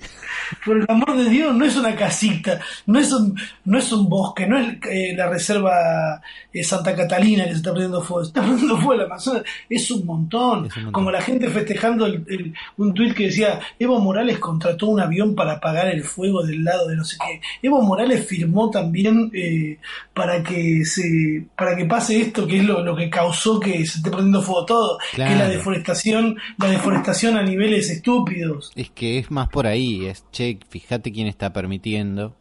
Por 0.65 0.77
el 0.77 0.85
amor 0.89 1.17
de 1.17 1.29
Dios, 1.29 1.55
no 1.55 1.65
es 1.65 1.75
una 1.77 1.95
casita, 1.95 2.59
no 2.85 2.99
es 2.99 3.11
un, 3.13 3.35
no 3.65 3.77
es 3.79 3.91
un 3.91 4.09
bosque, 4.09 4.45
no 4.47 4.57
es 4.57 4.77
eh, 4.89 5.13
la 5.15 5.29
reserva 5.29 6.21
eh, 6.51 6.63
Santa 6.63 6.95
Catalina 6.95 7.43
que 7.45 7.51
se 7.51 7.57
está 7.57 7.71
prendiendo 7.71 8.01
fuego. 8.01 8.23
Se 8.23 8.29
está 8.29 8.41
prendiendo 8.41 8.75
fuego 8.77 8.93
el 8.93 9.01
Amazonas. 9.05 9.43
Es 9.69 9.89
un 9.91 10.05
montón. 10.05 10.65
Es 10.65 10.75
un 10.77 10.83
montón. 10.83 10.91
Como 10.91 11.11
la 11.11 11.21
gente 11.21 11.49
festejando 11.49 12.05
el- 12.05 12.25
el- 12.29 12.53
un 12.77 12.93
tuit 12.93 13.13
que 13.13 13.25
decía: 13.27 13.59
Evo 13.79 13.99
Morales 13.99 14.39
contrató 14.39 14.87
un 14.87 14.99
avión 14.99 15.35
para 15.35 15.53
apagar 15.53 15.87
el 15.87 16.03
fuego 16.03 16.43
del 16.43 16.63
lado 16.63 16.87
de 16.87 16.95
no 16.95 17.03
sé 17.05 17.17
qué. 17.25 17.41
Evo 17.61 17.81
Morales 17.81 18.25
firmó 18.27 18.69
también 18.69 19.31
eh, 19.33 19.77
para 20.13 20.43
que 20.43 20.83
se 20.85 21.45
para 21.57 21.75
que 21.75 21.85
pase 21.85 22.21
esto 22.21 22.45
que 22.47 22.57
es 22.59 22.65
lo, 22.65 22.83
lo 22.83 22.95
que 22.95 23.09
causó 23.09 23.59
que 23.59 23.73
se 23.85 23.97
esté 23.97 24.09
prendiendo 24.09 24.41
fuego 24.41 24.65
todo, 24.65 24.97
que 25.15 25.21
es 25.33 25.37
la 25.39 25.47
deforestación, 25.47 26.37
la 26.57 26.67
deforestación 26.67 27.37
a 27.37 27.43
niveles 27.43 27.89
estúpidos. 27.89 28.71
Es 28.75 28.89
que 28.91 29.02
es 29.05 29.31
más 29.31 29.49
por 29.49 29.67
ahí, 29.67 30.05
es, 30.05 30.23
che, 30.31 30.59
fíjate 30.69 31.11
quién 31.11 31.27
está 31.27 31.51
permitiendo. 31.53 32.35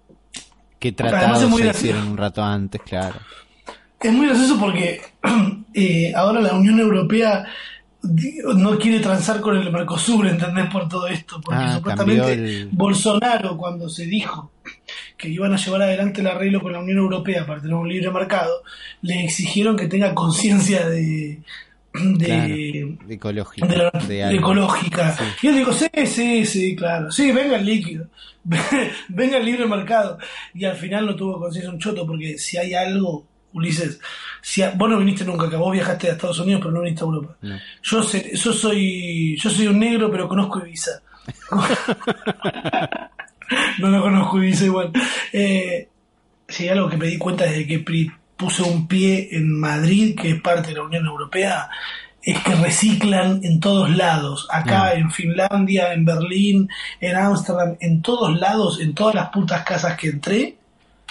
¿Qué 0.79 0.95
Además 0.99 1.13
tratados 1.21 1.39
se 1.39 1.63
gracioso. 1.63 1.79
hicieron 1.79 2.09
un 2.09 2.17
rato 2.17 2.43
antes? 2.43 2.81
Claro. 2.83 3.17
Es 4.01 4.13
muy 4.13 4.27
gracioso 4.27 4.59
porque 4.59 5.01
eh, 5.75 6.13
ahora 6.15 6.41
la 6.41 6.55
Unión 6.55 6.81
Europea 6.81 7.45
no 8.57 8.77
quiere 8.79 8.99
transar 8.99 9.41
con 9.41 9.57
el 9.57 9.71
Mercosur, 9.71 10.27
¿entendés? 10.27 10.67
Por 10.73 10.89
todo 10.89 11.07
esto, 11.07 11.41
porque 11.41 11.61
Ah, 11.63 11.75
supuestamente 11.77 12.33
el- 12.33 12.69
Bolsonaro 12.73 13.57
cuando 13.57 13.89
se 13.89 14.07
dijo 14.07 14.51
que 15.17 15.29
iban 15.29 15.53
a 15.53 15.57
llevar 15.57 15.83
adelante 15.83 16.21
el 16.21 16.27
arreglo 16.27 16.61
con 16.61 16.73
la 16.73 16.81
Unión 16.81 16.99
Europea 16.99 17.47
para 17.47 17.61
tener 17.61 17.77
un 17.77 17.89
libre 17.89 18.11
mercado, 18.11 18.63
le 19.03 19.23
exigieron 19.25 19.77
que 19.77 19.87
tenga 19.87 20.15
conciencia 20.17 20.89
de, 20.89 21.43
de, 21.95 22.27
Claro, 22.27 23.13
ecológico. 23.13 23.67
de 23.67 23.77
la- 23.77 23.91
de 23.91 24.25
algo. 24.25 24.39
ecológica. 24.41 25.13
Sí. 25.17 25.25
Y 25.43 25.47
yo 25.49 25.53
digo, 25.57 25.73
sí, 25.73 25.89
sí, 26.07 26.47
sí, 26.47 26.77
claro. 26.77 27.11
Sí, 27.13 27.31
venga 27.33 27.57
el 27.57 27.67
líquido. 27.67 28.07
venga 29.09 29.37
el 29.39 29.45
libre 29.45 29.67
mercado. 29.67 30.19
Y 30.55 30.65
al 30.65 30.77
final 30.77 31.07
no 31.07 31.15
tuvo 31.17 31.39
conciencia 31.39 31.71
un 31.71 31.79
choto, 31.79 32.07
porque 32.07 32.39
si 32.39 32.57
hay 32.57 32.75
algo, 32.75 33.27
Ulises, 33.55 34.01
si 34.41 34.63
a- 34.63 34.71
vos 34.71 34.89
no 34.89 34.99
viniste 34.99 35.25
nunca 35.27 35.47
acá, 35.47 35.59
vos 35.59 35.73
viajaste 35.73 36.09
a 36.09 36.13
Estados 36.13 36.39
Unidos, 36.41 36.63
pero 36.63 36.73
no 36.73 36.81
viniste 36.81 37.05
a 37.05 37.07
Europa. 37.07 37.37
No. 37.43 37.59
Yo, 37.83 38.03
sé, 38.03 38.31
yo 38.35 38.53
soy 38.53 39.37
yo 39.37 39.51
soy 39.51 39.67
un 39.67 39.79
negro, 39.79 40.11
pero 40.11 40.27
conozco 40.29 40.61
Ibiza. 40.65 41.03
no 43.79 43.89
lo 43.91 44.03
conozco 44.03 44.43
Ibiza 44.43 44.65
igual. 44.65 44.93
Eh, 45.33 45.89
si 46.49 46.65
hay 46.65 46.71
algo 46.71 46.89
que 46.89 46.97
me 46.97 47.07
di 47.07 47.19
cuenta 47.19 47.45
desde 47.45 47.67
que 47.67 47.79
puse 48.43 48.63
un 48.63 48.87
pie 48.89 49.29
en 49.33 49.59
Madrid, 49.59 50.17
que 50.21 50.31
es 50.31 50.41
parte 50.41 50.69
de 50.71 50.75
la 50.75 50.83
Unión 50.83 51.07
Europea, 51.07 51.69
es 52.23 52.39
que 52.41 52.55
reciclan 52.57 53.41
en 53.45 53.61
todos 53.61 53.89
lados. 53.97 54.47
Acá, 54.51 54.93
Mm. 54.95 54.99
en 54.99 55.11
Finlandia, 55.11 55.93
en 55.93 56.05
Berlín, 56.05 56.69
en 57.01 57.17
Ámsterdam, 57.17 57.77
en 57.81 58.03
todos 58.03 58.39
lados, 58.39 58.81
en 58.81 58.95
todas 58.95 59.15
las 59.15 59.29
putas 59.31 59.65
casas 59.65 59.97
que 59.97 60.09
entré, 60.09 60.57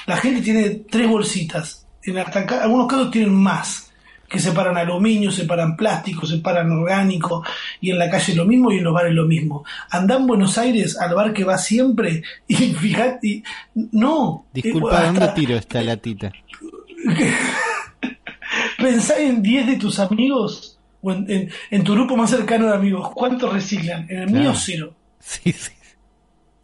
la 0.07 0.17
gente 0.17 0.41
tiene 0.41 0.69
tres 0.89 1.07
bolsitas. 1.07 1.85
En 2.03 2.17
hasta 2.17 2.39
acá, 2.39 2.63
algunos 2.63 2.87
casos 2.87 3.11
tienen 3.11 3.33
más 3.33 3.87
que 4.27 4.39
separan 4.39 4.77
aluminio, 4.77 5.29
separan 5.29 5.75
plástico, 5.75 6.25
separan 6.25 6.71
orgánico, 6.71 7.43
y 7.81 7.91
en 7.91 7.99
la 7.99 8.09
calle 8.09 8.33
lo 8.33 8.45
mismo 8.45 8.71
y 8.71 8.77
en 8.77 8.85
los 8.85 8.93
bares 8.93 9.13
lo 9.13 9.25
mismo. 9.25 9.65
Andá 9.89 10.15
en 10.15 10.25
Buenos 10.25 10.57
Aires 10.57 10.97
al 10.97 11.13
bar 11.13 11.33
que 11.33 11.43
va 11.43 11.57
siempre 11.57 12.23
y 12.47 12.55
fíjate, 12.83 13.43
no. 13.91 14.45
Disculpa, 14.53 15.01
Eh, 15.01 15.05
¿dónde 15.07 15.19
hasta- 15.25 15.33
tiro 15.35 15.55
esta 15.57 15.81
latita? 15.81 16.31
Pensá 18.77 19.17
en 19.19 19.41
10 19.41 19.67
de 19.67 19.75
tus 19.77 19.99
amigos 19.99 20.77
o 21.01 21.11
en, 21.11 21.29
en- 21.29 21.49
en 21.69 21.83
tu 21.83 21.93
grupo 21.93 22.15
más 22.17 22.29
cercano 22.29 22.67
de 22.67 22.73
amigos. 22.75 23.09
¿Cuántos 23.13 23.51
reciclan? 23.53 24.05
En 24.09 24.17
el 24.23 24.27
Claro. 24.27 24.41
mío, 24.41 24.53
cero. 24.55 24.93
Sí, 25.19 25.51
sí. 25.51 25.71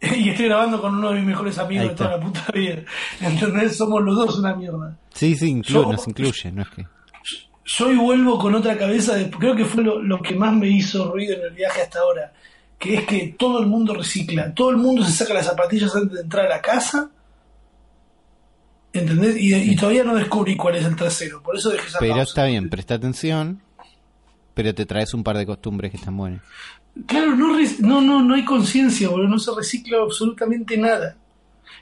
y 0.00 0.28
estoy 0.30 0.46
grabando 0.46 0.80
con 0.80 0.94
uno 0.96 1.10
de 1.10 1.16
mis 1.18 1.26
mejores 1.26 1.58
amigos 1.58 1.88
de 1.88 1.94
toda 1.94 2.10
la 2.16 2.20
puta 2.20 2.44
vida. 2.52 2.82
¿Entendés? 3.20 3.76
Somos 3.76 4.02
los 4.02 4.16
dos 4.16 4.38
una 4.38 4.54
mierda. 4.54 4.96
Sí, 5.14 5.34
sí, 5.36 5.46
inclu- 5.52 5.64
Yo- 5.84 5.92
nos 5.92 6.06
incluye, 6.08 6.52
no 6.52 6.62
es 6.62 6.68
que... 6.70 6.86
Yo 7.70 7.88
hoy 7.88 7.96
vuelvo 7.96 8.38
con 8.38 8.54
otra 8.54 8.78
cabeza, 8.78 9.14
de, 9.14 9.28
creo 9.30 9.54
que 9.54 9.66
fue 9.66 9.82
lo, 9.84 10.00
lo 10.02 10.22
que 10.22 10.34
más 10.34 10.54
me 10.54 10.68
hizo 10.68 11.12
ruido 11.12 11.34
en 11.34 11.42
el 11.42 11.50
viaje 11.50 11.82
hasta 11.82 11.98
ahora, 12.00 12.32
que 12.78 12.94
es 12.94 13.04
que 13.04 13.34
todo 13.38 13.60
el 13.60 13.66
mundo 13.66 13.92
recicla, 13.92 14.54
todo 14.54 14.70
el 14.70 14.78
mundo 14.78 15.04
se 15.04 15.12
saca 15.12 15.34
las 15.34 15.44
zapatillas 15.46 15.94
antes 15.94 16.14
de 16.14 16.20
entrar 16.22 16.46
a 16.46 16.48
la 16.48 16.62
casa, 16.62 17.10
¿entendés? 18.98 19.36
Y, 19.38 19.54
y 19.54 19.76
todavía 19.76 20.04
no 20.04 20.14
descubrí 20.14 20.56
cuál 20.56 20.76
es 20.76 20.84
el 20.84 20.96
trasero, 20.96 21.42
por 21.42 21.56
eso 21.56 21.70
dejé 21.70 21.88
esa 21.88 21.98
Pero 21.98 22.14
pausa. 22.14 22.28
está 22.28 22.44
bien, 22.46 22.68
presta 22.70 22.94
atención, 22.94 23.60
pero 24.54 24.74
te 24.74 24.86
traes 24.86 25.14
un 25.14 25.22
par 25.24 25.36
de 25.36 25.46
costumbres 25.46 25.90
que 25.90 25.96
están 25.96 26.16
buenas. 26.16 26.42
Claro, 27.06 27.36
no, 27.36 27.56
no, 27.80 28.00
no, 28.00 28.22
no 28.22 28.34
hay 28.34 28.44
conciencia, 28.44 29.08
boludo, 29.08 29.28
no 29.28 29.38
se 29.38 29.52
recicla 29.56 29.98
absolutamente 30.02 30.76
nada. 30.76 31.16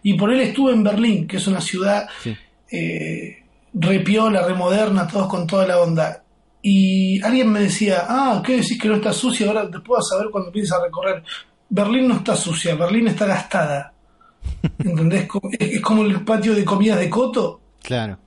Y 0.02 0.14
por 0.14 0.32
él 0.32 0.40
estuve 0.40 0.72
en 0.72 0.84
Berlín, 0.84 1.26
que 1.26 1.38
es 1.38 1.46
una 1.46 1.60
ciudad 1.60 2.06
Sí. 2.22 2.36
eh, 2.70 3.42
repiola, 3.72 4.46
remoderna, 4.46 5.06
todos 5.06 5.26
con 5.28 5.46
toda 5.46 5.66
la 5.66 5.80
onda. 5.80 6.22
Y 6.62 7.22
alguien 7.22 7.50
me 7.50 7.60
decía, 7.60 8.04
ah, 8.08 8.42
¿qué 8.44 8.56
decís 8.56 8.78
que 8.80 8.88
no 8.88 8.96
está 8.96 9.12
sucia? 9.12 9.46
Ahora 9.46 9.66
después 9.66 9.98
vas 10.00 10.12
a 10.12 10.22
ver 10.22 10.30
cuando 10.30 10.48
empieces 10.48 10.72
a 10.72 10.82
recorrer. 10.84 11.22
Berlín 11.68 12.08
no 12.08 12.16
está 12.16 12.36
sucia, 12.36 12.74
Berlín 12.74 13.08
está 13.08 13.24
gastada. 13.26 13.92
¿Entendés? 14.78 15.28
Es 15.58 15.80
como 15.80 16.02
el 16.04 16.24
patio 16.24 16.54
de 16.54 16.64
comidas 16.64 16.98
de 16.98 17.10
Coto 17.10 17.60
Claro. 17.82 18.18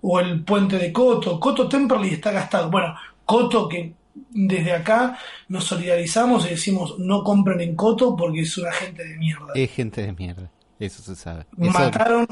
o 0.00 0.20
el 0.20 0.42
puente 0.44 0.78
de 0.78 0.92
Coto. 0.92 1.38
Coto 1.38 1.68
Temperley 1.68 2.14
está 2.14 2.30
gastado. 2.32 2.70
Bueno, 2.70 2.94
Coto 3.24 3.68
que 3.68 3.92
desde 4.30 4.72
acá 4.72 5.18
nos 5.48 5.64
solidarizamos 5.64 6.44
y 6.46 6.50
decimos 6.50 6.98
no 6.98 7.22
compren 7.22 7.60
en 7.60 7.76
Coto 7.76 8.16
porque 8.16 8.40
es 8.40 8.58
una 8.58 8.72
gente 8.72 9.04
de 9.04 9.16
mierda. 9.16 9.52
Es 9.54 9.70
gente 9.70 10.02
de 10.02 10.12
mierda. 10.12 10.50
Eso 10.80 11.02
se 11.02 11.16
sabe. 11.16 11.44
Eso- 11.60 11.72
Mataron 11.72 12.26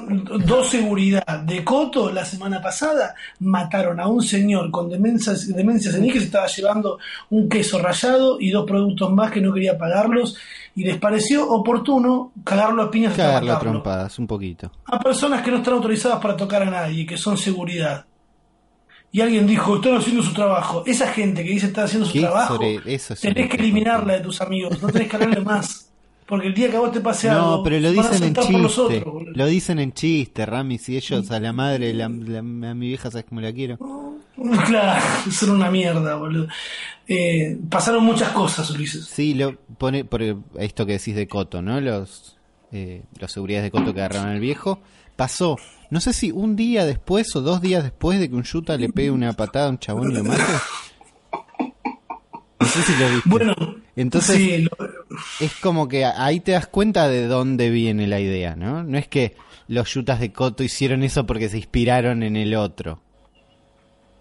dos 0.46 0.68
seguridad 0.68 1.40
de 1.40 1.64
Coto 1.64 2.12
la 2.12 2.24
semana 2.24 2.62
pasada, 2.62 3.14
mataron 3.40 3.98
a 3.98 4.06
un 4.06 4.22
señor 4.22 4.70
con 4.70 4.88
demencia, 4.88 5.32
demencia 5.48 5.90
senil 5.90 6.12
que 6.12 6.20
se 6.20 6.26
estaba 6.26 6.46
llevando 6.46 6.98
un 7.30 7.48
queso 7.48 7.78
rallado 7.80 8.38
y 8.40 8.50
dos 8.50 8.64
productos 8.64 9.12
más 9.12 9.32
que 9.32 9.40
no 9.40 9.52
quería 9.52 9.76
pagarlos 9.76 10.36
y 10.76 10.84
les 10.84 10.96
pareció 10.98 11.48
oportuno 11.50 12.32
cagarlo 12.44 12.82
a 12.82 12.90
piñas 12.90 13.12
hasta 13.12 13.24
Cagarla 13.24 13.56
a 13.56 13.58
trompadas, 13.58 14.18
un 14.18 14.26
poquito. 14.28 14.70
A 14.84 15.00
personas 15.00 15.42
que 15.42 15.50
no 15.50 15.56
están 15.56 15.74
autorizadas 15.74 16.20
para 16.20 16.36
tocar 16.36 16.62
a 16.62 16.70
nadie, 16.70 17.04
que 17.04 17.16
son 17.16 17.36
seguridad. 17.36 18.06
Y 19.10 19.22
alguien 19.22 19.46
dijo, 19.46 19.76
están 19.76 19.96
haciendo 19.96 20.22
su 20.22 20.34
trabajo. 20.34 20.82
Esa 20.86 21.08
gente 21.08 21.42
que 21.42 21.50
dice 21.50 21.66
están 21.66 21.84
haciendo 21.84 22.06
su 22.06 22.12
¿Qué 22.12 22.20
trabajo, 22.20 22.56
sobre 22.56 22.94
eso 22.94 23.14
es 23.14 23.20
tenés 23.20 23.48
que 23.48 23.56
eliminarla 23.56 24.14
de 24.14 24.20
tus 24.20 24.40
amigos, 24.40 24.80
no 24.82 24.88
tenés 24.88 25.08
que 25.08 25.16
hablarle 25.16 25.40
más. 25.40 25.85
Porque 26.26 26.48
el 26.48 26.54
día 26.54 26.68
que 26.70 26.76
a 26.76 26.80
vos 26.80 26.90
te 26.92 27.00
pase 27.00 27.28
algo, 27.30 27.58
No, 27.58 27.62
pero 27.62 27.78
lo 27.78 27.92
dicen 27.92 28.22
en 28.24 28.34
chiste. 28.34 28.66
otros. 28.66 29.26
Lo 29.34 29.46
dicen 29.46 29.78
en 29.78 29.92
chiste, 29.92 30.44
Rami. 30.44 30.78
Si 30.78 30.96
ellos 30.96 31.30
a 31.30 31.38
la 31.38 31.52
madre, 31.52 31.94
la, 31.94 32.08
la- 32.08 32.38
a 32.40 32.42
mi 32.74 32.88
vieja, 32.88 33.10
¿sabes 33.10 33.26
cómo 33.28 33.40
la 33.40 33.52
quiero? 33.52 33.78
Claro, 34.66 35.02
son 35.30 35.50
una 35.52 35.70
mierda, 35.70 36.14
boludo. 36.16 36.46
Eh, 37.08 37.56
pasaron 37.70 38.04
muchas 38.04 38.28
cosas, 38.30 38.70
Ulises. 38.70 39.06
Sí, 39.06 39.32
lo 39.32 39.56
pone 39.78 40.04
por 40.04 40.20
esto 40.58 40.84
que 40.84 40.92
decís 40.92 41.14
de 41.14 41.26
Coto, 41.26 41.62
¿no? 41.62 41.80
Los, 41.80 42.36
eh, 42.70 43.02
los 43.18 43.32
seguridades 43.32 43.64
de 43.64 43.70
Coto 43.70 43.94
que 43.94 44.00
agarraron 44.00 44.28
al 44.28 44.40
viejo. 44.40 44.80
Pasó, 45.16 45.56
no 45.88 46.00
sé 46.00 46.12
si 46.12 46.32
un 46.32 46.54
día 46.54 46.84
después 46.84 47.34
o 47.34 47.40
dos 47.40 47.62
días 47.62 47.82
después 47.82 48.20
de 48.20 48.28
que 48.28 48.34
un 48.36 48.42
yuta 48.42 48.76
le 48.76 48.90
pegue 48.90 49.10
una 49.10 49.32
patada 49.32 49.68
a 49.68 49.70
un 49.70 49.78
chabón 49.78 50.10
y 50.10 50.14
lo 50.14 50.24
mate. 50.24 50.42
No 52.58 52.66
sé 52.66 52.82
si 52.82 52.92
lo 52.96 53.08
viste. 53.10 53.28
Bueno, 53.28 53.54
Entonces, 53.96 54.36
sí, 54.36 54.58
lo- 54.62 54.88
es 55.40 55.54
como 55.56 55.88
que 55.88 56.04
ahí 56.04 56.40
te 56.40 56.52
das 56.52 56.66
cuenta 56.66 57.08
de 57.08 57.26
dónde 57.26 57.70
viene 57.70 58.06
la 58.06 58.18
idea, 58.20 58.56
¿no? 58.56 58.82
No 58.82 58.96
es 58.98 59.08
que 59.08 59.36
los 59.68 59.92
yutas 59.92 60.20
de 60.20 60.32
Coto 60.32 60.62
hicieron 60.62 61.02
eso 61.02 61.26
porque 61.26 61.48
se 61.48 61.58
inspiraron 61.58 62.22
en 62.22 62.36
el 62.36 62.54
otro. 62.54 63.02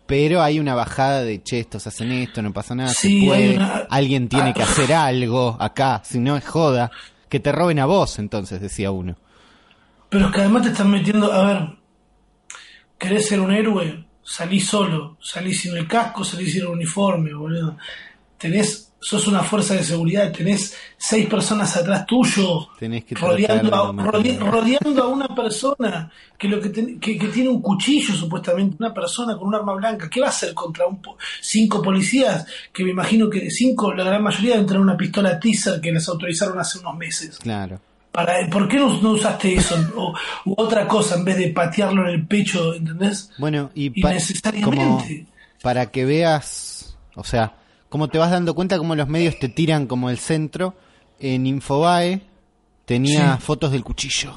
Pero 0.05 0.41
hay 0.43 0.59
una 0.59 0.75
bajada 0.75 1.21
de, 1.23 1.41
che, 1.41 1.59
estos 1.59 1.88
hacen 1.88 2.11
esto, 2.11 2.41
no 2.41 2.53
pasa 2.53 2.75
nada, 2.75 2.89
Sí, 2.89 3.21
se 3.21 3.25
puede, 3.27 3.55
una- 3.55 3.88
alguien 3.89 4.27
tiene 4.29 4.49
Ah. 4.51 4.53
que 4.53 4.63
hacer 4.63 4.93
algo 4.93 5.57
acá, 5.59 6.01
si 6.05 6.19
no 6.19 6.38
es 6.38 6.45
joda. 6.45 6.91
Que 7.29 7.39
te 7.39 7.51
roben 7.51 7.79
a 7.79 7.86
vos, 7.86 8.19
entonces, 8.19 8.61
decía 8.61 8.91
uno. 8.91 9.15
Pero 10.09 10.27
es 10.27 10.31
que 10.33 10.41
además 10.41 10.61
te 10.63 10.69
están 10.69 10.91
metiendo, 10.91 11.33
a 11.33 11.45
ver, 11.47 11.69
¿querés 12.99 13.27
ser 13.27 13.39
un 13.39 13.51
héroe? 13.51 14.05
Salí 14.23 14.59
solo, 14.59 15.17
salí 15.21 15.53
sin 15.53 15.75
el 15.75 15.88
casco, 15.88 16.23
salí 16.23 16.47
sin 16.49 16.61
el 16.61 16.67
uniforme, 16.67 17.33
boludo. 17.33 17.77
Tenés, 18.45 18.91
sos 18.99 19.27
una 19.27 19.43
fuerza 19.43 19.73
de 19.75 19.83
seguridad, 19.83 20.31
tenés 20.31 20.75
seis 20.97 21.27
personas 21.27 21.75
atrás 21.77 22.05
tuyo, 22.05 22.67
Tenés 22.79 23.03
que 23.05 23.15
tratar 23.15 23.31
rodeando 23.31 23.69
de 23.69 24.01
a, 24.01 24.05
rode- 24.05 24.39
rodeando 24.39 25.03
a 25.03 25.07
una 25.07 25.27
persona 25.35 26.11
que 26.37 26.47
lo 26.47 26.59
que, 26.61 26.69
ten- 26.69 26.99
que, 26.99 27.17
que 27.17 27.27
tiene 27.29 27.49
un 27.49 27.61
cuchillo 27.61 28.13
supuestamente, 28.15 28.75
una 28.79 28.93
persona 28.93 29.35
con 29.37 29.47
un 29.47 29.55
arma 29.55 29.73
blanca, 29.73 30.09
¿qué 30.09 30.21
va 30.21 30.27
a 30.27 30.29
hacer 30.29 30.53
contra 30.53 30.85
un 30.87 30.99
cinco 31.41 31.81
policías? 31.81 32.45
Que 32.73 32.83
me 32.83 32.91
imagino 32.91 33.29
que 33.29 33.49
cinco, 33.49 33.93
la 33.93 34.03
gran 34.03 34.21
mayoría 34.23 34.51
deben 34.51 34.65
tener 34.67 34.81
una 34.81 34.97
pistola 34.97 35.39
teaser 35.39 35.81
que 35.81 35.91
les 35.91 36.07
autorizaron 36.07 36.59
hace 36.59 36.79
unos 36.79 36.95
meses. 36.97 37.37
Claro. 37.39 37.79
Para, 38.11 38.47
¿Por 38.49 38.67
qué 38.67 38.77
no, 38.77 39.01
no 39.01 39.11
usaste 39.11 39.55
eso? 39.55 39.75
O, 39.97 40.13
u 40.45 40.53
otra 40.57 40.87
cosa 40.87 41.15
en 41.15 41.25
vez 41.25 41.37
de 41.37 41.49
patearlo 41.49 42.07
en 42.07 42.13
el 42.15 42.25
pecho, 42.27 42.73
¿entendés? 42.73 43.29
Bueno, 43.37 43.71
y, 43.75 43.89
pa- 44.01 44.13
como 44.63 45.03
para 45.61 45.87
que 45.91 46.05
veas, 46.05 46.95
o 47.15 47.23
sea, 47.23 47.53
como 47.95 48.09
te 48.09 48.17
vas 48.17 48.29
dando 48.29 48.53
cuenta 48.55 48.77
como 48.77 48.93
los 48.93 49.07
medios 49.07 49.39
te 49.39 49.47
tiran 49.47 49.87
como 49.87 50.09
el 50.09 50.17
centro, 50.17 50.75
en 51.17 51.47
Infobae 51.47 52.19
tenía 52.83 53.37
Sí. 53.37 53.41
fotos 53.41 53.71
del 53.71 53.85
cuchillo. 53.85 54.33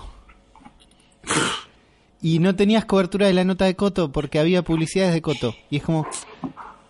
Y 2.22 2.38
no 2.38 2.54
tenías 2.54 2.84
cobertura 2.84 3.26
de 3.26 3.32
la 3.34 3.42
nota 3.42 3.64
de 3.64 3.74
Coto 3.74 4.12
porque 4.12 4.38
había 4.38 4.62
publicidades 4.62 5.12
de 5.12 5.22
Coto. 5.22 5.56
Y 5.70 5.78
es 5.78 5.82
como, 5.82 6.06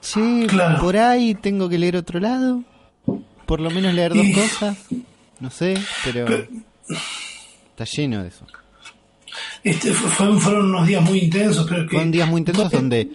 che, 0.03 0.47
Claro. 0.47 0.79
por 0.83 0.99
ahí 0.99 1.35
tengo 1.35 1.71
que 1.71 1.79
leer 1.79 1.97
otro 1.97 2.21
lado. 2.21 2.63
Por 3.47 3.61
lo 3.61 3.71
menos 3.71 3.95
leer 3.95 4.13
dos 4.13 4.27
Y- 4.27 4.35
cosas. 4.35 4.77
No 5.41 5.49
sé, 5.51 5.75
pero 6.05 6.27
está 7.71 7.85
lleno 7.87 8.23
de 8.25 8.29
eso. 8.29 8.45
Este, 9.65 9.91
fue- 9.95 10.11
fueron, 10.11 10.39
fueron 10.39 10.67
unos 10.67 10.87
días 10.87 11.03
muy 11.03 11.21
intensos, 11.21 11.67
pero 11.67 11.81
es 11.85 11.89
que... 11.89 11.93
Fueron 11.97 12.11
días 12.11 12.29
muy 12.29 12.41
intensos 12.41 12.71
donde 12.71 13.09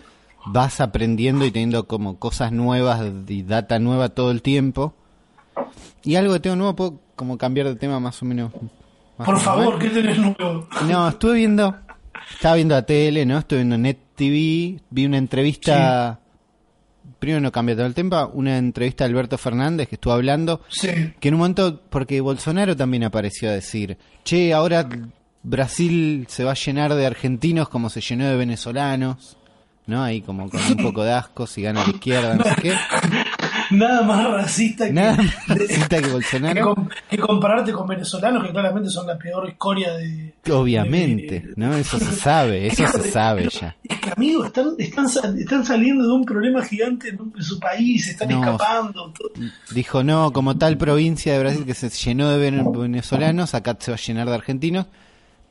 vas 0.45 0.81
aprendiendo 0.81 1.45
y 1.45 1.51
teniendo 1.51 1.87
como 1.87 2.19
cosas 2.19 2.51
nuevas 2.51 3.01
y 3.27 3.43
data 3.43 3.79
nueva 3.79 4.09
todo 4.09 4.31
el 4.31 4.41
tiempo. 4.41 4.93
Y 6.03 6.15
algo 6.15 6.33
que 6.33 6.39
tengo 6.39 6.55
nuevo, 6.55 6.75
puedo 6.75 6.99
como 7.15 7.37
cambiar 7.37 7.67
de 7.67 7.75
tema 7.75 7.99
más 7.99 8.21
o 8.21 8.25
menos. 8.25 8.51
más 9.17 9.25
Por 9.25 9.39
favor, 9.39 9.79
¿qué 9.79 9.89
tenés 9.89 10.17
nuevo? 10.17 10.67
No, 10.87 11.07
estuve 11.07 11.35
viendo, 11.35 11.75
estaba 12.31 12.55
viendo 12.55 12.75
la 12.75 12.85
tele, 12.85 13.25
¿no? 13.25 13.37
Estuve 13.37 13.59
viendo 13.59 13.77
Net 13.77 13.99
TV, 14.15 14.79
vi 14.89 15.05
una 15.05 15.17
entrevista, 15.17 16.19
primero 17.19 17.39
no 17.39 17.51
cambia 17.51 17.75
todo 17.75 17.85
el 17.85 17.93
tema, 17.93 18.27
una 18.27 18.57
entrevista 18.57 19.03
de 19.03 19.11
Alberto 19.11 19.37
Fernández 19.37 19.87
que 19.87 19.95
estuvo 19.95 20.13
hablando 20.13 20.61
Sí, 20.67 20.89
que 21.19 21.29
en 21.29 21.35
un 21.35 21.39
momento, 21.39 21.81
porque 21.89 22.19
Bolsonaro 22.21 22.75
también 22.75 23.03
apareció 23.03 23.49
a 23.49 23.53
decir, 23.53 23.97
che, 24.23 24.53
ahora 24.53 24.87
Brasil 25.41 26.25
se 26.29 26.43
va 26.43 26.51
a 26.51 26.55
llenar 26.55 26.93
de 26.93 27.05
argentinos 27.05 27.69
como 27.69 27.89
se 27.89 28.01
llenó 28.01 28.27
de 28.27 28.35
venezolanos, 28.35 29.37
¿no? 29.88 30.03
Ahí 30.03 30.21
como 30.21 30.49
con 30.49 30.61
un 30.61 30.77
poco 30.77 31.03
de 31.03 31.13
asco, 31.13 31.45
si 31.47 31.61
gana 31.61 31.84
la 31.84 31.89
izquierda, 31.91 32.36
no 32.36 32.43
sé 32.43 32.55
qué. 32.61 32.73
nada 33.71 34.03
más 34.03 34.29
racista 34.29 34.86
que, 34.88 34.93
Nada 34.93 35.17
más 35.17 35.47
de- 35.47 35.55
racista 35.55 35.97
que 35.97 36.03
que, 36.03 36.11
Bolsonaro. 36.11 36.75
com- 36.75 36.89
que 37.09 37.17
compararte 37.17 37.71
con 37.73 37.88
venezolanos 37.88 38.43
que 38.45 38.51
claramente 38.51 38.89
son 38.89 39.07
la 39.07 39.17
peor 39.17 39.49
escoria 39.49 39.93
de... 39.93 40.34
Obviamente, 40.51 41.39
de- 41.39 41.53
¿no? 41.55 41.75
Eso 41.75 41.97
se 41.99 42.11
sabe, 42.15 42.67
eso 42.67 42.88
se 42.88 43.11
sabe 43.11 43.49
ya. 43.49 43.75
Es 43.84 43.99
que, 43.99 44.11
amigos, 44.15 44.47
están, 44.47 44.75
están, 44.77 45.05
están 45.38 45.65
saliendo 45.65 46.05
de 46.07 46.13
un 46.13 46.23
problema 46.25 46.63
gigante 46.63 47.09
en, 47.09 47.21
un- 47.21 47.34
en 47.36 47.43
su 47.43 47.59
país, 47.59 48.07
están 48.07 48.29
No. 48.29 48.39
escapando. 48.43 49.11
todo. 49.11 49.31
Dijo, 49.71 50.03
no, 50.03 50.31
como 50.34 50.57
tal 50.57 50.77
provincia 50.77 51.34
de 51.34 51.39
Brasil 51.39 51.65
que 51.65 51.73
se 51.73 51.89
llenó 51.89 52.29
de 52.29 52.38
vene- 52.38 52.63
venezolanos, 52.77 53.53
acá 53.53 53.75
se 53.79 53.91
va 53.91 53.95
a 53.97 53.99
llenar 53.99 54.27
de 54.29 54.36
argentinos. 54.36 54.86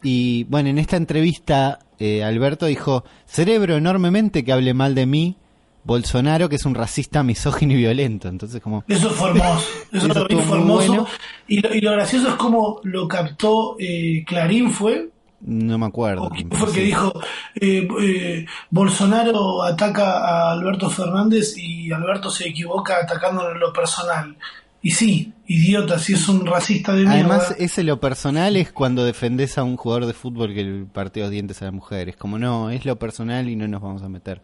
Y 0.03 0.45
bueno, 0.45 0.69
en 0.69 0.79
esta 0.79 0.97
entrevista, 0.97 1.79
eh, 1.99 2.25
Alberto 2.25 2.67
dijo, 2.67 3.05
cerebro 3.27 3.77
enormemente 3.77 4.45
que 4.45 4.53
hable 4.53 4.75
mal 4.75 4.95
de 4.95 5.07
mí, 5.07 5.37
Bolsonaro, 5.85 6.49
que 6.49 6.57
es 6.57 6.65
un 6.65 6.75
racista, 6.75 7.23
misógino 7.23 7.73
y 7.73 7.77
violento. 7.77 8.29
Entonces, 8.29 8.61
como, 8.61 8.85
Eso 8.89 9.11
fue 9.11 9.31
hermoso. 9.31 9.69
Eso, 9.93 10.07
Eso 10.09 10.27
muy 10.31 10.43
hermoso. 10.43 10.87
bueno. 10.89 11.07
Y, 11.49 11.61
lo, 11.61 11.75
y 11.75 11.81
lo 11.81 11.93
gracioso 11.93 12.29
es 12.29 12.35
como 12.35 12.81
lo 12.85 13.09
captó 13.09 13.77
eh, 13.79 14.25
Clarín, 14.27 14.71
fue. 14.71 15.11
no 15.41 15.79
me 15.79 15.87
acuerdo. 15.87 16.25
¿O 16.25 16.31
quién 16.31 16.49
quién 16.49 16.51
fue 16.51 16.69
fue, 16.69 16.73
que 16.73 16.81
sí. 16.81 16.87
dijo 16.87 17.13
eh, 17.61 17.89
eh, 18.01 18.47
Bolsonaro 18.71 19.63
ataca 19.65 20.19
a 20.19 20.53
Alberto 20.53 20.89
Fernández 20.89 21.57
y 21.57 21.91
Alberto 21.93 22.31
se 22.31 22.49
equivoca 22.49 22.99
atacándolo 23.03 23.53
en 23.53 23.61
lo 23.61 23.73
personal? 23.73 24.37
Y 24.85 24.91
sí, 24.91 25.33
idiota, 25.47 25.99
si 25.99 26.15
es 26.15 26.29
un 26.29 26.45
racista 26.45 26.93
de 26.93 27.03
mierda. 27.05 27.15
Además, 27.15 27.55
ese 27.59 27.85
lo 27.85 28.01
personal 28.01 28.57
es 28.57 28.73
cuando 28.73 29.05
defendés 29.05 29.57
a 29.57 29.63
un 29.63 29.77
jugador 29.77 30.07
de 30.07 30.13
fútbol 30.13 30.53
que 30.55 30.65
le 30.65 30.85
partió 30.87 31.31
dientes 31.31 31.63
a 31.63 31.67
la 31.67 31.71
mujer. 31.71 32.09
Es 32.09 32.17
como, 32.17 32.37
no, 32.39 32.71
es 32.71 32.85
lo 32.85 32.99
personal 32.99 33.49
y 33.49 33.55
no 33.55 33.69
nos 33.69 33.81
vamos 33.81 34.03
a 34.03 34.09
meter. 34.09 34.41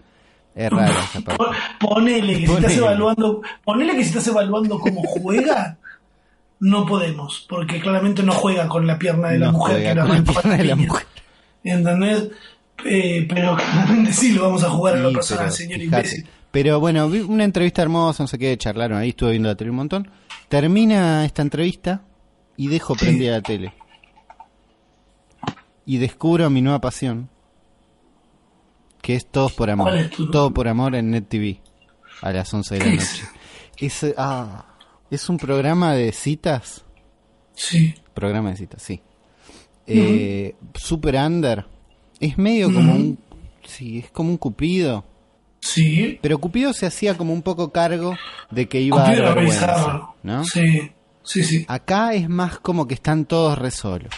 Es 0.54 0.70
raro 0.70 0.94
esa 1.10 1.20
parte. 1.22 1.44
Pon- 1.44 1.54
Ponele 1.80 2.34
que 2.34 2.40
si 2.40 2.46
Ponele. 2.46 2.66
estás 2.68 2.78
evaluando, 2.78 3.42
ponele 3.64 3.96
que 3.96 4.02
si 4.04 4.08
estás 4.10 4.28
evaluando 4.28 4.78
cómo 4.78 5.02
juega, 5.02 5.76
no 6.60 6.86
podemos, 6.86 7.44
porque 7.48 7.80
claramente 7.80 8.22
no 8.22 8.32
juega 8.32 8.68
con 8.68 8.86
la 8.86 8.96
pierna 8.98 9.30
de 9.30 9.38
la 9.40 9.46
No 9.46 9.52
mujer 9.52 9.82
que 9.82 9.94
la 9.94 10.06
con 10.06 10.16
la 10.16 10.22
pierna 10.24 10.56
de 10.56 10.64
la 10.64 10.76
mujer. 10.76 11.06
¿Entendés? 11.64 12.28
Eh, 12.84 13.26
pero 13.28 13.56
claramente 13.56 14.12
sí 14.12 14.32
lo 14.32 14.42
vamos 14.42 14.62
a 14.62 14.70
jugar 14.70 14.96
en 14.96 15.02
lo 15.02 15.08
Sí, 15.10 15.14
personal, 15.16 15.44
pero 15.46 15.56
señor 15.56 15.80
fíjate. 15.80 15.96
imbécil. 15.96 16.26
Pero 16.50 16.80
bueno, 16.80 17.08
vi 17.10 17.20
una 17.20 17.44
entrevista 17.44 17.82
hermosa, 17.82 18.22
no 18.22 18.26
sé 18.28 18.38
qué, 18.38 18.56
charlaron 18.56 18.98
ahí, 18.98 19.10
estuve 19.10 19.32
viendo 19.32 19.48
la 19.48 19.54
tele 19.56 19.70
un 19.70 19.76
montón. 19.76 20.10
Termina 20.48 21.24
esta 21.24 21.42
entrevista 21.42 22.02
y 22.56 22.68
dejo 22.68 22.94
prendida 22.94 23.32
la 23.32 23.42
tele. 23.42 23.74
Y 25.84 25.98
descubro 25.98 26.48
mi 26.50 26.60
nueva 26.62 26.80
pasión, 26.80 27.28
que 29.02 29.14
es 29.14 29.26
Todos 29.26 29.52
por 29.54 29.70
Amor. 29.70 29.88
¿Cuál 29.88 29.98
es 29.98 30.10
tu- 30.10 30.30
Todo 30.30 30.52
por 30.52 30.68
Amor 30.68 30.94
en 30.94 31.10
Net 31.10 31.28
TV, 31.28 31.60
a 32.22 32.32
las 32.32 32.52
11 32.52 32.74
de 32.74 32.78
la 32.80 32.84
¿Qué 32.86 32.96
noche. 32.96 33.22
es? 33.78 34.02
Es, 34.04 34.14
ah, 34.18 34.66
es 35.10 35.28
un 35.28 35.36
programa 35.38 35.94
de 35.94 36.12
citas, 36.12 36.84
Sí. 37.54 37.94
programa 38.14 38.50
de 38.50 38.56
citas, 38.56 38.82
sí. 38.82 39.00
Eh, 39.86 40.54
Super 40.74 41.14
Under. 41.16 41.64
Es 42.20 42.36
medio 42.36 42.72
como 42.72 42.94
un... 42.94 43.18
Sí, 43.64 44.00
es 44.00 44.10
como 44.10 44.28
un 44.30 44.36
cupido. 44.36 45.04
Sí. 45.60 46.18
Pero 46.22 46.38
Cupido 46.38 46.72
se 46.72 46.86
hacía 46.86 47.16
como 47.16 47.32
un 47.32 47.42
poco 47.42 47.70
cargo 47.72 48.16
de 48.50 48.68
que 48.68 48.80
iba 48.80 49.04
Cupido 49.04 49.22
a 49.24 49.26
dar 49.26 49.34
vergüenza. 49.36 50.02
¿no? 50.22 50.44
Sí, 50.44 50.92
sí, 51.22 51.42
sí. 51.44 51.64
Acá 51.68 52.14
es 52.14 52.28
más 52.28 52.58
como 52.58 52.86
que 52.86 52.94
están 52.94 53.24
todos 53.24 53.58
re 53.58 53.70
solos. 53.70 54.14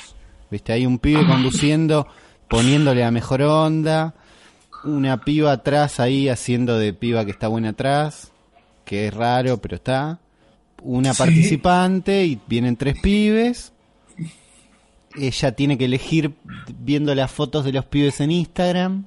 ¿Viste? 0.51 0.73
Hay 0.73 0.85
un 0.87 0.99
pibe 0.99 1.27
conduciendo, 1.27 2.07
poniéndole 2.49 3.01
la 3.03 3.11
mejor 3.11 3.43
onda, 3.43 4.15
una 4.85 5.21
piba 5.25 5.53
atrás 5.53 6.01
ahí 6.01 6.29
haciendo 6.29 6.77
de 6.79 6.93
piba 6.93 7.25
que 7.25 7.31
está 7.31 7.47
buena 7.49 7.69
atrás, 7.71 8.33
que 8.85 9.07
es 9.07 9.15
raro, 9.15 9.59
pero 9.59 9.77
está. 9.77 10.19
Una 10.83 11.13
Sí. 11.15 11.19
participante 11.19 12.25
y 12.25 12.41
vienen 12.49 12.77
tres 12.77 12.97
pibes. 13.01 13.73
Ella 15.19 15.53
tiene 15.53 15.77
que 15.77 15.85
elegir 15.87 16.33
viendo 16.79 17.15
las 17.15 17.31
fotos 17.31 17.65
de 17.65 17.73
los 17.73 17.85
pibes 17.85 18.21
en 18.21 18.31
Instagram. 18.31 19.05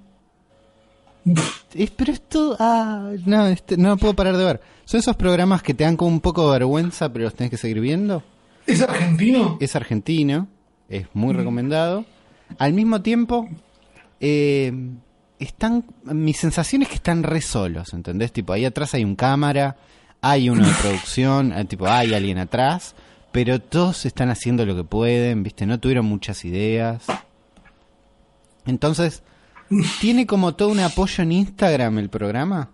Es, 1.74 1.92
pero 1.92 2.12
esto, 2.12 2.56
ah, 2.60 3.12
no, 3.26 3.48
este, 3.48 3.78
no 3.78 3.98
puedo 3.98 4.14
parar 4.14 4.38
de 4.38 4.46
ver. 4.46 4.62
Son 4.86 5.00
esos 5.00 5.16
programas 5.16 5.64
que 5.64 5.74
te 5.74 5.84
dan 5.84 5.96
como 5.96 6.12
un 6.12 6.22
poco 6.22 6.46
de 6.46 6.60
vergüenza, 6.60 7.12
pero 7.12 7.26
los 7.26 7.36
tenés 7.36 7.52
que 7.52 7.58
seguir 7.58 7.80
viendo. 7.80 8.24
¿Es 8.68 8.82
argentino? 8.82 9.58
Es 9.60 9.76
argentino, 9.76 10.48
es 10.90 11.08
muy 11.14 11.34
recomendado. 11.34 12.06
Al 12.60 12.74
mismo 12.74 13.02
tiempo, 13.02 13.50
eh, 14.20 14.74
están, 15.40 15.86
mi 16.04 16.34
sensación 16.34 16.82
es 16.82 16.90
que 16.90 16.96
están 16.96 17.24
re 17.24 17.42
solos, 17.42 17.94
¿entendés? 17.94 18.32
Tipo, 18.32 18.54
ahí 18.54 18.66
atrás 18.66 18.94
hay 18.94 19.04
un 19.04 19.16
cámara, 19.16 19.78
hay 20.22 20.50
uno 20.50 20.66
de 20.66 20.74
producción, 20.82 21.54
eh, 21.54 21.66
tipo, 21.66 21.88
hay 21.88 22.14
alguien 22.14 22.38
atrás, 22.38 22.96
pero 23.32 23.60
todos 23.60 24.06
están 24.06 24.30
haciendo 24.30 24.66
lo 24.66 24.76
que 24.76 24.84
pueden, 24.84 25.44
¿viste? 25.44 25.66
No 25.66 25.80
tuvieron 25.80 26.06
muchas 26.06 26.46
ideas. 26.46 27.06
Entonces, 28.66 29.24
tiene 30.02 30.26
como 30.26 30.56
todo 30.56 30.70
un 30.70 30.80
apoyo 30.80 31.24
en 31.24 31.32
Instagram 31.32 32.00
el 32.00 32.10
programa. 32.10 32.70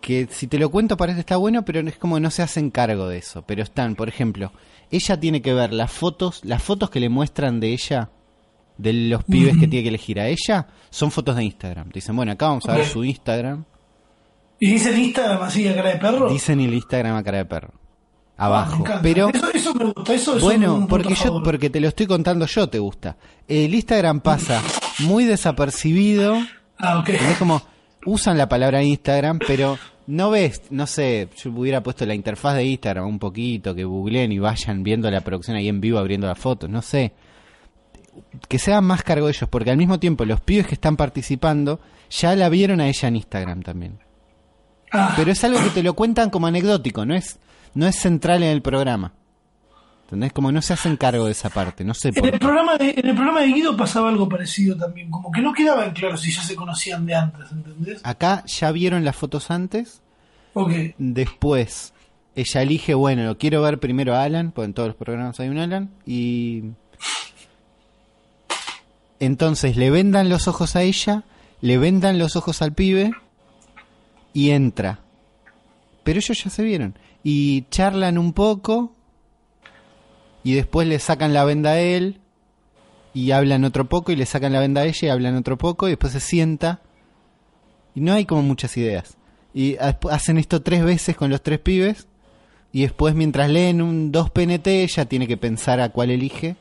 Que 0.00 0.28
si 0.30 0.46
te 0.46 0.58
lo 0.58 0.70
cuento 0.70 0.96
parece 0.96 1.16
que 1.16 1.20
está 1.20 1.36
bueno, 1.36 1.64
pero 1.64 1.80
es 1.80 1.96
como 1.96 2.20
no 2.20 2.30
se 2.30 2.42
hacen 2.42 2.70
cargo 2.70 3.08
de 3.08 3.18
eso. 3.18 3.42
Pero 3.46 3.62
están, 3.62 3.94
por 3.94 4.08
ejemplo, 4.08 4.52
ella 4.90 5.18
tiene 5.18 5.40
que 5.40 5.54
ver 5.54 5.72
las 5.72 5.90
fotos, 5.90 6.44
las 6.44 6.62
fotos 6.62 6.90
que 6.90 7.00
le 7.00 7.08
muestran 7.08 7.58
de 7.58 7.72
ella, 7.72 8.10
de 8.76 8.92
los 8.92 9.24
pibes 9.24 9.54
que 9.56 9.66
tiene 9.66 9.82
que 9.82 9.88
elegir 9.88 10.20
a 10.20 10.28
ella, 10.28 10.66
son 10.90 11.10
fotos 11.10 11.36
de 11.36 11.44
Instagram. 11.44 11.88
Dicen, 11.90 12.14
bueno, 12.16 12.32
acá 12.32 12.48
vamos 12.48 12.68
a 12.68 12.76
ver 12.76 12.86
su 12.86 13.02
Instagram. 13.02 13.64
¿Y 14.60 14.72
dice 14.72 14.90
el 14.90 14.98
Instagram 14.98 15.42
así 15.42 15.66
a 15.68 15.74
cara 15.74 15.90
de 15.90 15.96
perro? 15.96 16.30
Dicen 16.30 16.60
el 16.60 16.74
Instagram 16.74 17.16
a 17.16 17.22
cara 17.22 17.38
de 17.38 17.44
perro. 17.46 17.72
abajo. 18.36 18.76
Me 18.76 18.80
encanta. 18.80 19.02
Pero 19.02 19.28
eso, 19.30 19.50
eso 19.52 19.74
me 19.74 19.84
gusta, 19.86 20.14
eso 20.14 20.38
bueno, 20.40 20.86
porque 20.88 21.10
yo 21.10 21.16
favor. 21.16 21.42
porque 21.42 21.70
te 21.70 21.80
lo 21.80 21.88
estoy 21.88 22.06
contando 22.06 22.44
yo 22.46 22.68
te 22.68 22.78
gusta. 22.78 23.16
El 23.48 23.74
Instagram 23.74 24.20
pasa 24.20 24.62
muy 25.00 25.24
desapercibido. 25.24 26.38
Ah, 26.78 26.98
ok. 26.98 27.08
Es 27.10 27.38
como 27.38 27.62
usan 28.06 28.38
la 28.38 28.48
palabra 28.48 28.82
Instagram, 28.82 29.38
pero 29.46 29.78
no 30.06 30.30
ves, 30.30 30.62
no 30.70 30.86
sé, 30.86 31.28
yo 31.36 31.50
hubiera 31.50 31.82
puesto 31.82 32.04
la 32.06 32.14
interfaz 32.14 32.56
de 32.56 32.64
Instagram 32.64 33.06
un 33.06 33.18
poquito, 33.18 33.74
que 33.74 33.84
googleen 33.84 34.32
y 34.32 34.38
vayan 34.38 34.82
viendo 34.82 35.10
la 35.10 35.22
producción 35.22 35.56
ahí 35.56 35.68
en 35.68 35.80
vivo 35.80 35.98
abriendo 35.98 36.26
las 36.26 36.38
fotos, 36.38 36.68
no 36.68 36.82
sé. 36.82 37.12
Que 38.48 38.58
se 38.58 38.72
hagan 38.72 38.84
más 38.84 39.02
cargo 39.02 39.28
ellos, 39.28 39.48
porque 39.48 39.70
al 39.70 39.76
mismo 39.76 39.98
tiempo 39.98 40.24
los 40.24 40.40
pibes 40.40 40.66
que 40.66 40.74
están 40.74 40.96
participando 40.96 41.80
ya 42.10 42.36
la 42.36 42.48
vieron 42.48 42.80
a 42.80 42.88
ella 42.88 43.08
en 43.08 43.16
Instagram 43.16 43.62
también. 43.62 43.98
Ah, 44.92 45.14
Pero 45.16 45.32
es 45.32 45.42
algo 45.42 45.58
que 45.58 45.70
te 45.70 45.82
lo 45.82 45.94
cuentan 45.94 46.30
como 46.30 46.46
anecdótico, 46.46 47.04
no 47.04 47.14
es, 47.14 47.38
no 47.74 47.86
es 47.86 47.96
central 47.96 48.42
en 48.42 48.50
el 48.50 48.62
programa. 48.62 49.14
¿Entendés? 50.04 50.32
Como 50.32 50.52
no 50.52 50.60
se 50.62 50.72
hacen 50.74 50.96
cargo 50.96 51.24
de 51.26 51.32
esa 51.32 51.48
parte, 51.50 51.82
no 51.84 51.94
sé 51.94 52.08
en 52.08 52.14
por 52.14 52.26
el 52.26 52.32
qué. 52.32 52.38
programa 52.38 52.76
de, 52.76 52.90
en 52.90 53.06
el 53.08 53.14
programa 53.14 53.40
de 53.40 53.46
Guido 53.48 53.76
pasaba 53.76 54.08
algo 54.10 54.28
parecido 54.28 54.76
también, 54.76 55.10
como 55.10 55.32
que 55.32 55.40
no 55.40 55.52
quedaban 55.52 55.92
claros 55.92 56.20
si 56.20 56.30
ya 56.32 56.42
se 56.42 56.54
conocían 56.54 57.06
de 57.06 57.14
antes, 57.14 57.50
¿entendés? 57.50 58.00
Acá 58.04 58.44
ya 58.46 58.70
vieron 58.70 59.04
las 59.04 59.16
fotos 59.16 59.50
antes, 59.50 60.02
Ok. 60.52 60.70
después 60.98 61.92
ella 62.36 62.62
elige, 62.62 62.94
bueno, 62.94 63.24
lo 63.24 63.38
quiero 63.38 63.62
ver 63.62 63.78
primero 63.80 64.14
a 64.14 64.24
Alan, 64.24 64.50
porque 64.52 64.66
en 64.66 64.74
todos 64.74 64.88
los 64.88 64.96
programas 64.96 65.40
hay 65.40 65.48
un 65.48 65.58
Alan, 65.58 65.90
y 66.04 66.64
entonces 69.20 69.76
le 69.76 69.90
vendan 69.90 70.28
los 70.28 70.48
ojos 70.48 70.76
a 70.76 70.82
ella, 70.82 71.24
le 71.60 71.78
vendan 71.78 72.18
los 72.18 72.36
ojos 72.36 72.60
al 72.62 72.72
pibe 72.74 73.12
y 74.32 74.50
entra. 74.50 75.00
Pero 76.02 76.18
ellos 76.18 76.42
ya 76.44 76.50
se 76.50 76.62
vieron 76.62 76.98
y 77.22 77.62
charlan 77.70 78.18
un 78.18 78.32
poco 78.34 78.92
y 80.44 80.54
después 80.54 80.86
le 80.86 80.98
sacan 80.98 81.32
la 81.32 81.44
venda 81.44 81.70
a 81.70 81.80
él 81.80 82.20
y 83.14 83.30
hablan 83.30 83.64
otro 83.64 83.86
poco 83.86 84.12
y 84.12 84.16
le 84.16 84.26
sacan 84.26 84.52
la 84.52 84.60
venda 84.60 84.82
a 84.82 84.84
ella 84.84 85.08
y 85.08 85.08
hablan 85.08 85.36
otro 85.36 85.56
poco 85.58 85.88
y 85.88 85.92
después 85.92 86.12
se 86.12 86.20
sienta 86.20 86.80
y 87.94 88.00
no 88.00 88.12
hay 88.12 88.26
como 88.26 88.42
muchas 88.42 88.76
ideas. 88.76 89.16
Y 89.54 89.76
hacen 89.78 90.36
esto 90.38 90.62
tres 90.62 90.84
veces 90.84 91.16
con 91.16 91.30
los 91.30 91.42
tres 91.42 91.60
pibes 91.60 92.06
y 92.72 92.82
después 92.82 93.14
mientras 93.14 93.48
leen 93.48 93.80
un 93.80 94.12
dos 94.12 94.30
PNT 94.30 94.66
ella 94.66 95.06
tiene 95.06 95.26
que 95.26 95.36
pensar 95.36 95.80
a 95.80 95.88
cuál 95.88 96.10
elige 96.10 96.56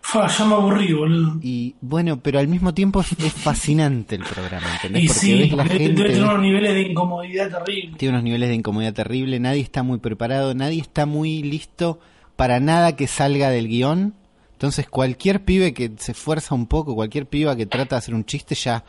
Fa, 0.00 0.26
ya 0.26 0.44
me 0.46 0.54
aburrí, 0.54 0.92
boludo. 0.92 1.38
y 1.42 1.74
bueno, 1.82 2.20
pero 2.20 2.38
al 2.38 2.48
mismo 2.48 2.72
tiempo 2.72 3.00
es, 3.00 3.32
fascinante 3.34 4.14
el 4.14 4.22
programa, 4.22 4.66
¿entendés? 4.74 5.02
Y 5.02 5.06
Porque 5.08 5.20
sí, 5.20 5.38
ves 5.38 5.52
la 5.52 5.64
gente, 5.66 5.88
debe 5.88 6.08
tener 6.10 6.22
unos 6.22 6.40
niveles 6.40 6.74
de 6.74 6.82
incomodidad 6.82 7.50
terribles. 7.50 7.98
tiene 7.98 8.14
unos 8.14 8.24
niveles 8.24 8.48
de 8.48 8.54
incomodidad 8.54 8.94
terrible, 8.94 9.38
nadie 9.38 9.60
está 9.60 9.82
muy 9.82 9.98
preparado, 9.98 10.54
nadie 10.54 10.80
está 10.80 11.04
muy 11.04 11.42
listo 11.42 12.00
para 12.38 12.60
nada 12.60 12.94
que 12.94 13.08
salga 13.08 13.50
del 13.50 13.66
guion. 13.66 14.14
Entonces 14.52 14.88
cualquier 14.88 15.44
pibe 15.44 15.74
que 15.74 15.90
se 15.98 16.12
esfuerza 16.12 16.54
un 16.54 16.66
poco, 16.68 16.94
cualquier 16.94 17.26
piba 17.26 17.56
que 17.56 17.66
trata 17.66 17.96
de 17.96 17.98
hacer 17.98 18.14
un 18.14 18.24
chiste 18.24 18.54
ya 18.54 18.84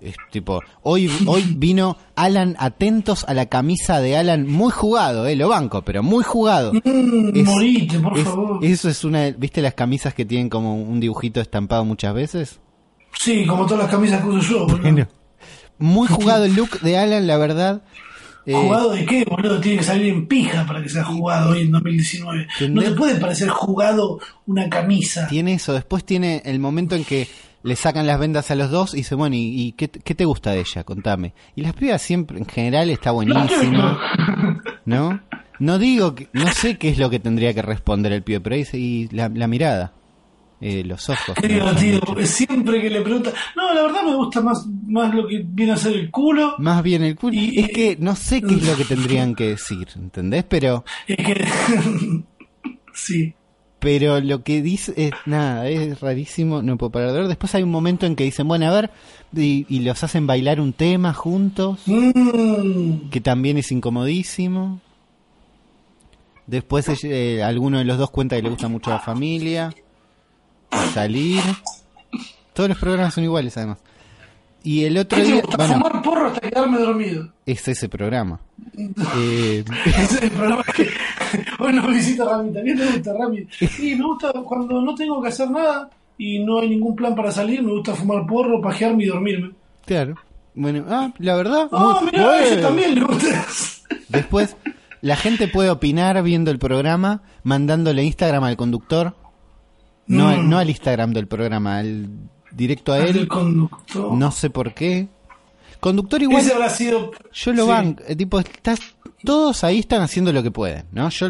es 0.00 0.14
tipo, 0.30 0.60
hoy 0.82 1.10
hoy 1.26 1.42
vino 1.56 1.96
Alan 2.16 2.54
atentos 2.60 3.24
a 3.28 3.34
la 3.34 3.46
camisa 3.46 4.00
de 4.00 4.16
Alan 4.16 4.46
muy 4.48 4.70
jugado, 4.70 5.26
eh, 5.26 5.34
lo 5.36 5.48
banco, 5.48 5.82
pero 5.82 6.02
muy 6.04 6.22
jugado. 6.24 6.72
Mm, 6.74 7.36
Es- 7.36 7.44
morite, 7.44 7.98
por 7.98 8.16
es- 8.18 8.24
favor. 8.24 8.64
eso 8.64 8.88
es 8.88 9.02
una, 9.04 9.30
¿viste 9.30 9.62
las 9.62 9.74
camisas 9.74 10.14
que 10.14 10.24
tienen 10.24 10.48
como 10.48 10.76
un 10.76 11.00
dibujito 11.00 11.40
estampado 11.40 11.84
muchas 11.84 12.14
veces? 12.14 12.60
Sí, 13.18 13.44
como 13.46 13.66
todas 13.66 13.82
las 13.84 13.90
camisas 13.92 14.22
que 14.22 14.28
uso 14.28 14.66
yo. 14.68 14.76
Bueno, 14.78 15.06
muy 15.78 16.06
jugado 16.08 16.44
el 16.46 16.54
look 16.54 16.80
de 16.80 16.98
Alan, 16.98 17.26
la 17.26 17.36
verdad. 17.36 17.82
Eh, 18.44 18.54
¿Jugado 18.54 18.90
de 18.90 19.06
qué, 19.06 19.24
boludo? 19.24 19.60
Tiene 19.60 19.78
que 19.78 19.84
salir 19.84 20.12
en 20.12 20.26
pija 20.26 20.66
para 20.66 20.82
que 20.82 20.88
sea 20.88 21.04
jugado 21.04 21.50
hoy 21.50 21.62
en 21.62 21.70
2019. 21.72 22.48
No 22.70 22.82
te 22.82 22.90
puede 22.92 23.20
parecer 23.20 23.48
jugado 23.48 24.18
una 24.46 24.68
camisa. 24.68 25.26
Tiene 25.28 25.54
eso. 25.54 25.72
Después 25.72 26.04
tiene 26.04 26.42
el 26.44 26.58
momento 26.58 26.96
en 26.96 27.04
que 27.04 27.28
le 27.62 27.76
sacan 27.76 28.06
las 28.06 28.18
vendas 28.18 28.50
a 28.50 28.54
los 28.56 28.70
dos 28.70 28.94
y 28.94 28.98
dice, 28.98 29.14
bueno, 29.14 29.36
¿y, 29.36 29.60
y 29.60 29.72
qué, 29.72 29.88
qué 29.88 30.14
te 30.14 30.24
gusta 30.24 30.50
de 30.50 30.60
ella? 30.60 30.84
Contame. 30.84 31.34
Y 31.54 31.62
las 31.62 31.74
pibas 31.74 32.02
siempre, 32.02 32.38
en 32.38 32.46
general, 32.46 32.90
está 32.90 33.12
buenísimo, 33.12 33.96
¿no? 34.84 35.20
No 35.60 35.78
digo, 35.78 36.16
que, 36.16 36.28
no 36.32 36.50
sé 36.50 36.76
qué 36.76 36.88
es 36.88 36.98
lo 36.98 37.08
que 37.08 37.20
tendría 37.20 37.54
que 37.54 37.62
responder 37.62 38.12
el 38.12 38.24
pibe, 38.24 38.40
pero 38.40 38.54
ahí 38.54 38.62
dice, 38.62 38.78
y 38.78 39.08
la, 39.12 39.28
la 39.28 39.46
mirada, 39.46 39.92
eh, 40.62 40.84
los 40.84 41.08
ojos. 41.10 41.34
Qué 41.40 41.48
divertido, 41.48 42.00
porque 42.00 42.24
siempre 42.26 42.80
que 42.80 42.88
le 42.88 43.00
pregunta. 43.02 43.32
No, 43.56 43.74
la 43.74 43.82
verdad 43.82 44.02
me 44.04 44.14
gusta 44.14 44.40
más, 44.40 44.66
más 44.86 45.12
lo 45.14 45.26
que 45.26 45.42
viene 45.44 45.72
a 45.72 45.76
ser 45.76 45.92
el 45.94 46.10
culo. 46.10 46.54
Más 46.58 46.82
bien 46.82 47.02
el 47.02 47.16
culo. 47.16 47.34
Y- 47.34 47.58
Es 47.60 47.68
que 47.70 47.96
no 47.98 48.14
sé 48.16 48.40
qué 48.40 48.54
es 48.54 48.66
lo 48.66 48.76
que 48.76 48.84
tendrían 48.84 49.34
que 49.34 49.48
decir, 49.48 49.88
¿entendés? 49.96 50.44
Pero... 50.44 50.84
Es 51.06 51.16
que. 51.16 51.44
sí. 52.94 53.34
Pero 53.78 54.20
lo 54.20 54.44
que 54.44 54.62
dice 54.62 54.94
es 54.96 55.10
nada, 55.26 55.68
es 55.68 55.98
rarísimo, 56.00 56.62
no 56.62 56.78
puedo 56.78 56.92
parar 56.92 57.10
de 57.12 57.18
ver. 57.18 57.26
Después 57.28 57.52
hay 57.56 57.64
un 57.64 57.70
momento 57.72 58.06
en 58.06 58.14
que 58.14 58.22
dicen, 58.22 58.46
bueno, 58.46 58.66
a 58.68 58.70
ver, 58.70 58.90
y, 59.36 59.66
y 59.68 59.80
los 59.80 60.04
hacen 60.04 60.24
bailar 60.28 60.60
un 60.60 60.72
tema 60.72 61.12
juntos, 61.12 61.80
Mm. 61.86 63.08
que 63.10 63.20
también 63.20 63.58
es 63.58 63.72
incomodísimo. 63.72 64.80
Después 66.46 66.86
eh, 67.04 67.42
alguno 67.42 67.78
de 67.78 67.84
los 67.84 67.98
dos 67.98 68.10
cuenta 68.10 68.36
que 68.36 68.42
le 68.42 68.50
gusta 68.50 68.68
mucho 68.68 68.90
la 68.90 68.98
familia, 69.00 69.72
salir. 70.92 71.40
Todos 72.52 72.68
los 72.68 72.78
programas 72.78 73.14
son 73.14 73.24
iguales, 73.24 73.56
además. 73.56 73.78
Y 74.64 74.84
el 74.84 74.96
otro 74.98 75.16
¿Qué 75.18 75.24
te 75.24 75.32
día, 75.32 75.40
gusta? 75.42 75.56
bueno, 75.56 75.74
Fumar 75.74 76.02
porro 76.02 76.26
hasta 76.28 76.40
quedarme 76.48 76.78
dormido. 76.78 77.28
es 77.46 77.66
ese 77.66 77.88
programa. 77.88 78.38
Eh, 79.16 79.64
es 79.86 80.22
el 80.22 80.30
programa 80.30 80.62
que 80.76 80.88
hoy 81.58 81.72
nos 81.72 81.88
visita 81.88 82.24
Ramita. 82.24 82.62
¿Qué 82.62 82.74
te 82.74 82.86
gusta, 82.86 83.12
Rami? 83.18 83.46
Sí, 83.50 83.96
me 83.96 84.04
gusta 84.04 84.32
cuando 84.44 84.80
no 84.82 84.94
tengo 84.94 85.20
que 85.20 85.28
hacer 85.28 85.50
nada 85.50 85.90
y 86.16 86.38
no 86.44 86.60
hay 86.60 86.68
ningún 86.68 86.94
plan 86.94 87.14
para 87.16 87.32
salir, 87.32 87.62
me 87.62 87.72
gusta 87.72 87.94
fumar 87.94 88.24
porro, 88.26 88.60
pajearme 88.60 89.04
y 89.04 89.06
dormirme. 89.08 89.50
claro. 89.86 90.14
Bueno, 90.54 90.84
ah, 90.90 91.10
la 91.18 91.34
verdad. 91.34 91.66
Ah, 91.72 92.00
muy- 92.02 92.10
mira, 92.12 92.30
a 92.58 92.60
también 92.60 92.94
le 92.94 93.00
gusta. 93.00 93.46
Después, 94.10 94.54
la 95.00 95.16
gente 95.16 95.48
puede 95.48 95.70
opinar 95.70 96.22
viendo 96.22 96.50
el 96.50 96.58
programa, 96.58 97.22
mandándole 97.42 98.04
Instagram 98.04 98.44
al 98.44 98.58
conductor. 98.58 99.16
No, 100.16 100.28
al- 100.28 100.42
Mm. 100.44 100.48
no 100.50 100.58
al 100.58 100.68
Instagram 100.70 101.12
del 101.12 101.26
programa, 101.26 101.78
al 101.78 102.08
directo 102.52 102.92
a 102.92 102.98
El 102.98 103.16
él. 103.16 103.28
conductor. 103.28 104.12
No 104.12 104.30
sé 104.30 104.50
por 104.50 104.74
qué. 104.74 105.08
Conductor 105.80 106.22
igual, 106.22 106.42
Ese 106.42 106.52
habrá 106.54 106.70
sido. 106.70 107.10
yo 107.32 107.52
lo 107.52 107.64
sí. 107.64 107.68
banco. 107.68 108.02
eh, 108.06 108.14
Tipo, 108.16 108.38
estás, 108.38 108.78
todos 109.24 109.64
ahí 109.64 109.80
están 109.80 110.02
haciendo 110.02 110.32
lo 110.32 110.42
que 110.42 110.50
pueden, 110.50 110.84
¿no? 110.92 111.08
Yo 111.08 111.28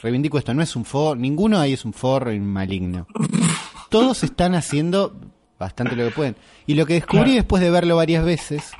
reivindico 0.00 0.38
esto, 0.38 0.52
no 0.54 0.62
es 0.62 0.74
un 0.76 0.84
forro, 0.84 1.14
ninguno 1.16 1.58
ahí 1.58 1.72
es 1.74 1.84
un 1.84 1.92
forro 1.92 2.32
maligno. 2.38 3.06
Todos 3.90 4.22
están 4.24 4.54
haciendo 4.54 5.16
bastante 5.58 5.96
lo 5.96 6.04
que 6.06 6.10
pueden. 6.14 6.36
Y 6.66 6.74
lo 6.74 6.86
que 6.86 6.94
descubrí 6.94 7.24
Claro. 7.24 7.34
después 7.36 7.62
de 7.62 7.70
verlo 7.70 7.96
varias 7.96 8.24
veces 8.24 8.72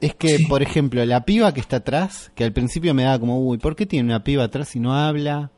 es 0.00 0.14
que, 0.14 0.36
Sí. 0.38 0.44
por 0.44 0.62
ejemplo, 0.62 1.04
la 1.04 1.24
piba 1.24 1.52
que 1.52 1.60
está 1.60 1.76
atrás, 1.76 2.30
que 2.34 2.44
al 2.44 2.52
principio 2.52 2.94
me 2.94 3.02
daba 3.04 3.18
como, 3.18 3.40
uy, 3.40 3.58
¿por 3.58 3.74
qué 3.76 3.84
tiene 3.86 4.08
una 4.08 4.22
piba 4.24 4.44
atrás 4.44 4.76
y 4.76 4.80
no 4.80 4.94
habla? 4.94 5.50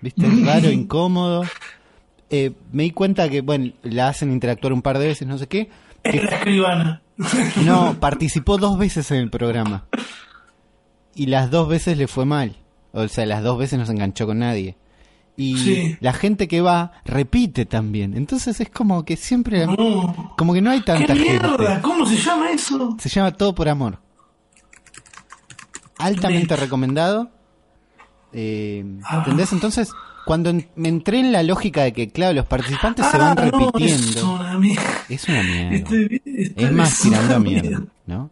¿Viste? 0.00 0.22
Raro, 0.44 0.70
incómodo. 0.70 1.42
Eh, 2.32 2.52
me 2.72 2.84
di 2.84 2.90
cuenta 2.90 3.28
que, 3.28 3.42
bueno, 3.42 3.72
la 3.82 4.08
hacen 4.08 4.32
interactuar 4.32 4.72
un 4.72 4.80
par 4.82 4.98
de 4.98 5.06
veces, 5.06 5.28
no 5.28 5.36
sé 5.38 5.46
qué. 5.48 5.68
Es 6.02 6.24
la 6.24 6.30
escribana. 6.36 7.02
no, 7.64 7.94
participó 8.00 8.56
dos 8.58 8.78
veces 8.78 9.10
en 9.10 9.18
el 9.18 9.30
programa. 9.30 9.84
Y 11.14 11.26
las 11.26 11.50
dos 11.50 11.68
veces 11.68 11.98
le 11.98 12.08
fue 12.08 12.24
mal. 12.24 12.56
O 12.92 13.06
sea, 13.08 13.26
las 13.26 13.42
dos 13.42 13.58
veces 13.58 13.78
no 13.78 13.84
se 13.86 13.92
enganchó 13.92 14.26
con 14.26 14.38
nadie. 14.38 14.76
Y 15.36 15.56
Sí. 15.58 15.96
la 16.00 16.12
gente 16.14 16.48
que 16.48 16.60
va 16.62 16.92
repite 17.04 17.64
también. 17.66 18.16
Entonces 18.16 18.60
es 18.60 18.68
como 18.70 19.04
que 19.04 19.16
siempre... 19.16 19.66
No. 19.66 20.34
Como 20.36 20.52
que 20.54 20.60
no 20.62 20.70
hay 20.70 20.80
¿Qué 20.80 20.86
tanta 20.86 21.14
mierda? 21.14 21.48
gente. 21.56 21.80
¿Cómo 21.82 22.06
se 22.06 22.16
llama 22.16 22.50
eso? 22.50 22.96
Se 22.98 23.08
llama 23.10 23.30
Todo 23.32 23.54
por 23.54 23.68
Amor. 23.68 23.98
Altamente 25.98 26.56
recomendado. 26.56 27.30
Eh, 28.32 28.84
Ah. 29.04 29.18
¿Entendés? 29.18 29.52
Entonces, 29.52 29.90
cuando 30.24 30.50
en- 30.50 30.68
me 30.76 30.88
entré 30.88 31.18
en 31.20 31.32
la 31.32 31.42
lógica 31.42 31.82
de 31.82 31.92
que, 31.92 32.10
claro, 32.10 32.32
los 32.34 32.46
participantes 32.46 33.04
se 33.06 33.18
van 33.18 33.36
Ah, 33.38 33.44
no, 33.50 33.58
repitiendo. 33.72 34.10
es 34.18 34.22
una 34.22 34.58
mierda. 34.58 34.82
Es 35.08 35.28
una 35.28 35.42
mierda. 35.42 35.74
Estoy- 35.76 36.22
estoy- 36.24 36.64
Es 36.64 36.72
más 36.72 37.00
tirando 37.00 37.34
a 37.34 37.38
mierda, 37.38 37.82
¿no? 38.06 38.30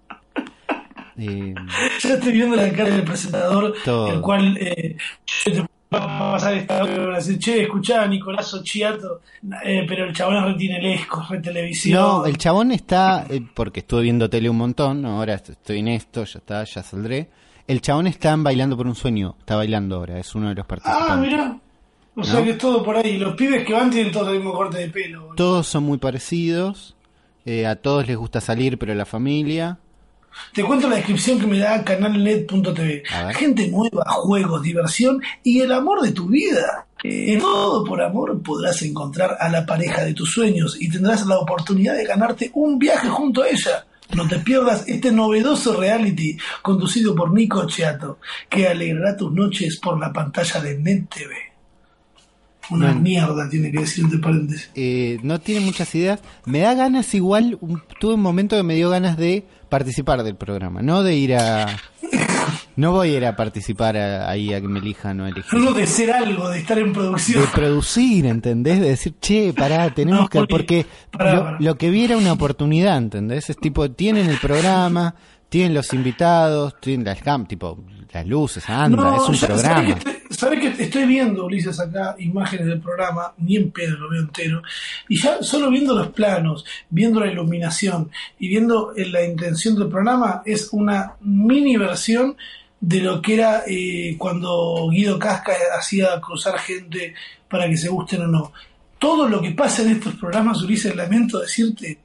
Eh, 1.18 1.54
Ya 2.02 2.14
estoy 2.14 2.32
viendo 2.32 2.56
la 2.56 2.70
cara 2.72 2.90
del 2.90 3.02
presentador, 3.04 3.74
Todo. 3.84 4.12
el 4.14 4.20
cual 4.20 4.56
eh, 4.58 4.96
va 5.92 5.98
a 6.28 6.32
pasar 6.32 6.54
esta 6.54 6.82
hora 6.84 6.94
y 6.94 6.98
van 6.98 7.12
a 7.12 7.16
decir, 7.16 7.38
che, 7.38 7.62
escuchá, 7.64 8.06
Nicolás 8.06 8.54
Ochiato, 8.54 9.20
eh, 9.64 9.84
pero 9.88 10.04
el 10.04 10.14
chabón 10.14 10.36
es 10.36 10.44
re 10.44 10.54
tinelesco, 10.54 11.26
re 11.28 11.40
televisión. 11.40 12.00
no, 12.00 12.24
el 12.26 12.38
chabón 12.38 12.70
está, 12.72 13.26
eh, 13.28 13.42
porque 13.54 13.80
estuve 13.80 14.02
viendo 14.02 14.30
tele 14.30 14.48
un 14.48 14.56
montón, 14.56 15.04
ahora 15.04 15.34
est- 15.34 15.50
estoy 15.50 15.80
en 15.80 15.88
esto, 15.88 16.24
ya 16.24 16.38
está, 16.38 16.64
ya 16.64 16.82
saldré. 16.82 17.28
El 17.70 17.80
chabón 17.80 18.08
está 18.08 18.32
en 18.32 18.42
Bailando 18.42 18.76
por 18.76 18.88
un 18.88 18.96
Sueño, 18.96 19.36
está 19.38 19.54
bailando 19.54 19.94
ahora, 19.94 20.18
es 20.18 20.34
uno 20.34 20.48
de 20.48 20.56
los 20.56 20.66
participantes. 20.66 21.08
Ah, 21.08 21.16
mirá. 21.16 21.56
O 22.16 22.24
sea 22.24 22.42
que 22.42 22.50
es 22.50 22.58
todo 22.58 22.82
por 22.82 22.96
ahí. 22.96 23.16
Los 23.16 23.36
pibes 23.36 23.64
que 23.64 23.72
van 23.72 23.90
tienen 23.90 24.10
todos 24.10 24.26
el 24.30 24.38
mismo 24.38 24.52
corte 24.52 24.78
de 24.78 24.88
pelo. 24.88 25.20
boludo. 25.20 25.36
Todos 25.36 25.68
son 25.68 25.84
muy 25.84 25.98
parecidos, 25.98 26.96
eh, 27.44 27.68
a 27.68 27.76
todos 27.76 28.08
les 28.08 28.16
gusta 28.16 28.40
salir, 28.40 28.76
pero 28.76 28.92
la 28.96 29.06
familia. 29.06 29.78
Te 30.52 30.64
cuento 30.64 30.88
la 30.88 30.96
descripción 30.96 31.38
que 31.38 31.46
me 31.46 31.60
da 31.60 31.84
ver. 31.84 33.06
Gente 33.36 33.68
nueva, 33.68 34.02
juegos, 34.08 34.62
diversión 34.62 35.22
y 35.44 35.60
el 35.60 35.70
amor 35.70 36.02
de 36.02 36.10
tu 36.10 36.26
vida. 36.26 36.88
En 37.04 37.38
todo 37.38 37.84
por 37.84 38.02
amor 38.02 38.42
podrás 38.42 38.82
encontrar 38.82 39.36
a 39.38 39.48
la 39.48 39.64
pareja 39.64 40.02
de 40.02 40.12
tus 40.12 40.32
sueños 40.32 40.76
y 40.80 40.90
tendrás 40.90 41.24
la 41.24 41.38
oportunidad 41.38 41.94
de 41.94 42.04
ganarte 42.04 42.50
un 42.52 42.80
viaje 42.80 43.08
junto 43.08 43.42
a 43.42 43.48
ella. 43.48 43.86
No 44.16 44.26
te 44.26 44.38
pierdas 44.40 44.84
este 44.88 45.12
novedoso 45.12 45.76
reality 45.76 46.36
conducido 46.62 47.14
por 47.14 47.32
Nico 47.32 47.66
Cheato, 47.66 48.18
que 48.48 48.66
alegrará 48.66 49.16
tus 49.16 49.32
noches 49.32 49.78
por 49.78 49.98
la 49.98 50.12
pantalla 50.12 50.60
de 50.60 50.78
Net 50.78 51.08
TV. 51.08 51.34
Una 52.70 52.94
mierda 52.94 53.48
tiene 53.48 53.72
que 53.72 53.80
decir 53.80 54.04
entre 54.04 54.20
paréntesis. 54.20 54.70
Eh, 54.76 55.18
no 55.22 55.40
tiene 55.40 55.60
muchas 55.60 55.92
ideas. 55.94 56.20
Me 56.44 56.60
da 56.60 56.74
ganas 56.74 57.12
igual, 57.14 57.58
tuve 57.98 58.14
un 58.14 58.22
momento 58.22 58.56
que 58.56 58.62
me 58.62 58.76
dio 58.76 58.90
ganas 58.90 59.16
de 59.16 59.44
participar 59.68 60.22
del 60.22 60.36
programa, 60.36 60.80
no 60.82 61.02
de 61.02 61.16
ir 61.16 61.34
a... 61.34 61.66
No 62.80 62.92
voy 62.92 63.10
a 63.14 63.16
ir 63.18 63.26
a 63.26 63.36
participar 63.36 63.96
a- 63.96 64.28
ahí 64.30 64.54
a 64.54 64.60
que 64.60 64.68
me 64.68 64.78
elijan 64.80 65.20
o 65.20 65.26
elegir. 65.26 65.44
Solo 65.50 65.72
de 65.72 65.86
ser 65.86 66.10
algo, 66.12 66.48
de 66.48 66.58
estar 66.60 66.78
en 66.78 66.88
De 66.88 66.92
producción. 66.94 67.44
producir, 67.54 68.26
¿entendés? 68.26 68.80
De 68.80 68.88
decir, 68.88 69.14
che, 69.20 69.52
pará, 69.52 69.90
tenemos 69.94 70.22
No, 70.22 70.28
que... 70.28 70.46
Porque 70.46 70.86
pará, 71.10 71.34
lo, 71.34 71.44
pará. 71.44 71.56
lo 71.60 71.74
que 71.76 71.90
vi 71.90 72.04
era 72.04 72.16
una 72.16 72.32
oportunidad, 72.32 72.96
¿entendés? 72.96 73.50
Es 73.50 73.56
tipo, 73.58 73.90
tienen 73.90 74.28
el 74.30 74.38
programa, 74.38 75.14
tienen 75.48 75.74
los 75.74 75.92
invitados, 75.92 76.74
tienen 76.80 77.04
las 77.04 77.20
cam, 77.22 77.46
tipo, 77.46 77.78
las 78.12 78.26
luces, 78.26 78.68
anda, 78.68 79.16
es 79.16 79.28
un 79.28 79.34
ya- 79.34 79.46
programa. 79.48 79.74
¿sabés 79.74 79.94
que, 80.04 80.10
estoy, 80.10 80.36
sabés 80.36 80.60
que 80.76 80.82
estoy 80.84 81.04
viendo, 81.06 81.44
Ulises, 81.46 81.78
acá 81.80 82.16
imágenes 82.18 82.66
del 82.66 82.80
programa, 82.80 83.34
ni 83.38 83.56
en 83.56 83.70
pedo 83.70 83.96
lo 83.98 84.08
veo 84.10 84.20
entero, 84.22 84.62
y 85.08 85.16
ya 85.20 85.42
solo 85.42 85.70
viendo 85.70 85.94
los 85.94 86.08
planos, 86.08 86.64
viendo 86.88 87.20
la 87.20 87.30
iluminación 87.30 88.10
y 88.38 88.48
viendo 88.48 88.92
eh, 88.96 89.06
la 89.06 89.24
intención 89.24 89.76
del 89.76 89.88
programa, 89.88 90.42
es 90.44 90.68
una 90.72 91.12
mini 91.20 91.76
versión 91.76 92.36
de 92.80 93.00
lo 93.00 93.20
que 93.20 93.34
era 93.34 93.62
eh, 93.66 94.16
cuando 94.18 94.88
Guido 94.90 95.18
Casca 95.18 95.52
hacía 95.78 96.20
cruzar 96.20 96.58
gente 96.58 97.14
para 97.48 97.68
que 97.68 97.76
se 97.76 97.88
gusten 97.88 98.22
o 98.22 98.26
no. 98.26 98.52
Todo 98.98 99.28
lo 99.28 99.40
que 99.40 99.50
pasa 99.52 99.82
en 99.82 99.90
estos 99.92 100.14
programas, 100.14 100.62
Ulises, 100.62 100.94
lamento 100.96 101.38
decirte, 101.40 101.98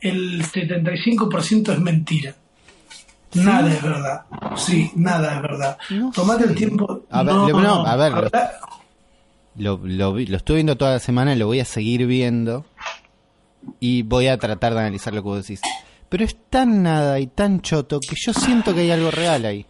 el 0.00 0.42
75% 0.44 1.72
es 1.72 1.80
mentira. 1.80 2.34
Nada 3.34 3.70
es 3.72 3.82
verdad. 3.82 4.22
Sí, 4.56 4.90
nada 4.96 5.36
es 5.36 5.42
verdad. 5.42 5.76
No 5.90 6.10
Tomate 6.12 6.44
sé. 6.44 6.48
el 6.50 6.54
tiempo. 6.56 7.02
A 7.10 7.22
ver, 7.22 7.34
le- 7.34 7.52
no, 7.52 7.86
a 7.86 7.96
ver, 7.96 8.12
lo- 8.12 8.30
Lo, 9.56 9.80
lo, 9.84 10.12
vi- 10.14 10.26
lo 10.26 10.36
estuve 10.36 10.56
viendo 10.58 10.76
toda 10.76 10.92
la 10.92 10.98
semana, 10.98 11.34
lo 11.34 11.46
voy 11.46 11.60
a 11.60 11.64
seguir 11.64 12.06
viendo 12.06 12.64
y 13.80 14.02
voy 14.02 14.28
a 14.28 14.38
tratar 14.38 14.72
de 14.74 14.80
analizar 14.80 15.12
lo 15.12 15.22
que 15.22 15.28
vos 15.28 15.42
decís. 15.46 15.60
Pero 16.08 16.24
es 16.24 16.36
tan 16.48 16.82
nada 16.82 17.18
y 17.20 17.26
tan 17.26 17.60
choto 17.60 18.00
que 18.00 18.14
yo 18.16 18.32
siento 18.32 18.72
que 18.74 18.80
hay 18.82 18.90
algo 18.92 19.10
real 19.10 19.44
ahí. 19.44 19.66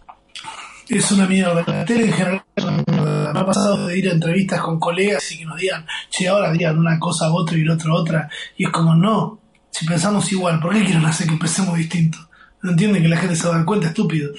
Es 0.88 1.10
una 1.12 1.26
mierda. 1.26 1.64
La 1.66 1.84
tele 1.84 2.06
en 2.06 2.12
general 2.12 2.42
es 2.56 2.64
una 2.64 2.82
mierda. 2.86 3.32
Me 3.32 3.40
ha 3.40 3.46
pasado 3.46 3.86
de 3.86 3.98
ir 3.98 4.08
a 4.08 4.12
entrevistas 4.12 4.60
con 4.60 4.78
colegas 4.80 5.30
y 5.32 5.38
que 5.38 5.44
nos 5.44 5.58
digan, 5.58 5.86
che, 6.10 6.28
ahora 6.28 6.50
digan 6.52 6.78
una 6.78 6.98
cosa 6.98 7.30
otra 7.32 7.56
y 7.56 7.60
el 7.62 7.70
otro 7.70 7.94
otra. 7.94 8.28
Y 8.56 8.64
es 8.64 8.70
como, 8.70 8.94
no, 8.94 9.38
si 9.70 9.86
pensamos 9.86 10.30
igual, 10.32 10.60
¿por 10.60 10.72
qué 10.72 10.84
quieren 10.84 11.04
hacer 11.04 11.26
que 11.28 11.36
pensemos 11.36 11.76
distinto? 11.76 12.18
No 12.62 12.70
entienden 12.72 13.02
que 13.02 13.08
la 13.08 13.16
gente 13.18 13.36
se 13.36 13.46
va 13.46 13.54
a 13.54 13.56
dar 13.58 13.66
cuenta, 13.66 13.88
estúpido. 13.88 14.32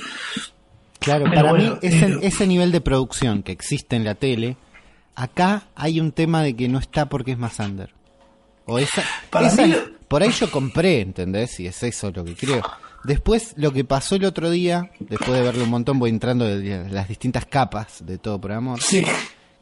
Claro, 1.00 1.24
Pero 1.30 1.36
para 1.36 1.50
bueno, 1.52 1.72
mí 1.74 1.80
ese, 1.82 2.06
eh, 2.08 2.20
ese 2.24 2.48
nivel 2.48 2.72
de 2.72 2.82
producción 2.82 3.44
que 3.44 3.52
existe 3.54 3.96
en 3.96 4.04
la 4.04 4.16
tele, 4.16 4.58
acá 5.16 5.64
hay 5.76 6.00
un 6.02 6.12
tema 6.12 6.42
de 6.44 6.56
que 6.56 6.68
no 6.68 6.80
está 6.80 7.08
porque 7.08 7.32
es 7.32 7.38
más 7.38 7.58
under. 7.60 7.92
O 8.66 8.78
esa, 8.80 9.04
Para 9.30 9.48
esa- 9.48 9.66
mí- 9.66 9.76
por 10.08 10.24
ahí 10.24 10.32
yo 10.32 10.52
compré, 10.52 11.02
¿entendés? 11.02 11.60
Y 11.60 11.68
es 11.68 11.82
eso 11.84 12.12
lo 12.12 12.26
que 12.26 12.36
creo. 12.36 12.62
Después, 13.04 13.54
lo 13.56 13.72
que 13.72 13.86
pasó 13.86 14.16
el 14.16 14.26
otro 14.26 14.50
día, 14.52 14.92
después 15.00 15.32
de 15.32 15.42
verlo 15.42 15.64
un 15.64 15.70
montón, 15.70 16.00
voy 16.00 16.10
entrando 16.10 16.46
de 16.46 16.90
las 16.90 17.08
distintas 17.08 17.46
capas 17.46 18.06
de 18.06 18.18
todo 18.18 18.40
por 18.42 18.52
amor. 18.52 18.82
Sí, 18.82 19.06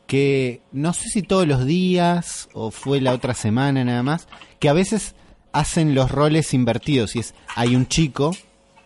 que 0.08 0.62
no 0.72 0.94
sé 0.94 1.10
si 1.10 1.22
todos 1.22 1.48
los 1.48 1.66
días 1.66 2.50
o 2.54 2.72
fue 2.72 3.00
la 3.02 3.14
otra 3.14 3.34
semana 3.34 3.84
nada 3.84 4.02
más, 4.04 4.28
que 4.60 4.70
a 4.70 4.74
veces 4.74 5.14
hacen 5.52 5.94
los 5.94 6.10
roles 6.12 6.54
invertidos 6.54 7.16
y 7.16 7.20
es 7.20 7.36
hay 7.56 7.76
un 7.76 7.88
chico 7.88 8.36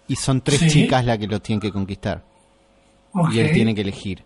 y 0.08 0.16
son 0.16 0.42
tres 0.42 0.60
Sí. 0.60 0.70
chicas 0.70 1.06
las 1.06 1.18
que 1.18 1.28
lo 1.28 1.42
tienen 1.42 1.60
que 1.62 1.72
conquistar 1.72 2.24
y 3.32 3.40
él 3.40 3.52
tiene 3.54 3.74
que 3.76 3.82
elegir. 3.82 4.24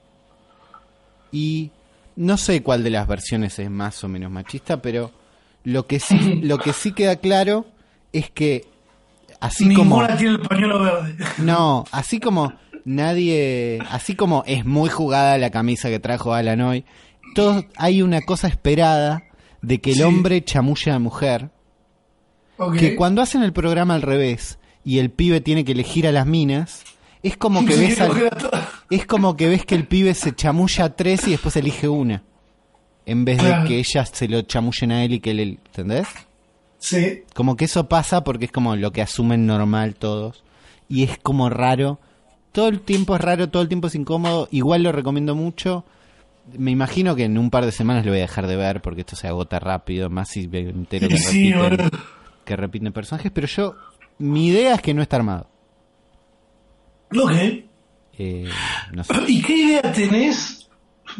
Y 1.32 1.72
no 2.16 2.38
sé 2.38 2.64
cuál 2.64 2.84
de 2.84 2.90
las 2.92 3.08
versiones 3.08 3.60
es 3.60 3.70
más 3.70 4.04
o 4.04 4.08
menos 4.08 4.32
machista, 4.32 4.82
pero 4.82 5.12
lo 5.64 5.86
que 5.86 6.00
sí 6.00 6.16
lo 6.44 6.58
que 6.58 6.74
sí 6.74 6.94
queda 6.94 7.18
claro 7.18 7.66
es 8.14 8.30
que 8.30 8.66
así 9.40 9.74
como 9.74 9.98
Ninguna 9.98 10.18
tiene 10.18 10.34
el 10.34 10.40
pañuelo 10.42 10.80
verde. 10.82 11.16
no, 11.40 11.86
así 11.92 12.20
como 12.20 12.54
nadie, 12.86 13.80
así 13.90 14.16
como 14.16 14.44
es 14.48 14.66
muy 14.66 14.90
jugada 14.90 15.38
la 15.38 15.50
camisa 15.50 15.90
que 15.90 16.00
trajo 16.00 16.34
Alan 16.34 16.62
hoy, 16.62 16.86
hay 17.78 18.02
una 18.02 18.22
cosa 18.22 18.48
esperada 18.48 19.24
de 19.62 19.82
que 19.82 19.92
el 19.92 19.98
Sí. 19.98 20.04
hombre 20.04 20.44
chamulla 20.44 20.92
a 20.92 20.96
la 20.96 21.00
mujer, 21.00 21.50
que 22.80 22.96
cuando 22.96 23.22
hacen 23.22 23.44
el 23.44 23.52
programa 23.54 23.96
al 23.96 24.02
revés 24.02 24.60
y 24.84 25.00
el 25.00 25.10
pibe 25.12 25.42
tiene 25.42 25.66
que 25.66 25.74
elegir 25.74 26.08
a 26.08 26.12
las 26.12 26.26
minas, 26.26 26.84
es 27.24 27.36
como 27.38 27.66
que 27.66 27.76
ves 27.76 28.00
al- 28.00 28.12
es 28.90 29.06
como 29.06 29.36
que 29.36 29.50
ves 29.50 29.66
que 29.66 29.76
el 29.76 29.88
pibe 29.88 30.14
se 30.14 30.34
chamulla 30.36 30.86
a 30.86 30.96
tres 30.96 31.28
y 31.28 31.32
después 31.32 31.56
elige 31.58 31.88
una. 31.90 32.24
En 33.08 33.26
vez 33.26 33.42
de 33.44 33.54
que 33.68 33.78
ellas 33.80 34.10
se 34.14 34.28
lo 34.28 34.42
chamullen 34.44 34.92
a 34.92 35.04
él 35.04 35.14
y 35.14 35.20
que 35.20 35.32
él, 35.32 35.60
¿entendés? 35.66 36.08
Sí, 36.88 37.24
Como 37.34 37.56
que 37.56 37.66
eso 37.66 37.90
pasa 37.90 38.24
porque 38.24 38.46
es 38.46 38.52
como 38.52 38.76
lo 38.76 38.92
que 38.92 39.02
asumen 39.02 39.48
normal 39.48 39.96
todos. 39.96 40.44
Y 40.88 41.02
es 41.04 41.18
como 41.18 41.50
raro. 41.50 42.00
Todo 42.52 42.68
el 42.68 42.82
tiempo 42.82 43.16
es 43.16 43.22
raro, 43.22 43.50
todo 43.50 43.64
el 43.64 43.68
tiempo 43.68 43.88
es 43.88 43.96
incómodo. 43.96 44.48
Igual 44.52 44.84
lo 44.84 44.92
recomiendo 44.92 45.34
mucho. 45.34 45.84
Me 46.56 46.70
imagino 46.70 47.16
que 47.16 47.24
en 47.24 47.40
un 47.40 47.50
par 47.50 47.66
de 47.66 47.72
semanas 47.72 48.06
lo 48.06 48.12
voy 48.12 48.20
a 48.20 48.24
dejar 48.24 48.46
de 48.46 48.56
ver 48.56 48.84
porque 48.84 49.02
esto 49.02 49.16
se 49.16 49.28
agota 49.28 49.58
rápido. 49.58 50.12
Más 50.12 50.30
si 50.30 50.48
me 50.48 50.60
entero 50.60 51.08
que, 51.08 51.18
Sí, 51.18 51.52
repiten, 51.54 51.90
que 52.46 52.56
repiten 52.56 52.94
personajes. 52.94 53.32
Pero 53.34 53.48
yo, 53.48 53.76
mi 54.20 54.50
idea 54.50 54.76
es 54.76 54.82
que 54.82 54.94
no 54.94 55.02
está 55.02 55.16
armado. 55.16 55.50
ok. 57.20 57.32
Eh, 58.18 58.48
no 58.94 59.04
sé. 59.04 59.14
¿Y 59.28 59.42
qué 59.42 59.58
idea 59.58 59.82
tenés? 59.92 60.70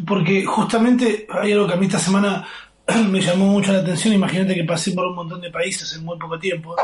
Porque 0.06 0.44
justamente 0.44 1.26
hay 1.28 1.52
algo 1.52 1.66
que 1.66 1.74
a 1.74 1.76
mí 1.76 1.86
esta 1.86 1.98
semana 1.98 2.46
me 3.10 3.20
llamó 3.20 3.46
mucho 3.46 3.72
la 3.72 3.80
atención. 3.80 4.14
Imagínate 4.14 4.54
que 4.54 4.64
pasé 4.64 4.92
por 4.92 5.06
un 5.06 5.14
montón 5.16 5.40
de 5.40 5.50
países 5.50 5.92
en 5.94 6.04
muy 6.04 6.18
poco 6.18 6.38
tiempo. 6.38 6.74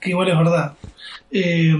Que 0.00 0.10
igual 0.10 0.28
es 0.28 0.36
verdad. 0.38 0.74
Eh, 1.30 1.74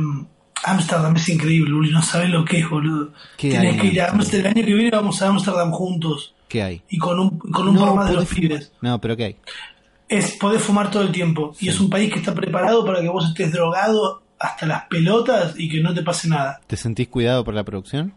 Ámsterdam 0.64 1.16
es 1.16 1.28
increíble, 1.28 1.74
Uli. 1.74 1.90
No 1.90 2.02
sabes 2.02 2.30
lo 2.30 2.44
que 2.44 2.60
es, 2.60 2.70
boludo. 2.70 3.12
¿Qué 3.36 3.50
Tienes 3.50 3.74
hay 3.74 3.80
que 3.80 3.86
ir 3.88 4.00
a 4.00 4.08
en 4.08 4.14
Ámsterdam. 4.14 4.52
El 4.52 4.58
año 4.58 4.66
que 4.66 4.74
viene 4.74 4.90
vamos 4.90 5.20
a 5.22 5.28
Ámsterdam 5.28 5.70
juntos. 5.72 6.34
¿Qué 6.48 6.62
hay? 6.62 6.82
Y 6.88 6.98
con 6.98 7.18
un, 7.18 7.38
con 7.38 7.68
un 7.68 7.76
par 7.76 7.94
más 7.94 8.08
de 8.08 8.14
podés 8.14 8.16
los 8.16 8.28
fumar. 8.28 8.40
pibes. 8.40 8.72
No, 8.80 9.00
pero 9.00 9.16
¿qué 9.16 9.24
hay? 9.24 9.36
Es 10.08 10.32
poder 10.32 10.60
fumar 10.60 10.90
todo 10.90 11.02
el 11.02 11.10
tiempo. 11.10 11.54
Y 11.58 11.68
es 11.68 11.80
un 11.80 11.90
país 11.90 12.12
que 12.12 12.18
está 12.20 12.34
preparado 12.34 12.84
para 12.84 13.00
que 13.00 13.08
vos 13.08 13.26
estés 13.26 13.50
drogado 13.52 14.22
hasta 14.38 14.66
las 14.66 14.84
pelotas 14.84 15.54
y 15.56 15.68
que 15.68 15.80
no 15.80 15.94
te 15.94 16.02
pase 16.02 16.28
nada. 16.28 16.60
¿Te 16.66 16.76
sentís 16.76 17.08
cuidado 17.08 17.44
por 17.44 17.54
la 17.54 17.64
producción? 17.64 18.14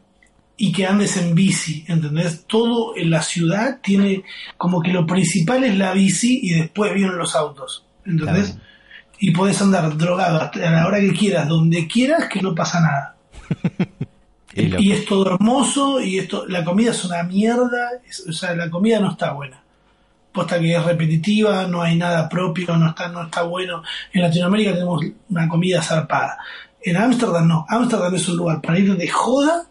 Y 0.57 0.71
que 0.71 0.85
andes 0.85 1.17
en 1.17 1.35
bici, 1.35 1.83
¿entendés? 1.87 2.45
Todo 2.47 2.95
en 2.95 3.09
la 3.09 3.21
ciudad 3.21 3.79
tiene 3.81 4.23
como 4.57 4.81
que 4.81 4.91
lo 4.93 5.05
principal 5.05 5.63
es 5.65 5.75
la 5.77 5.91
bici 5.93 6.39
y 6.43 6.53
después 6.53 6.93
vienen 6.93 7.17
los 7.17 7.35
autos, 7.35 7.85
¿entendés? 8.05 8.51
Claro. 8.51 8.61
Y 9.19 9.31
podés 9.31 9.61
andar 9.61 9.97
drogado 9.97 10.41
a 10.41 10.51
la 10.71 10.87
hora 10.87 10.99
que 10.99 11.13
quieras, 11.13 11.47
donde 11.47 11.87
quieras, 11.87 12.25
que 12.29 12.41
no 12.41 12.53
pasa 12.55 12.79
nada. 12.81 13.15
Y 14.57 14.73
y 14.87 14.91
es 14.93 15.03
todo 15.05 15.33
hermoso 15.35 15.99
y 15.99 16.17
esto, 16.17 16.45
la 16.47 16.63
comida 16.63 16.91
es 16.91 17.03
una 17.03 17.23
mierda, 17.23 17.89
es- 18.07 18.25
o 18.25 18.31
sea, 18.31 18.55
la 18.55 18.69
comida 18.69 19.01
no 19.01 19.11
está 19.11 19.33
buena. 19.33 19.61
Posta 20.31 20.59
que 20.61 20.73
es 20.73 20.81
repetitiva, 20.81 21.67
no 21.67 21.81
hay 21.81 21.97
nada 21.97 22.29
propio, 22.29 22.77
no 22.77 22.87
está, 22.89 23.09
no 23.09 23.23
está 23.23 23.41
bueno. 23.43 23.83
En 24.13 24.21
Latinoamérica 24.21 24.71
tenemos 24.73 25.01
una 25.29 25.49
comida 25.49 25.81
zarpada. 25.81 26.37
En 26.81 26.95
Ámsterdam 26.95 27.45
no. 27.45 27.65
Ámsterdam 27.67 28.15
es 28.15 28.29
un 28.29 28.37
lugar 28.37 28.61
para 28.61 28.79
ir 28.79 28.95
de 28.95 29.07
joda 29.09 29.67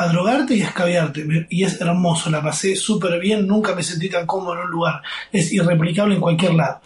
a 0.00 0.06
drogarte 0.08 0.54
y 0.54 0.62
a 0.62 0.66
escabiarte. 0.68 1.24
Me- 1.24 1.46
Y 1.50 1.64
es 1.64 1.80
hermoso, 1.80 2.30
la 2.30 2.40
pasé 2.42 2.76
súper 2.76 3.18
bien, 3.20 3.46
nunca 3.46 3.74
me 3.74 3.82
sentí 3.82 4.08
tan 4.08 4.26
cómodo 4.26 4.54
en 4.54 4.60
un 4.66 4.70
lugar. 4.70 5.02
Es 5.32 5.52
irreplicable 5.52 6.14
en 6.14 6.20
cualquier 6.20 6.54
lado. 6.54 6.80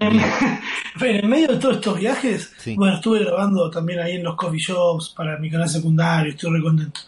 en, 0.00 0.20
en 1.08 1.16
el 1.16 1.28
medio 1.28 1.48
de 1.48 1.56
todos 1.58 1.76
estos 1.76 1.98
viajes, 1.98 2.52
Sí. 2.58 2.74
bueno, 2.76 2.96
estuve 2.96 3.20
grabando 3.24 3.70
también 3.70 4.00
ahí 4.00 4.16
en 4.16 4.24
los 4.24 4.34
coffee 4.36 4.58
shops 4.60 5.10
para 5.16 5.38
mi 5.38 5.50
canal 5.50 5.68
secundario, 5.68 6.32
estoy 6.32 6.52
re 6.56 6.62
contento. 6.62 7.00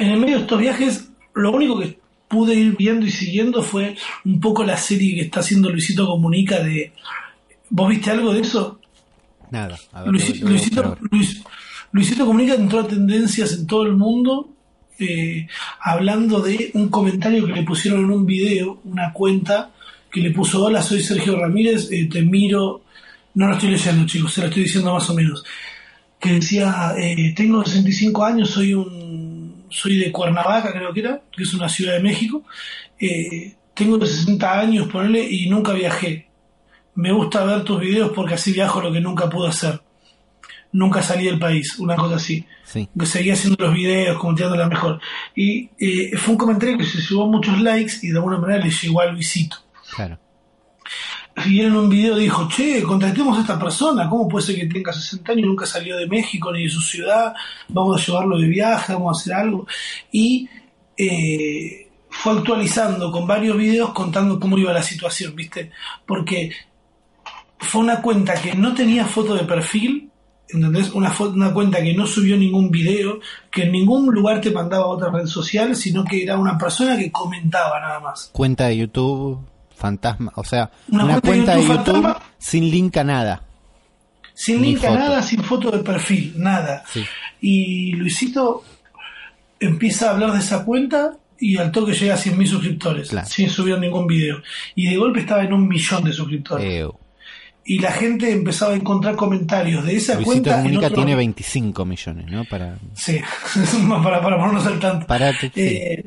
En 0.00 0.10
el 0.10 0.18
medio 0.20 0.36
de 0.36 0.42
estos 0.42 0.58
viajes, 0.60 1.08
lo 1.34 1.52
único 1.52 1.78
que 1.78 1.98
pude 2.28 2.54
ir 2.54 2.76
viendo 2.76 3.06
y 3.06 3.10
siguiendo 3.12 3.62
fue 3.62 3.96
un 4.24 4.40
poco 4.40 4.64
la 4.64 4.76
serie 4.76 5.14
que 5.14 5.20
está 5.22 5.40
haciendo 5.40 5.70
Luisito 5.70 6.06
Comunica 6.06 6.58
de... 6.60 6.92
¿Vos 7.70 7.88
viste 7.88 8.10
algo 8.10 8.32
de 8.32 8.40
eso? 8.40 8.80
Nada. 9.50 9.78
A 9.92 9.98
ver, 10.00 10.06
lo 10.06 10.12
Luisito. 10.48 10.98
Luis- 11.12 11.42
Luisito 11.92 12.26
Comunica 12.26 12.54
entró 12.54 12.80
a 12.80 12.88
tendencias 12.88 13.52
en 13.52 13.66
todo 13.66 13.84
el 13.84 13.94
mundo 13.94 14.50
eh, 14.98 15.46
hablando 15.80 16.40
de 16.40 16.70
un 16.74 16.88
comentario 16.88 17.46
que 17.46 17.52
le 17.52 17.62
pusieron 17.62 18.04
en 18.04 18.10
un 18.10 18.26
video, 18.26 18.80
una 18.84 19.12
cuenta 19.12 19.70
que 20.10 20.20
le 20.20 20.30
puso, 20.30 20.64
hola, 20.64 20.82
soy 20.82 21.02
Sergio 21.02 21.38
Ramírez, 21.38 21.90
eh, 21.90 22.08
te 22.10 22.22
miro 22.22 22.82
No 23.34 23.48
lo 23.48 23.54
estoy 23.54 23.70
leyendo, 23.70 24.06
chicos, 24.06 24.32
se 24.32 24.40
lo 24.40 24.46
estoy 24.46 24.62
diciendo 24.62 24.94
más 24.94 25.08
o 25.10 25.14
menos. 25.14 25.44
Que 26.18 26.32
decía, 26.34 26.94
eh, 26.96 27.34
tengo 27.36 27.62
65 27.62 28.24
años, 28.24 28.50
soy 28.50 28.72
un 28.72 29.26
soy 29.68 29.98
de 29.98 30.12
Cuernavaca, 30.12 30.72
creo 30.72 30.92
que 30.92 31.00
era, 31.00 31.22
que 31.30 31.42
es 31.42 31.52
una 31.54 31.68
ciudad 31.68 31.94
de 31.94 32.02
México. 32.02 32.44
Eh, 32.98 33.54
tengo 33.74 34.04
60 34.04 34.58
años, 34.60 34.88
ponele, 34.88 35.22
y 35.22 35.48
nunca 35.48 35.72
viajé. 35.72 36.28
Me 36.94 37.12
gusta 37.12 37.44
ver 37.44 37.62
tus 37.62 37.80
videos 37.80 38.12
porque 38.14 38.34
así 38.34 38.52
viajo 38.52 38.80
lo 38.80 38.92
que 38.92 39.00
nunca 39.00 39.28
pude 39.28 39.48
hacer. 39.48 39.80
Nunca 40.72 41.02
salí 41.02 41.24
del 41.24 41.38
país, 41.38 41.78
una 41.78 41.96
cosa 41.96 42.16
así. 42.16 42.44
Sí. 42.64 42.88
Que 42.98 43.06
seguía 43.06 43.34
haciendo 43.34 43.64
los 43.64 43.74
videos, 43.74 44.18
comentando 44.18 44.56
la 44.56 44.68
mejor. 44.68 45.00
Y 45.34 45.70
eh, 45.78 46.16
fue 46.16 46.32
un 46.32 46.38
comentario 46.38 46.78
que 46.78 46.84
se 46.84 47.00
subió 47.00 47.26
muchos 47.26 47.60
likes 47.60 47.94
y 48.02 48.08
de 48.08 48.16
alguna 48.16 48.38
manera 48.38 48.64
le 48.64 48.70
llegó 48.70 49.00
a 49.00 49.06
Luisito. 49.06 49.56
Claro. 49.94 50.18
Y 51.44 51.60
él 51.60 51.66
en 51.66 51.76
un 51.76 51.88
video 51.90 52.16
dijo, 52.16 52.48
che, 52.48 52.82
contactemos 52.82 53.36
a 53.36 53.42
esta 53.42 53.58
persona, 53.58 54.08
¿cómo 54.08 54.26
puede 54.26 54.46
ser 54.46 54.56
que 54.56 54.66
tenga 54.66 54.92
60 54.92 55.32
años 55.32 55.44
y 55.44 55.46
nunca 55.46 55.66
salió 55.66 55.96
de 55.96 56.06
México 56.06 56.50
ni 56.50 56.64
de 56.64 56.70
su 56.70 56.80
ciudad? 56.80 57.34
Vamos 57.68 58.00
a 58.00 58.06
llevarlo 58.06 58.38
de 58.38 58.46
viaje, 58.48 58.94
vamos 58.94 59.18
a 59.18 59.20
hacer 59.20 59.34
algo. 59.34 59.66
Y 60.10 60.48
eh, 60.96 61.90
fue 62.08 62.32
actualizando 62.32 63.12
con 63.12 63.26
varios 63.26 63.56
videos 63.58 63.92
contando 63.92 64.40
cómo 64.40 64.56
iba 64.56 64.72
la 64.72 64.82
situación, 64.82 65.36
¿viste? 65.36 65.70
Porque 66.06 66.52
fue 67.58 67.82
una 67.82 68.00
cuenta 68.00 68.40
que 68.40 68.54
no 68.54 68.74
tenía 68.74 69.04
foto 69.04 69.34
de 69.34 69.44
perfil, 69.44 70.10
¿entendés? 70.48 70.90
Una, 70.92 71.12
una 71.20 71.52
cuenta 71.52 71.82
que 71.82 71.94
no 71.94 72.06
subió 72.06 72.36
ningún 72.36 72.70
video, 72.70 73.20
que 73.50 73.64
en 73.64 73.72
ningún 73.72 74.06
lugar 74.14 74.40
te 74.40 74.50
mandaba 74.50 74.84
a 74.84 74.88
otra 74.88 75.10
red 75.10 75.26
social, 75.26 75.74
sino 75.76 76.04
que 76.04 76.22
era 76.22 76.38
una 76.38 76.56
persona 76.58 76.96
que 76.96 77.10
comentaba 77.10 77.80
nada 77.80 78.00
más. 78.00 78.30
Cuenta 78.32 78.66
de 78.66 78.76
YouTube, 78.78 79.40
fantasma, 79.74 80.32
o 80.36 80.44
sea, 80.44 80.70
Una 80.88 81.04
una, 81.04 81.20
cuenta 81.20 81.56
de 81.56 81.56
cuenta 81.56 81.56
de 81.56 81.60
YouTube 81.62 81.76
YouTube 81.86 82.02
fantasma. 82.02 82.32
sin 82.38 82.70
link 82.70 82.96
a 82.96 83.04
nada. 83.04 83.42
Sin 84.34 84.60
Ni 84.60 84.68
link 84.74 84.84
a 84.84 84.90
nada, 84.94 85.22
sin 85.22 85.42
foto 85.42 85.70
de 85.70 85.78
perfil, 85.78 86.34
nada. 86.36 86.84
Sí. 86.92 87.04
Y 87.40 87.92
Luisito 87.92 88.62
empieza 89.58 90.08
a 90.08 90.14
hablar 90.14 90.32
de 90.32 90.38
esa 90.40 90.64
cuenta 90.64 91.16
y 91.38 91.56
al 91.58 91.70
toque 91.70 91.92
llega 91.92 92.14
a 92.14 92.18
100.000 92.18 92.46
suscriptores, 92.46 93.08
Claro. 93.10 93.26
sin 93.28 93.48
subir 93.50 93.78
ningún 93.78 94.06
video. 94.06 94.38
Y 94.74 94.88
de 94.90 94.96
golpe 94.96 95.20
estaba 95.20 95.42
en 95.44 95.52
un 95.52 95.66
millón 95.68 96.04
de 96.04 96.12
suscriptores. 96.12 96.66
Eh, 96.66 96.88
y 97.66 97.78
la 97.80 97.90
gente 97.92 98.30
empezaba 98.32 98.72
a 98.72 98.76
encontrar 98.76 99.16
comentarios 99.16 99.84
de 99.84 99.96
esa 99.96 100.14
Luisito 100.14 100.30
cuenta 100.32 100.50
en 100.50 100.56
Comunica 100.62 100.86
otro- 100.86 100.96
tiene 100.96 101.14
25 101.16 101.84
millones, 101.84 102.26
¿no? 102.30 102.44
Para, 102.44 102.78
Sí, 102.94 103.20
para, 104.02 104.20
para 104.22 104.38
ponernos 104.38 104.66
al 104.66 104.78
tanto. 104.78 105.06
sí. 105.40 105.50
Eh, 105.56 106.04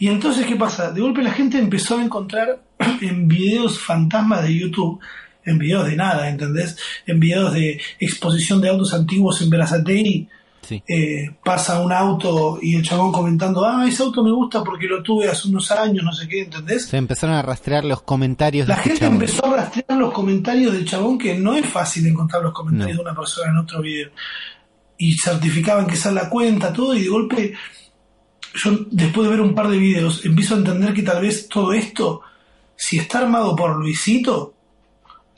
y 0.00 0.08
entonces, 0.08 0.44
¿qué 0.46 0.56
pasa? 0.56 0.90
De 0.90 1.00
golpe 1.00 1.22
la 1.22 1.32
gente 1.32 1.58
empezó 1.58 1.98
a 1.98 2.02
encontrar 2.04 2.60
en 3.00 3.28
videos 3.28 3.78
fantasmas 3.78 4.42
de 4.42 4.58
YouTube, 4.58 4.98
en 5.44 5.58
videos 5.58 5.86
de 5.86 5.96
nada, 5.96 6.28
¿entendés? 6.28 6.76
En 7.06 7.20
videos 7.20 7.54
de 7.54 7.80
exposición 8.00 8.60
de 8.60 8.68
autos 8.70 8.92
antiguos 8.92 9.40
en 9.40 9.50
Berazategui, 9.50 10.28
sí. 10.68 10.82
eh, 10.86 11.30
pasa 11.44 11.80
un 11.80 11.92
auto 11.92 12.58
y 12.60 12.76
el 12.76 12.82
chabón 12.82 13.10
comentando, 13.12 13.64
ah, 13.64 13.86
ese 13.88 14.02
auto 14.02 14.22
me 14.22 14.30
gusta 14.32 14.62
porque 14.62 14.86
lo 14.86 15.02
tuve 15.02 15.28
hace 15.28 15.48
unos 15.48 15.70
años, 15.70 16.04
no 16.04 16.12
sé 16.12 16.28
qué, 16.28 16.42
¿entendés? 16.42 16.86
Se 16.86 16.96
empezaron 16.96 17.34
a 17.36 17.42
rastrear 17.42 17.84
los 17.84 18.02
comentarios 18.02 18.68
La 18.68 18.74
este 18.74 18.88
gente 18.90 19.00
chabón. 19.00 19.14
empezó 19.14 19.46
a 19.46 19.56
rastrear 19.56 19.98
los 19.98 20.12
comentarios 20.12 20.72
del 20.72 20.84
chabón, 20.84 21.18
que 21.18 21.34
no 21.38 21.54
es 21.54 21.66
fácil 21.66 22.06
encontrar 22.06 22.42
los 22.42 22.52
comentarios 22.52 22.96
No. 22.98 23.02
de 23.04 23.10
una 23.10 23.18
persona 23.18 23.50
en 23.50 23.58
otro 23.58 23.80
video. 23.82 24.10
Y 24.98 25.14
certificaban 25.16 25.86
que 25.86 25.94
esa 25.94 26.08
es 26.10 26.14
la 26.16 26.28
cuenta, 26.28 26.72
todo, 26.72 26.94
y 26.94 27.02
de 27.02 27.08
golpe, 27.08 27.54
yo 28.54 28.70
después 28.90 29.26
de 29.28 29.30
ver 29.36 29.40
un 29.40 29.54
par 29.54 29.68
de 29.68 29.78
videos, 29.78 30.24
empiezo 30.24 30.54
a 30.54 30.58
entender 30.58 30.92
que 30.92 31.02
tal 31.02 31.22
vez 31.22 31.48
todo 31.48 31.72
esto, 31.72 32.20
si 32.76 32.98
está 32.98 33.18
armado 33.18 33.54
por 33.54 33.76
Luisito, 33.76 34.54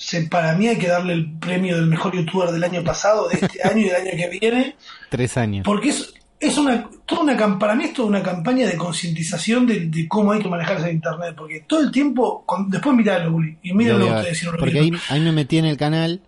se, 0.02 0.22
para 0.28 0.54
mí 0.54 0.66
hay 0.66 0.78
que 0.78 0.88
darle 0.88 1.12
el 1.12 1.30
premio 1.38 1.76
del 1.76 1.86
mejor 1.86 2.14
youtuber 2.16 2.50
del 2.50 2.64
año 2.64 2.82
pasado, 2.82 3.28
de 3.28 3.34
este 3.40 3.62
año 3.62 3.78
y 3.80 3.84
del 3.84 3.96
año 3.96 4.10
que 4.16 4.38
viene, 4.40 4.76
Tres 5.10 5.36
años. 5.36 5.64
porque 5.64 5.90
es, 5.90 6.14
es 6.40 6.56
una, 6.56 6.88
toda 7.04 7.22
una 7.22 7.58
para 7.58 7.74
mí 7.74 7.84
es 7.84 7.92
toda 7.92 8.08
una 8.08 8.22
campaña 8.22 8.66
de 8.66 8.76
concientización 8.76 9.66
de, 9.66 9.86
de 9.88 10.08
cómo 10.08 10.32
hay 10.32 10.40
que 10.40 10.48
manejarse 10.48 10.88
en 10.88 10.94
internet, 10.96 11.34
porque 11.36 11.60
todo 11.66 11.80
el 11.80 11.90
tiempo, 11.90 12.44
con- 12.46 12.70
después 12.70 12.96
miralo, 12.96 13.34
Uli, 13.34 13.58
y 13.62 13.68
Lo 13.70 13.74
mírenlo 13.74 13.98
voy 14.06 14.08
a 14.08 14.12
ver. 14.12 14.20
ustedes 14.20 14.38
si 14.38 14.46
no 14.46 14.52
lo 14.52 14.58
Porque 14.58 14.78
ahí, 14.78 14.92
ahí 15.10 15.20
me 15.20 15.32
metí 15.32 15.58
en 15.58 15.66
el 15.66 15.76
canal 15.76 16.22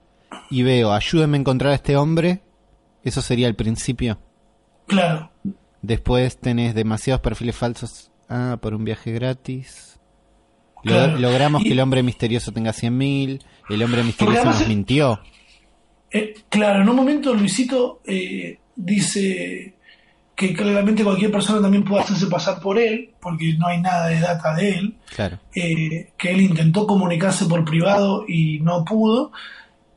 y 0.51 0.63
veo, 0.63 0.93
ayúdenme 0.93 1.39
a 1.39 1.41
encontrar 1.41 1.73
a 1.73 1.77
este 1.77 1.97
hombre. 1.97 2.43
Eso 3.05 3.23
sería 3.23 3.49
el 3.49 3.55
principio. 3.57 4.19
Claro, 4.87 5.31
Después 5.81 6.39
tenés 6.39 6.75
demasiados 6.75 7.21
perfiles 7.23 7.57
falsos. 7.57 8.11
Ah, 8.29 8.59
por 8.63 8.73
un 8.75 8.85
viaje 8.85 9.11
gratis. 9.13 9.92
Claro. 10.83 11.17
Logramos 11.19 11.63
Y- 11.63 11.65
que 11.67 11.73
el 11.73 11.81
hombre 11.81 12.03
misterioso 12.03 12.53
tenga 12.53 12.73
100.000. 12.73 13.41
El 13.69 13.83
hombre 13.83 14.03
misterioso 14.03 14.45
nos 14.45 14.61
es- 14.61 14.69
mintió. 14.69 15.21
Eh, 16.11 16.35
claro, 16.49 16.83
en 16.83 16.89
un 16.89 16.97
momento 16.97 17.33
Luisito 17.33 18.01
eh, 18.05 18.59
dice 18.77 19.75
que 20.35 20.53
claramente 20.55 21.05
cualquier 21.05 21.31
persona 21.31 21.61
también 21.63 21.85
puede 21.85 22.03
hacerse 22.03 22.27
pasar 22.27 22.61
por 22.61 22.79
él, 22.79 23.11
porque 23.21 23.55
no 23.59 23.67
hay 23.69 23.81
nada 23.81 24.09
de 24.09 24.19
data 24.21 24.55
de 24.55 24.71
él, 24.71 24.97
Claro. 25.15 25.39
eh, 25.55 26.11
que 26.19 26.31
él 26.33 26.41
intentó 26.41 26.87
comunicarse 26.87 27.47
por 27.47 27.65
privado 27.65 28.25
y 28.27 28.59
no 28.61 28.85
pudo, 28.85 29.31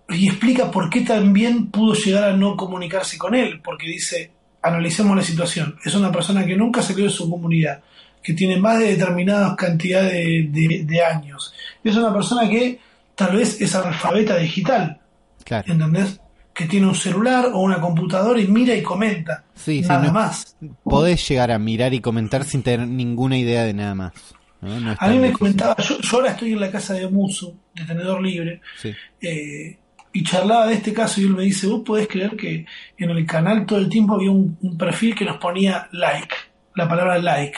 y 0.09 0.27
explica 0.27 0.69
por 0.71 0.89
qué 0.89 1.01
también 1.01 1.67
pudo 1.71 1.95
llegar 1.95 2.25
a 2.25 2.38
no 2.38 2.55
comunicarse 2.55 3.17
con 3.17 3.33
él, 3.33 3.59
porque 3.63 3.88
dice, 3.88 4.31
analicemos 4.61 5.15
la 5.17 5.23
situación, 5.23 5.77
es 5.83 5.95
una 5.95 6.11
persona 6.11 6.45
que 6.45 6.55
nunca 6.55 6.81
salió 6.81 7.05
de 7.05 7.11
su 7.11 7.29
comunidad, 7.29 7.81
que 8.26 8.34
tiene 8.34 8.57
más 8.57 8.80
de 8.80 8.95
determinadas 8.97 9.55
cantidades 9.55 10.11
de, 10.13 10.47
de- 10.49 10.84
de 10.86 11.03
años, 11.03 11.53
es 11.84 11.95
una 11.95 12.11
persona 12.11 12.49
que 12.49 12.80
tal 13.13 13.36
vez 13.38 13.61
es 13.61 13.76
analfabeta 13.76 14.38
digital, 14.38 14.99
Claro. 15.43 15.71
¿entendés? 15.71 16.19
Que 16.53 16.65
tiene 16.65 16.88
un 16.88 16.95
celular 16.95 17.49
o 17.53 17.59
una 17.59 17.80
computadora 17.80 18.39
y 18.41 18.47
mira 18.47 18.73
y 18.73 18.82
comenta, 18.82 19.43
Sí, 19.53 19.84
sí, 19.84 19.88
nada 19.89 20.07
no- 20.07 20.13
más. 20.13 20.55
Podés 20.84 21.28
llegar 21.30 21.51
a 21.51 21.59
mirar 21.59 21.93
y 21.93 21.99
comentar 21.99 22.43
sin 22.45 22.63
tener 22.63 22.88
ninguna 22.88 23.38
idea 23.38 23.63
de 23.63 23.73
nada 23.76 23.93
más. 23.93 24.13
¿no? 24.61 24.71
A 24.97 25.07
mí 25.09 25.17
me 25.17 25.28
difícil. 25.28 25.34
comentaba, 25.38 25.76
yo, 25.78 25.99
yo 26.01 26.17
ahora 26.17 26.32
estoy 26.32 26.53
en 26.53 26.59
la 26.61 26.71
casa 26.71 26.95
de 26.95 27.07
Muso, 27.07 27.53
de 27.76 27.84
Tenedor 27.86 28.21
Libre, 28.23 28.61
Sí. 28.82 28.91
eh, 29.21 29.78
y 30.13 30.23
charlaba 30.23 30.65
de 30.67 30.76
este 30.76 30.93
caso 30.93 31.21
y 31.21 31.26
él 31.26 31.36
me 31.36 31.43
dice, 31.43 31.67
vos 31.67 31.82
podés 31.86 32.07
creer 32.07 32.36
que 32.36 32.65
en 32.97 33.09
el 33.11 33.26
canal 33.28 33.65
todo 33.67 33.78
el 33.80 33.89
tiempo 33.89 34.15
había 34.15 34.32
un, 34.32 34.57
un 34.61 34.78
perfil 34.78 35.13
que 35.13 35.26
nos 35.26 35.38
ponía 35.38 35.88
like, 35.91 36.34
la 36.73 36.88
palabra 36.88 37.17
like, 37.19 37.57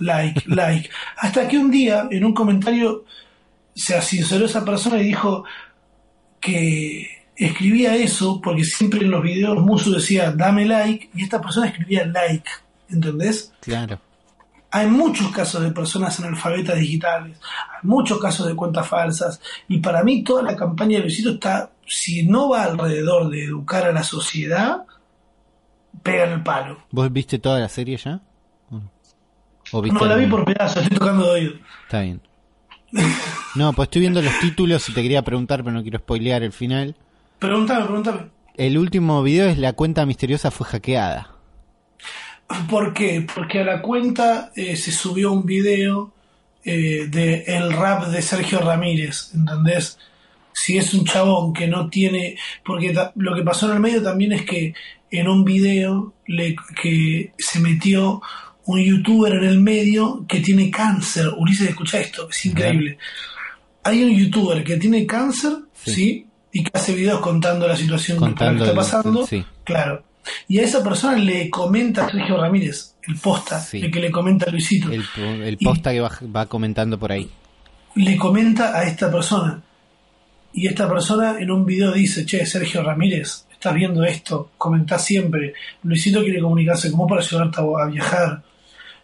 like, 0.00 0.42
like, 0.46 0.90
hasta 1.16 1.46
que 1.46 1.58
un 1.58 1.70
día 1.70 2.08
en 2.10 2.24
un 2.24 2.34
comentario 2.34 3.04
se 3.74 3.96
asinceró 3.96 4.46
esa 4.46 4.64
persona 4.64 4.98
y 4.98 5.04
dijo 5.04 5.44
que 6.40 7.06
escribía 7.36 7.94
eso 7.96 8.40
porque 8.42 8.64
siempre 8.64 9.00
en 9.00 9.10
los 9.10 9.22
videos 9.22 9.58
Muso 9.58 9.90
decía 9.90 10.30
dame 10.32 10.66
like 10.66 11.10
y 11.14 11.22
esta 11.22 11.40
persona 11.40 11.68
escribía 11.68 12.06
like, 12.06 12.48
¿entendés? 12.88 13.52
Claro. 13.60 14.00
Hay 14.72 14.86
muchos 14.86 15.32
casos 15.32 15.62
de 15.62 15.72
personas 15.72 16.18
analfabetas 16.20 16.78
digitales, 16.78 17.38
hay 17.42 17.88
muchos 17.88 18.20
casos 18.20 18.46
de 18.46 18.54
cuentas 18.54 18.86
falsas, 18.86 19.40
y 19.66 19.78
para 19.78 20.04
mí 20.04 20.22
toda 20.22 20.42
la 20.44 20.54
campaña 20.54 20.98
de 20.98 21.04
Luisito 21.04 21.30
está, 21.30 21.72
si 21.88 22.24
no 22.24 22.50
va 22.50 22.64
alrededor 22.64 23.30
de 23.30 23.44
educar 23.44 23.84
a 23.84 23.92
la 23.92 24.04
sociedad, 24.04 24.84
pega 26.04 26.24
en 26.24 26.32
el 26.34 26.42
palo. 26.44 26.78
¿Vos 26.92 27.12
viste 27.12 27.40
toda 27.40 27.58
la 27.58 27.68
serie 27.68 27.96
ya? 27.96 28.20
¿O 29.72 29.76
no? 29.76 29.78
¿O 29.78 29.82
viste 29.82 29.98
No 29.98 30.06
la 30.06 30.16
vi 30.16 30.26
por 30.26 30.44
pedazos, 30.44 30.82
estoy 30.82 30.98
tocando 30.98 31.24
de 31.26 31.30
oído. 31.30 31.54
Está 31.84 32.00
bien. 32.02 32.20
No, 33.54 33.72
pues 33.72 33.86
estoy 33.86 34.00
viendo 34.00 34.22
los 34.22 34.38
títulos 34.40 34.88
y 34.88 34.92
te 34.92 35.02
quería 35.02 35.22
preguntar, 35.22 35.62
pero 35.62 35.74
no 35.74 35.82
quiero 35.82 35.98
spoilear 35.98 36.42
el 36.42 36.52
final. 36.52 36.96
Pregúntame, 37.38 37.84
pregúntame. 37.84 38.20
El 38.56 38.78
último 38.78 39.22
video 39.22 39.46
es 39.48 39.58
la 39.58 39.72
cuenta 39.72 40.04
misteriosa 40.06 40.50
fue 40.50 40.66
hackeada. 40.66 41.30
¿Por 42.68 42.92
qué? 42.92 43.26
Porque 43.34 43.60
a 43.60 43.64
la 43.64 43.80
cuenta 43.80 44.52
eh, 44.56 44.76
se 44.76 44.90
subió 44.90 45.32
un 45.32 45.46
video 45.46 46.12
eh, 46.64 47.06
de 47.08 47.44
el 47.46 47.72
rap 47.72 48.06
de 48.08 48.20
Sergio 48.22 48.58
Ramírez, 48.58 49.30
¿entendés? 49.34 49.98
Si 50.52 50.76
es 50.76 50.92
un 50.92 51.04
chabón 51.04 51.52
que 51.52 51.68
no 51.68 51.88
tiene... 51.88 52.36
Porque 52.64 52.94
lo 53.14 53.34
que 53.34 53.42
pasó 53.42 53.66
en 53.66 53.76
el 53.76 53.80
medio 53.80 54.02
también 54.02 54.32
es 54.32 54.44
que 54.44 54.74
en 55.10 55.28
un 55.28 55.44
video 55.44 56.12
le, 56.26 56.56
que 56.82 57.32
se 57.38 57.60
metió 57.60 58.20
un 58.66 58.80
youtuber 58.80 59.34
en 59.34 59.44
el 59.44 59.60
medio 59.60 60.24
que 60.28 60.40
tiene 60.40 60.70
cáncer. 60.70 61.28
Ulises, 61.36 61.68
escucha 61.70 61.98
esto, 62.00 62.28
es 62.30 62.46
increíble. 62.46 62.98
Hay 63.84 64.02
un 64.04 64.10
youtuber 64.16 64.62
que 64.62 64.76
tiene 64.76 65.06
cáncer, 65.06 65.52
Sí. 65.72 65.90
¿sí? 65.94 66.26
Y 66.52 66.64
que 66.64 66.70
hace 66.74 66.94
videos 66.94 67.20
contando 67.20 67.66
la 67.66 67.76
situación 67.76 68.18
Contando 68.18 68.64
que 68.64 68.70
está 68.70 68.70
el- 68.70 68.76
pasando. 68.76 69.26
sí. 69.26 69.44
Claro. 69.64 70.02
Y 70.48 70.58
a 70.58 70.62
esa 70.62 70.82
persona 70.84 71.16
le 71.16 71.48
comenta 71.48 72.04
a 72.06 72.10
Sergio 72.10 72.36
Ramírez, 72.36 72.94
el 73.08 73.16
posta, 73.16 73.58
Sí. 73.60 73.78
el 73.80 73.90
que 73.90 74.00
le 74.00 74.10
comenta 74.10 74.46
a 74.46 74.50
Luisito. 74.52 74.90
El, 74.92 75.56
Y- 75.58 75.64
posta 75.64 75.92
que 75.92 76.00
va, 76.00 76.10
va 76.34 76.46
comentando 76.46 76.98
por 76.98 77.10
ahí. 77.12 77.28
Le 77.94 78.16
comenta 78.16 78.76
a 78.78 78.84
esta 78.84 79.10
persona. 79.10 79.62
Y 80.52 80.66
esta 80.66 80.88
persona 80.88 81.36
en 81.40 81.50
un 81.50 81.64
video 81.64 81.92
dice, 81.92 82.26
che, 82.26 82.44
Sergio 82.44 82.82
Ramírez, 82.82 83.46
estás 83.52 83.74
viendo 83.74 84.04
esto, 84.04 84.50
comentá 84.58 84.98
siempre. 84.98 85.54
Luisito 85.84 86.22
quiere 86.22 86.40
comunicarse 86.40 86.90
como 86.90 87.06
para 87.06 87.22
ayudarte 87.22 87.60
a, 87.60 87.84
a 87.84 87.86
viajar. 87.86 88.42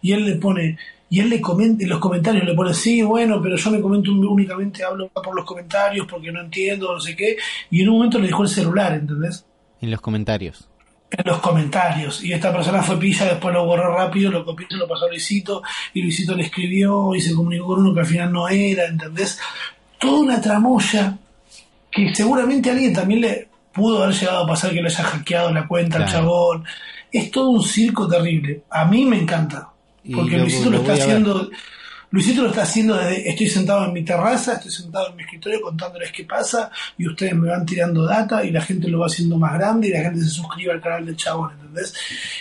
Y 0.03 0.13
él 0.13 0.25
le 0.25 0.37
pone, 0.37 0.79
y 1.09 1.21
él 1.21 1.31
le 1.31 1.41
comenta, 1.41 1.83
en 1.83 1.91
los 1.91 1.99
comentarios 1.99 2.45
le 2.45 2.55
pone, 2.55 2.75
sí, 2.75 3.03
bueno, 3.03 3.41
pero 3.43 3.57
yo 3.57 3.71
me 3.71 3.81
comento 3.81 4.13
únicamente, 4.13 4.85
hablo 4.85 5.09
por 5.09 5.35
los 5.35 5.45
comentarios 5.45 6.07
porque 6.09 6.33
no 6.33 6.41
entiendo, 6.41 6.93
no 6.93 7.01
sé 7.01 7.15
qué, 7.15 7.37
y 7.71 7.83
en 7.83 7.89
un 7.89 7.97
momento 7.97 8.19
le 8.19 8.27
dejó 8.27 8.43
el 8.43 8.49
celular, 8.49 8.93
¿entendés? 8.95 9.45
En 9.81 9.91
los 9.91 10.01
comentarios. 10.01 10.69
En 11.11 11.25
los 11.25 11.39
comentarios, 11.39 12.25
y 12.25 12.33
esta 12.33 12.53
persona 12.53 12.83
fue 12.83 12.99
pilla, 12.99 13.27
después 13.27 13.55
lo 13.55 13.65
borró 13.65 13.97
rápido, 13.97 14.31
lo 14.31 14.45
copió, 14.45 14.67
se 14.69 14.77
lo 14.77 14.89
pasó 14.89 15.07
a 15.07 15.09
Luisito, 15.09 15.63
y 15.95 16.03
Luisito 16.03 16.35
le 16.35 16.43
escribió 16.43 17.15
y 17.15 17.21
se 17.21 17.35
comunicó 17.35 17.67
con 17.67 17.81
uno 17.81 17.95
que 17.95 18.01
al 18.01 18.07
final 18.07 18.33
no 18.33 18.49
era, 18.49 18.87
¿entendés? 18.87 19.39
Toda 19.99 20.21
una 20.21 20.41
tramoya 20.41 21.17
que 21.91 22.15
seguramente 22.15 22.71
alguien 22.71 22.93
también 22.93 23.21
le 23.21 23.49
pudo 23.73 24.03
haber 24.03 24.15
llegado 24.15 24.45
a 24.45 24.47
pasar 24.47 24.73
que 24.73 24.83
le 24.83 24.89
haya 24.89 25.05
hackeado 25.05 25.53
la 25.53 25.69
cuenta 25.69 25.99
al 25.99 26.11
chabón. 26.11 26.65
Es 27.13 27.31
todo 27.31 27.51
un 27.51 27.63
circo 27.63 28.09
terrible. 28.09 28.63
A 28.71 28.85
mí 28.85 29.05
me 29.05 29.19
encanta. 29.19 29.69
Porque 30.15 30.39
Luisito 30.39 30.71
lo, 30.71 30.79
está 30.79 30.95
haciendo. 30.95 31.51
Luisito 32.11 32.43
lo 32.43 32.49
está 32.49 32.63
haciendo 32.63 32.97
desde. 32.97 33.29
Estoy 33.29 33.49
sentado 33.49 33.87
en 33.87 33.93
mi 33.93 34.05
terraza, 34.05 34.55
estoy 34.55 34.71
sentado 34.71 35.11
en 35.11 35.17
mi 35.17 35.23
escritorio 35.23 35.61
contándoles 35.61 36.13
qué 36.13 36.25
pasa 36.25 36.71
y 36.97 37.09
ustedes 37.09 37.35
me 37.35 37.49
van 37.49 37.67
tirando 37.67 38.05
data 38.05 38.45
y 38.45 38.51
la 38.51 38.63
gente 38.63 38.89
lo 38.89 39.01
va 39.01 39.07
haciendo 39.07 39.39
más 39.39 39.55
grande 39.55 39.89
y 39.89 39.93
la 39.93 40.03
gente 40.03 40.21
se 40.21 40.31
suscribe 40.31 40.73
al 40.73 40.81
canal 40.81 41.07
del 41.07 41.17
chabón, 41.17 41.53
¿entendés? 41.53 41.95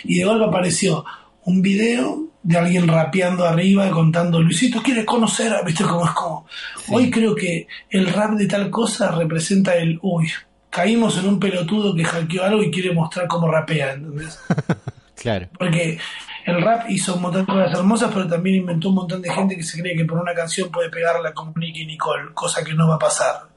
Y 0.04 0.18
de 0.18 0.24
golpe 0.24 0.44
apareció 0.44 1.04
un 1.44 1.62
video 1.62 2.26
de 2.42 2.58
alguien 2.58 2.86
rapeando 2.86 3.44
arriba 3.44 3.90
contando 3.90 4.40
Luisito 4.40 4.80
quiere 4.80 5.04
conocer, 5.04 5.52
¿viste 5.64 5.82
cómo 5.82 6.04
es 6.04 6.12
como? 6.12 6.46
Hoy 6.90 7.10
creo 7.10 7.34
que 7.34 7.66
el 7.90 8.06
rap 8.12 8.32
de 8.32 8.46
tal 8.46 8.70
cosa 8.70 9.10
representa 9.10 9.74
el 9.74 9.98
uy, 10.00 10.30
caímos 10.70 11.18
en 11.18 11.26
un 11.26 11.40
pelotudo 11.40 11.94
que 11.94 12.04
hackeó 12.04 12.44
algo 12.44 12.62
y 12.62 12.70
quiere 12.70 12.92
mostrar 12.92 13.26
cómo 13.26 13.50
rapea, 13.50 13.94
¿entendés? 13.94 14.38
claro. 15.16 15.48
Porque 15.58 15.98
el 16.46 16.62
rap 16.62 16.88
hizo 16.88 17.16
un 17.16 17.22
montón 17.22 17.44
de 17.44 17.52
cosas 17.52 17.78
hermosas, 17.78 18.10
pero 18.14 18.28
también 18.28 18.56
inventó 18.56 18.90
un 18.90 18.94
montón 18.94 19.20
de 19.20 19.32
gente 19.32 19.56
que 19.56 19.64
se 19.64 19.80
cree 19.80 19.96
que 19.96 20.04
por 20.04 20.18
una 20.18 20.32
canción 20.32 20.70
puede 20.70 20.88
pegarla 20.90 21.34
como 21.34 21.52
Nicky 21.56 21.84
Nicole, 21.84 22.32
cosa 22.32 22.62
que 22.62 22.72
no 22.72 22.88
va 22.88 22.94
a 22.94 23.00
pasar. 23.00 23.48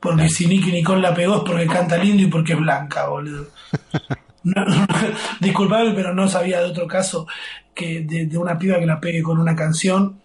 Porque 0.00 0.28
si 0.30 0.46
Nicky 0.46 0.72
Nicole 0.72 1.02
la 1.02 1.14
pegó 1.14 1.36
es 1.36 1.42
porque 1.44 1.66
canta 1.66 1.98
lindo 1.98 2.22
y 2.22 2.26
porque 2.26 2.54
es 2.54 2.58
blanca, 2.58 3.06
boludo. 3.06 3.48
disculpable, 5.40 5.92
pero 5.94 6.14
no 6.14 6.28
sabía 6.28 6.60
de 6.60 6.70
otro 6.70 6.86
caso 6.86 7.26
que 7.74 8.00
de, 8.00 8.38
una 8.38 8.58
piba 8.58 8.78
que 8.78 8.86
la 8.86 8.98
pegue 8.98 9.22
con 9.22 9.38
una 9.38 9.54
canción. 9.54 10.20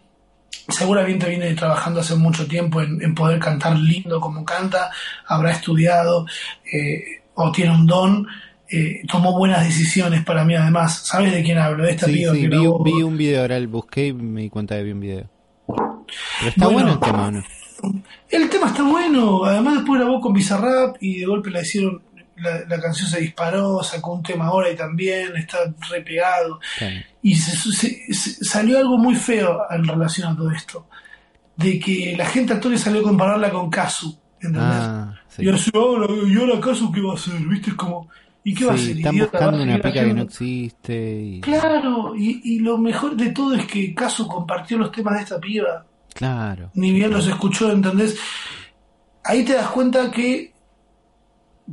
Seguramente 0.70 1.28
viene 1.28 1.54
trabajando 1.56 2.00
hace 2.00 2.16
mucho 2.16 2.48
tiempo 2.48 2.82
en, 2.82 3.14
poder 3.14 3.40
cantar 3.40 3.76
lindo 3.78 4.22
como 4.22 4.46
canta, 4.46 4.92
habrá 5.28 5.52
estudiado 5.52 6.26
eh, 6.72 7.22
o 7.34 7.52
tiene 7.52 7.72
un 7.72 7.86
don. 7.86 8.28
Eh, 8.72 9.02
tomó 9.08 9.38
buenas 9.38 9.64
decisiones 9.66 10.24
para 10.24 10.46
mí 10.46 10.56
además. 10.56 11.06
¿Sabes 11.06 11.34
de 11.34 11.44
quién 11.44 11.58
hablo? 11.58 11.84
De 11.84 11.92
esta 11.92 12.06
piba 12.06 12.34
que 12.34 12.48
vi, 12.48 12.48
vi, 12.48 13.04
un 13.04 13.18
video, 13.18 13.42
ahora 13.42 13.60
busqué 13.68 14.08
y 14.08 14.14
me 14.14 14.42
di 14.42 14.50
cuenta 14.50 14.76
de 14.76 14.84
vi 14.84 14.92
un 14.92 15.00
video. 15.00 15.30
Pero 15.68 16.50
está 16.50 16.68
bueno, 16.68 16.94
el 16.94 17.00
tema, 17.00 17.32
¿no? 17.32 17.44
El 18.30 18.50
tema 18.50 18.68
está 18.68 18.84
bueno. 18.84 19.44
Además 19.44 19.76
después 19.76 20.00
grabó 20.00 20.22
con 20.22 20.34
Bizarrap 20.34 20.98
y 21.02 21.20
de 21.20 21.26
golpe 21.26 21.50
la 21.50 21.62
hicieron 21.62 22.02
la, 22.42 22.80
canción 22.82 23.10
se 23.10 23.20
disparó, 23.20 23.84
sacó 23.84 24.14
un 24.14 24.24
tema 24.24 24.48
ahora 24.48 24.72
y 24.72 24.76
también 24.76 25.36
está 25.36 25.58
repegado. 25.90 26.60
Y 27.22 27.36
salió 27.36 28.80
algo 28.80 28.98
muy 28.98 29.16
feo 29.16 29.62
en 29.70 29.88
relación 29.88 30.32
a 30.32 30.36
todo 30.36 30.52
esto. 30.52 30.88
De 31.56 31.80
que 31.80 32.16
la 32.18 32.26
gente 32.26 32.54
actual 32.54 32.78
salió 32.80 33.02
a 33.02 33.04
compararla 33.04 33.52
con 33.52 33.70
Kazu. 33.70 34.18
¿Entendés? 34.40 34.64
Ah, 34.64 35.14
y 35.38 35.50
así, 35.50 35.70
ahora, 35.76 36.08
¿y 36.28 36.36
ahora 36.36 36.60
Kazu 36.60 36.92
qué 36.92 37.02
va 37.02 37.12
a 37.12 37.16
hacer? 37.16 37.40
¿Viste? 37.42 37.76
como. 37.76 38.10
¿Y 38.44 38.56
qué 38.56 38.66
va 38.66 38.72
a 38.72 38.76
hacer? 38.76 38.98
Están 38.98 39.18
buscando 39.18 39.64
una 39.64 39.76
pica 39.76 39.92
que 39.92 40.14
no 40.14 40.24
existe. 40.24 41.40
Claro, 41.42 42.16
y, 42.16 42.42
y, 42.56 42.60
lo 42.60 42.78
mejor 42.78 43.16
de 43.16 43.30
todo 43.30 43.54
es 43.54 43.66
que 43.66 43.94
Kazu 43.94 44.28
compartió 44.28 44.78
los 44.78 44.92
temas 44.92 45.16
de 45.16 45.22
esta 45.22 45.40
piba. 45.40 45.86
Claro. 46.14 46.72
Ni 46.74 46.92
bien 46.92 47.12
los 47.12 47.28
escuchó, 47.28 47.72
¿entendés? 47.72 48.18
Ahí 49.24 49.46
te 49.46 49.54
das 49.54 49.68
cuenta 49.68 50.10
que 50.10 50.54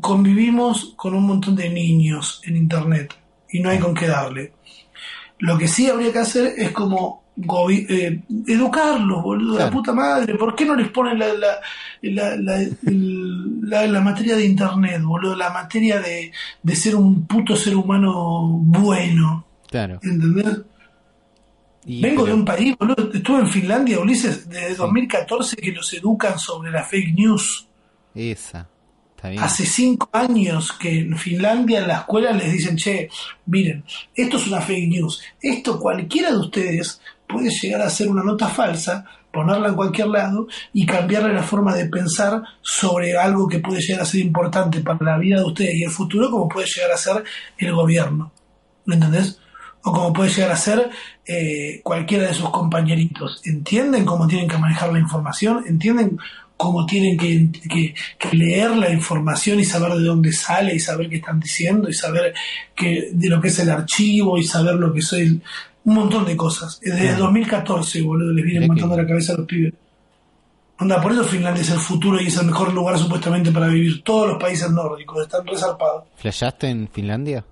convivimos 0.00 0.94
con 0.96 1.14
un 1.14 1.26
montón 1.26 1.56
de 1.56 1.70
niños 1.70 2.40
en 2.44 2.56
Internet 2.56 3.14
y 3.50 3.60
no 3.60 3.70
hay 3.70 3.78
con 3.78 3.94
qué 3.94 4.06
darle. 4.06 4.52
Lo 5.38 5.56
que 5.56 5.68
sí 5.68 5.88
habría 5.88 6.12
que 6.12 6.18
hacer 6.18 6.54
es 6.56 6.72
como 6.72 7.22
eh, 7.70 8.20
educarlos, 8.46 9.22
boludo, 9.22 9.58
la 9.58 9.70
puta 9.70 9.92
madre. 9.92 10.34
¿Por 10.34 10.54
qué 10.54 10.64
no 10.64 10.74
les 10.74 10.88
ponen 10.88 11.18
la, 11.18 11.28
la, 12.02 12.36
la, 12.36 13.86
la, 13.86 14.00
materia 14.00 14.36
de 14.36 14.44
Internet, 14.44 15.02
boludo? 15.02 15.36
La 15.36 15.50
materia 15.50 16.00
de, 16.00 16.32
de, 16.62 16.76
ser 16.76 16.96
un 16.96 17.26
puto 17.26 17.54
ser 17.56 17.76
humano 17.76 18.48
bueno. 18.48 19.44
Claro. 19.68 20.00
¿Entendés? 20.02 20.62
Vengo 21.84 22.24
de 22.24 22.34
un 22.34 22.44
país, 22.44 22.76
boludo. 22.76 23.10
Estuve 23.12 23.40
en 23.40 23.48
Finlandia, 23.48 24.00
Ulises, 24.00 24.48
desde 24.48 24.74
2014 24.74 25.56
que 25.56 25.72
los 25.72 25.92
educan 25.92 26.38
sobre 26.38 26.70
la 26.70 26.84
fake 26.84 27.14
news. 27.14 27.68
Esa. 28.14 28.68
Hace 29.20 29.66
cinco 29.66 30.08
años 30.12 30.72
que 30.72 31.00
en 31.00 31.16
Finlandia 31.16 31.80
en 31.80 31.88
la 31.88 31.98
escuela 31.98 32.30
les 32.30 32.52
dicen, 32.52 32.76
che, 32.76 33.08
miren, 33.46 33.84
esto 34.14 34.36
es 34.36 34.46
una 34.46 34.60
fake 34.60 34.88
news. 34.88 35.20
Esto 35.40 35.80
cualquiera 35.80 36.30
de 36.30 36.38
ustedes 36.38 37.00
puede 37.28 37.50
llegar 37.50 37.82
a 37.82 37.90
ser 37.90 38.08
una 38.08 38.22
nota 38.22 38.48
falsa, 38.48 39.04
ponerla 39.32 39.68
en 39.68 39.74
cualquier 39.74 40.08
lado 40.08 40.48
y 40.72 40.86
cambiarle 40.86 41.32
la 41.32 41.42
forma 41.42 41.74
de 41.74 41.86
pensar 41.86 42.42
sobre 42.62 43.16
algo 43.16 43.46
que 43.46 43.60
puede 43.60 43.80
llegar 43.80 44.02
a 44.02 44.06
ser 44.06 44.20
importante 44.20 44.80
para 44.80 44.98
la 45.04 45.18
vida 45.18 45.38
de 45.38 45.46
ustedes 45.46 45.74
y 45.74 45.84
el 45.84 45.90
futuro, 45.90 46.30
como 46.30 46.48
puede 46.48 46.66
llegar 46.66 46.90
a 46.90 46.96
ser 46.96 47.22
el 47.58 47.72
gobierno. 47.72 48.32
¿Me 48.86 48.94
entendés? 48.94 49.38
O 49.84 49.92
como 49.92 50.12
puede 50.12 50.30
llegar 50.30 50.50
a 50.50 50.56
ser 50.56 50.90
eh, 51.26 51.80
cualquiera 51.84 52.26
de 52.26 52.34
sus 52.34 52.50
compañeritos. 52.50 53.42
¿Entienden 53.44 54.04
cómo 54.04 54.26
tienen 54.26 54.48
que 54.48 54.58
manejar 54.58 54.92
la 54.92 54.98
información? 54.98 55.62
¿Entienden 55.66 56.18
cómo 56.58 56.84
tienen 56.86 57.16
que, 57.16 57.94
leer 58.32 58.76
la 58.76 58.90
información 58.90 59.60
y 59.60 59.64
saber 59.64 59.92
de 59.92 60.04
dónde 60.04 60.32
sale 60.32 60.74
y 60.74 60.80
saber 60.80 61.08
qué 61.08 61.16
están 61.16 61.38
diciendo 61.38 61.88
y 61.88 61.94
saber 61.94 62.34
de 62.76 63.28
lo 63.28 63.40
que 63.40 63.48
es 63.48 63.58
el 63.60 63.70
archivo 63.70 64.36
y 64.36 64.44
saber 64.44 64.74
lo 64.74 64.92
que 64.92 65.00
soy, 65.00 65.40
un 65.84 65.94
montón 65.94 66.24
de 66.24 66.36
cosas. 66.36 66.80
Desde 66.80 67.16
2014, 67.16 68.02
boludo, 68.02 68.32
les 68.32 68.44
vienen 68.44 68.68
matando 68.68 68.96
la 68.96 69.06
cabeza 69.06 69.32
a 69.32 69.36
los 69.38 69.46
pibes. 69.46 69.74
Onda, 70.80 71.00
por 71.00 71.10
eso 71.10 71.24
Finlandia 71.24 71.62
es 71.62 71.70
el 71.70 71.80
futuro 71.80 72.20
y 72.20 72.28
es 72.28 72.36
el 72.36 72.46
mejor 72.46 72.72
lugar 72.72 72.96
supuestamente 72.98 73.50
para 73.50 73.66
vivir. 73.66 74.04
Todos 74.04 74.28
los 74.28 74.38
países 74.38 74.70
nórdicos 74.70 75.22
están 75.22 75.44
resarpados. 75.44 76.04
¿Flashaste 76.16 76.68
en 76.68 76.88
Finlandia? 76.88 77.44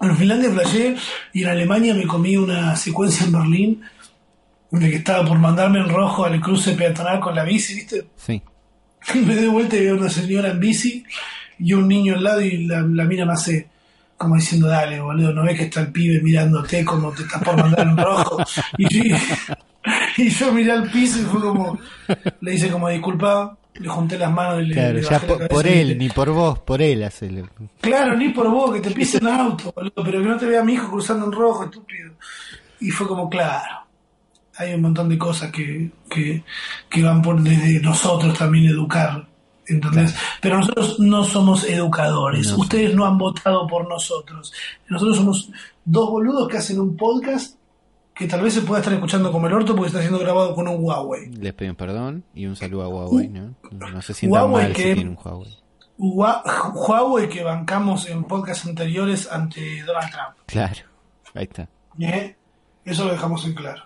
En 0.00 0.16
Finlandia 0.16 0.50
flashé 0.50 0.96
y 1.34 1.42
en 1.42 1.48
Alemania 1.48 1.94
me 1.94 2.06
comí 2.06 2.36
una 2.36 2.74
secuencia 2.76 3.26
en 3.26 3.32
Berlín 3.32 3.82
de 4.70 4.90
que 4.90 4.96
estaba 4.96 5.26
por 5.26 5.38
mandarme 5.38 5.80
en 5.80 5.88
rojo 5.88 6.24
al 6.24 6.40
cruce 6.40 6.72
peatonal 6.72 7.20
con 7.20 7.34
la 7.34 7.44
bici, 7.44 7.74
¿viste? 7.74 8.06
Sí. 8.16 8.42
me 9.14 9.34
doy 9.34 9.48
vuelta 9.48 9.76
y 9.76 9.80
veo 9.80 9.96
una 9.96 10.08
señora 10.08 10.50
en 10.50 10.60
bici 10.60 11.04
y 11.58 11.72
un 11.72 11.88
niño 11.88 12.14
al 12.14 12.24
lado 12.24 12.40
y 12.40 12.66
la, 12.66 12.80
la 12.82 13.04
mira 13.04 13.26
más 13.26 13.42
hace 13.42 13.68
como 14.18 14.34
diciendo, 14.34 14.66
dale, 14.66 15.00
boludo, 15.00 15.32
no 15.32 15.44
ves 15.44 15.56
que 15.56 15.64
está 15.64 15.80
el 15.80 15.92
pibe 15.92 16.20
mirándote 16.20 16.84
como 16.84 17.12
te 17.12 17.22
estás 17.22 17.42
por 17.42 17.56
mandar 17.56 17.86
en 17.86 17.96
rojo. 17.96 18.36
Y, 18.76 19.12
y 20.18 20.28
yo 20.28 20.52
miré 20.52 20.72
al 20.72 20.90
piso 20.90 21.20
y 21.20 21.22
fue 21.22 21.40
como, 21.40 21.78
le 22.40 22.54
hice 22.54 22.68
como 22.68 22.88
disculpa, 22.88 23.56
le 23.74 23.88
junté 23.88 24.18
las 24.18 24.32
manos 24.32 24.62
y 24.62 24.66
le, 24.66 24.74
claro, 24.74 24.98
ya 24.98 25.20
por, 25.48 25.66
él, 25.66 25.96
ni 25.96 26.08
por 26.08 26.30
vos, 26.30 26.58
por 26.58 26.82
él 26.82 27.04
hacele. 27.04 27.44
Claro, 27.80 28.16
ni 28.16 28.30
por 28.30 28.50
vos, 28.50 28.74
que 28.74 28.80
te 28.80 28.90
pise 28.90 29.18
un 29.18 29.28
auto, 29.28 29.72
boludo, 29.74 30.02
pero 30.04 30.20
que 30.20 30.28
no 30.28 30.36
te 30.36 30.46
vea 30.46 30.64
mi 30.64 30.74
hijo 30.74 30.90
cruzando 30.90 31.26
en 31.26 31.32
rojo, 31.32 31.64
estúpido. 31.64 32.12
Y 32.80 32.90
fue 32.90 33.06
como, 33.06 33.30
claro, 33.30 33.86
hay 34.56 34.74
un 34.74 34.82
montón 34.82 35.08
de 35.08 35.16
cosas 35.16 35.52
que, 35.52 35.90
que, 36.10 37.02
van 37.02 37.22
por 37.22 37.40
desde 37.40 37.80
nosotros 37.80 38.36
también 38.36 38.66
educar. 38.66 39.27
¿Entendés? 39.68 40.14
Pero 40.40 40.58
nosotros 40.58 40.98
no 40.98 41.24
somos 41.24 41.64
educadores. 41.64 42.52
Ustedes 42.52 42.94
no 42.94 43.06
han 43.06 43.18
votado 43.18 43.66
por 43.66 43.88
nosotros. 43.88 44.52
Nosotros 44.88 45.16
somos 45.16 45.50
dos 45.84 46.10
boludos 46.10 46.48
que 46.48 46.58
hacen 46.58 46.80
un 46.80 46.96
podcast 46.96 47.58
que 48.14 48.26
tal 48.26 48.42
vez 48.42 48.52
se 48.52 48.62
pueda 48.62 48.80
estar 48.80 48.92
escuchando 48.92 49.30
como 49.30 49.46
el 49.46 49.52
orto 49.52 49.76
porque 49.76 49.88
está 49.88 50.00
siendo 50.00 50.18
grabado 50.18 50.52
con 50.54 50.66
un 50.66 50.82
Huawei. 50.82 51.30
Les 51.36 51.54
pido 51.54 51.74
perdón 51.74 52.24
y 52.34 52.46
un 52.46 52.56
saludo 52.56 52.82
a 52.82 52.88
Huawei, 52.88 53.28
¿no? 53.28 53.54
No 53.70 54.02
se 54.02 54.12
sientan 54.12 54.50
mal 54.50 54.72
que, 54.72 54.82
si 54.82 54.94
tienen 54.94 55.08
un 55.10 55.18
Huawei. 55.24 55.56
Huawei 55.98 57.28
que 57.28 57.44
bancamos 57.44 58.08
en 58.08 58.24
podcasts 58.24 58.66
anteriores 58.66 59.30
ante 59.30 59.84
Donald 59.84 60.10
Trump. 60.10 60.36
Claro, 60.46 60.82
ahí 61.34 61.44
está. 61.44 61.68
¿Eh? 62.00 62.36
Eso 62.88 63.04
lo 63.04 63.12
dejamos 63.12 63.44
en 63.44 63.54
claro. 63.54 63.82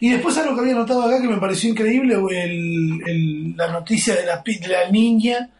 Y 0.00 0.10
después 0.10 0.36
algo 0.38 0.54
que 0.54 0.62
había 0.62 0.74
notado 0.74 1.02
acá 1.02 1.20
que 1.20 1.28
me 1.28 1.38
pareció 1.38 1.70
increíble, 1.70 2.16
el, 2.30 3.56
la 3.56 3.68
noticia 3.68 4.14
de 4.14 4.26
la, 4.26 4.42
de 4.44 4.68
la 4.68 4.90
niña 4.90 5.50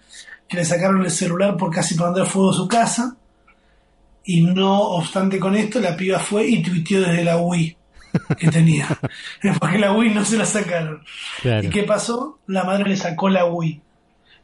que 0.49 0.57
le 0.57 0.65
sacaron 0.65 1.05
el 1.05 1.11
celular 1.11 1.57
por 1.57 1.73
casi 1.73 1.95
prender 1.95 2.27
fuego 2.27 2.51
a 2.51 2.55
su 2.55 2.67
casa. 2.67 3.17
Y 4.25 4.43
no 4.43 4.81
obstante 4.81 5.39
con 5.39 5.57
esto, 5.57 5.81
la 5.81 5.97
piba 5.97 6.19
fue 6.19 6.47
y 6.47 6.63
tuiteó 6.63 7.01
desde 7.01 7.25
la 7.25 7.37
Wii 7.37 7.77
que 8.37 8.49
tenía. 8.49 8.89
Porque 9.61 9.79
la 9.79 9.93
Wii 9.93 10.11
no 10.11 10.25
se 10.25 10.37
la 10.37 10.47
sacaron. 10.47 11.05
¿Y 11.63 11.69
qué 11.69 11.85
pasó? 11.85 12.41
La 12.47 12.65
madre 12.65 12.89
le 12.89 12.97
sacó 12.97 13.29
la 13.29 13.45
Wii. 13.45 13.81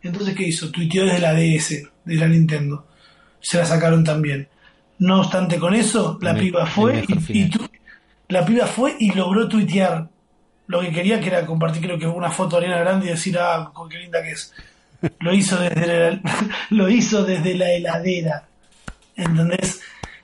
Entonces, 0.03 0.35
¿qué 0.35 0.45
hizo? 0.45 0.71
Tuiteó 0.71 1.05
desde 1.05 1.21
la 1.21 1.35
DS, 1.35 1.89
de 2.05 2.15
la 2.15 2.29
Nintendo. 2.29 2.87
Se 3.41 3.59
la 3.59 3.67
sacaron 3.67 4.05
también. 4.05 4.49
No 4.99 5.21
obstante 5.21 5.59
con 5.59 5.75
eso, 5.75 6.19
la 6.23 6.35
piba 6.35 6.67
fue 6.67 7.05
y, 7.29 7.51
La 8.29 8.45
piba 8.45 8.67
fue 8.67 8.97
y 8.99 9.13
logró 9.13 9.49
tuitear 9.49 10.09
lo 10.67 10.81
que 10.81 10.91
quería, 10.91 11.21
que 11.21 11.29
era 11.29 11.47
compartir 11.47 11.83
creo 11.83 11.99
que 11.99 12.07
una 12.07 12.31
foto 12.31 12.57
de 12.57 12.67
Ariana 12.67 12.83
Grande 12.83 13.07
y 13.07 13.11
decir, 13.11 13.39
ah, 13.39 13.71
con 13.73 13.89
qué 13.89 13.99
linda 13.99 14.23
que 14.23 14.33
es. 14.33 14.53
Lo 15.21 15.33
hizo 15.33 15.59
desde 15.59 15.87
la, 15.87 16.21
lo 16.71 16.89
hizo 16.89 17.23
desde 17.23 17.55
la 17.55 17.71
heladera. 17.71 18.49
¿Entendés? 19.15 19.81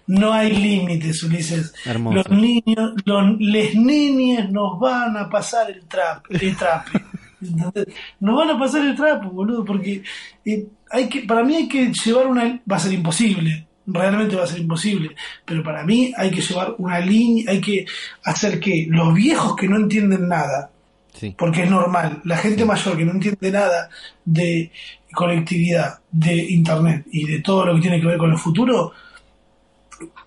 No 0.06 0.32
hay 0.32 0.50
límites, 0.50 1.22
Ulises. 1.22 1.74
Hermoso. 1.84 2.16
Los 2.16 2.30
niños, 2.30 2.94
los, 3.04 3.38
les 3.38 3.74
niñas 3.74 4.50
nos 4.50 4.80
van 4.80 5.16
a 5.16 5.28
pasar 5.28 5.70
el 5.70 5.84
trap, 5.86 6.24
el 6.30 6.56
trape. 6.56 6.90
¿entendés? 7.40 7.94
Nos 8.18 8.36
van 8.36 8.50
a 8.50 8.58
pasar 8.58 8.84
el 8.84 8.96
trapo, 8.96 9.30
boludo, 9.30 9.64
porque 9.64 10.02
eh, 10.44 10.66
hay 10.90 11.08
que, 11.08 11.20
para 11.20 11.44
mí 11.44 11.54
hay 11.54 11.68
que 11.68 11.92
llevar 11.92 12.26
una, 12.26 12.60
va 12.70 12.76
a 12.76 12.80
ser 12.80 12.92
imposible, 12.92 13.66
realmente 13.92 14.36
va 14.36 14.44
a 14.44 14.46
ser 14.46 14.60
imposible, 14.60 15.14
pero 15.44 15.62
para 15.62 15.84
mí 15.84 16.12
hay 16.16 16.30
que 16.30 16.40
llevar 16.40 16.74
una 16.78 16.98
línea, 17.00 17.50
hay 17.50 17.60
que 17.60 17.86
hacer 18.24 18.58
que 18.58 18.86
los 18.88 19.14
viejos 19.14 19.54
que 19.56 19.68
no 19.68 19.76
entienden 19.76 20.28
nada, 20.28 20.70
Sí. 21.14 21.34
porque 21.36 21.64
es 21.64 21.70
normal, 21.70 22.20
la 22.24 22.38
gente 22.38 22.64
mayor 22.64 22.96
que 22.96 23.04
no 23.04 23.12
entiende 23.12 23.50
nada 23.50 23.90
de 24.24 24.70
conectividad, 25.12 25.98
de 26.10 26.34
internet 26.52 27.06
y 27.12 27.26
de 27.26 27.40
todo 27.40 27.66
lo 27.66 27.74
que 27.74 27.82
tiene 27.82 28.00
que 28.00 28.06
ver 28.06 28.18
con 28.18 28.32
el 28.32 28.38
futuro, 28.38 28.92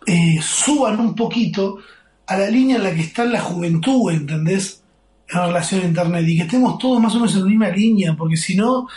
eh, 0.06 0.40
suban 0.42 1.00
un 1.00 1.16
poquito 1.16 1.80
a 2.28 2.38
la 2.38 2.50
línea 2.50 2.78
en 2.78 2.84
la 2.84 2.94
que 2.94 3.02
está 3.02 3.26
la 3.26 3.42
juventud, 3.42 4.12
¿entendés? 4.12 4.84
En 5.28 5.40
relación 5.40 5.82
a 5.82 5.86
internet 5.86 6.24
y 6.28 6.38
que 6.38 6.44
estemos 6.44 6.78
todos 6.78 7.02
más 7.02 7.14
o 7.16 7.18
menos 7.18 7.34
en 7.36 7.42
la 7.42 7.48
misma 7.48 7.70
línea, 7.70 8.16
porque 8.16 8.38
si 8.38 8.56
no 8.56 8.88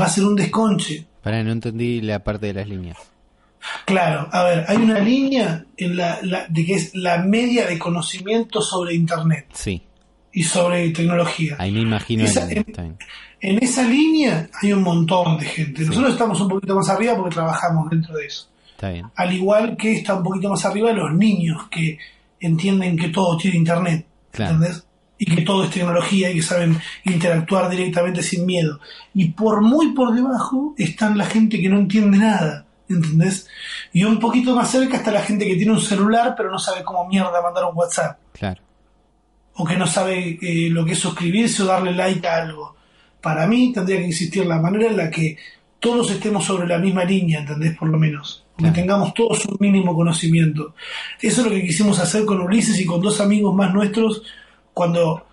va 0.00 0.04
a 0.06 0.08
ser 0.08 0.24
un 0.24 0.36
desconche. 0.36 1.04
Para, 1.22 1.42
no 1.42 1.52
entendí 1.52 2.00
la 2.00 2.22
parte 2.22 2.46
de 2.46 2.54
las 2.54 2.68
líneas. 2.68 2.98
Claro, 3.84 4.28
a 4.32 4.42
ver, 4.44 4.64
hay 4.68 4.76
una 4.76 4.98
línea 4.98 5.64
en 5.76 5.96
la, 5.96 6.18
la- 6.22 6.46
de 6.48 6.64
que 6.64 6.74
es 6.74 6.94
la 6.94 7.18
media 7.18 7.66
de 7.66 7.78
conocimiento 7.78 8.60
sobre 8.60 8.94
internet 8.94 9.46
Sí, 9.52 9.82
y 10.32 10.42
sobre 10.42 10.90
tecnología. 10.90 11.56
ahí 11.58 11.70
me 11.72 11.80
imagino. 11.80 12.24
Esa- 12.24 12.48
en- 12.50 12.96
esa 13.62 13.82
línea 13.84 14.48
hay 14.60 14.72
un 14.72 14.82
montón 14.82 15.38
de 15.38 15.46
gente. 15.46 15.84
Nosotros 15.84 16.12
estamos 16.12 16.40
un 16.40 16.48
poquito 16.48 16.74
más 16.76 16.88
arriba 16.88 17.16
porque 17.16 17.34
trabajamos 17.34 17.90
dentro 17.90 18.16
de 18.16 18.26
eso. 18.26 18.48
Está 18.72 18.90
bien. 18.90 19.06
Al 19.14 19.32
igual 19.32 19.76
que 19.76 19.92
está 19.92 20.14
un 20.14 20.22
poquito 20.24 20.48
más 20.48 20.64
arriba 20.64 20.92
los 20.92 21.12
niños 21.14 21.68
que 21.70 21.98
entienden 22.40 22.96
que 22.96 23.08
todo 23.08 23.36
tiene 23.36 23.56
internet. 23.58 24.06
Claro. 24.32 24.54
¿Entendés? 24.54 24.84
Y 25.18 25.26
que 25.26 25.42
todo 25.42 25.62
es 25.64 25.70
tecnología 25.70 26.30
y 26.30 26.34
que 26.34 26.42
saben 26.42 26.80
interactuar 27.04 27.70
directamente 27.70 28.24
sin 28.24 28.44
miedo. 28.44 28.80
Y 29.14 29.26
por 29.30 29.60
muy 29.60 29.92
por 29.92 30.12
debajo 30.14 30.74
están 30.76 31.16
la 31.16 31.26
gente 31.26 31.60
que 31.60 31.68
no 31.68 31.78
entiende 31.78 32.18
nada. 32.18 32.66
¿Entendés? 32.94 33.48
Y 33.92 34.04
un 34.04 34.18
poquito 34.18 34.54
más 34.54 34.70
cerca 34.70 34.96
está 34.96 35.10
la 35.10 35.22
gente 35.22 35.46
que 35.46 35.56
tiene 35.56 35.72
un 35.72 35.80
celular 35.80 36.34
pero 36.36 36.50
no 36.50 36.58
sabe 36.58 36.82
cómo 36.82 37.06
mierda 37.08 37.42
mandar 37.42 37.64
un 37.64 37.76
WhatsApp. 37.76 38.18
Claro. 38.32 38.62
O 39.54 39.64
que 39.64 39.76
no 39.76 39.86
sabe 39.86 40.38
eh, 40.40 40.70
lo 40.70 40.84
que 40.84 40.92
es 40.92 40.98
suscribirse 40.98 41.62
o 41.62 41.66
darle 41.66 41.92
like 41.92 42.26
a 42.26 42.36
algo. 42.36 42.76
Para 43.20 43.46
mí 43.46 43.72
tendría 43.72 43.98
que 43.98 44.08
existir 44.08 44.46
la 44.46 44.58
manera 44.58 44.86
en 44.86 44.96
la 44.96 45.10
que 45.10 45.36
todos 45.78 46.10
estemos 46.10 46.44
sobre 46.44 46.66
la 46.66 46.78
misma 46.78 47.04
línea, 47.04 47.40
¿entendés? 47.40 47.76
Por 47.76 47.88
lo 47.88 47.98
menos. 47.98 48.44
Que 48.56 48.70
tengamos 48.70 49.12
todos 49.14 49.44
un 49.46 49.56
mínimo 49.58 49.94
conocimiento. 49.94 50.74
Eso 51.20 51.40
es 51.40 51.46
lo 51.46 51.52
que 51.52 51.62
quisimos 51.62 51.98
hacer 51.98 52.24
con 52.24 52.40
Ulises 52.40 52.78
y 52.78 52.86
con 52.86 53.00
dos 53.00 53.20
amigos 53.20 53.54
más 53.54 53.74
nuestros 53.74 54.22
cuando 54.72 55.26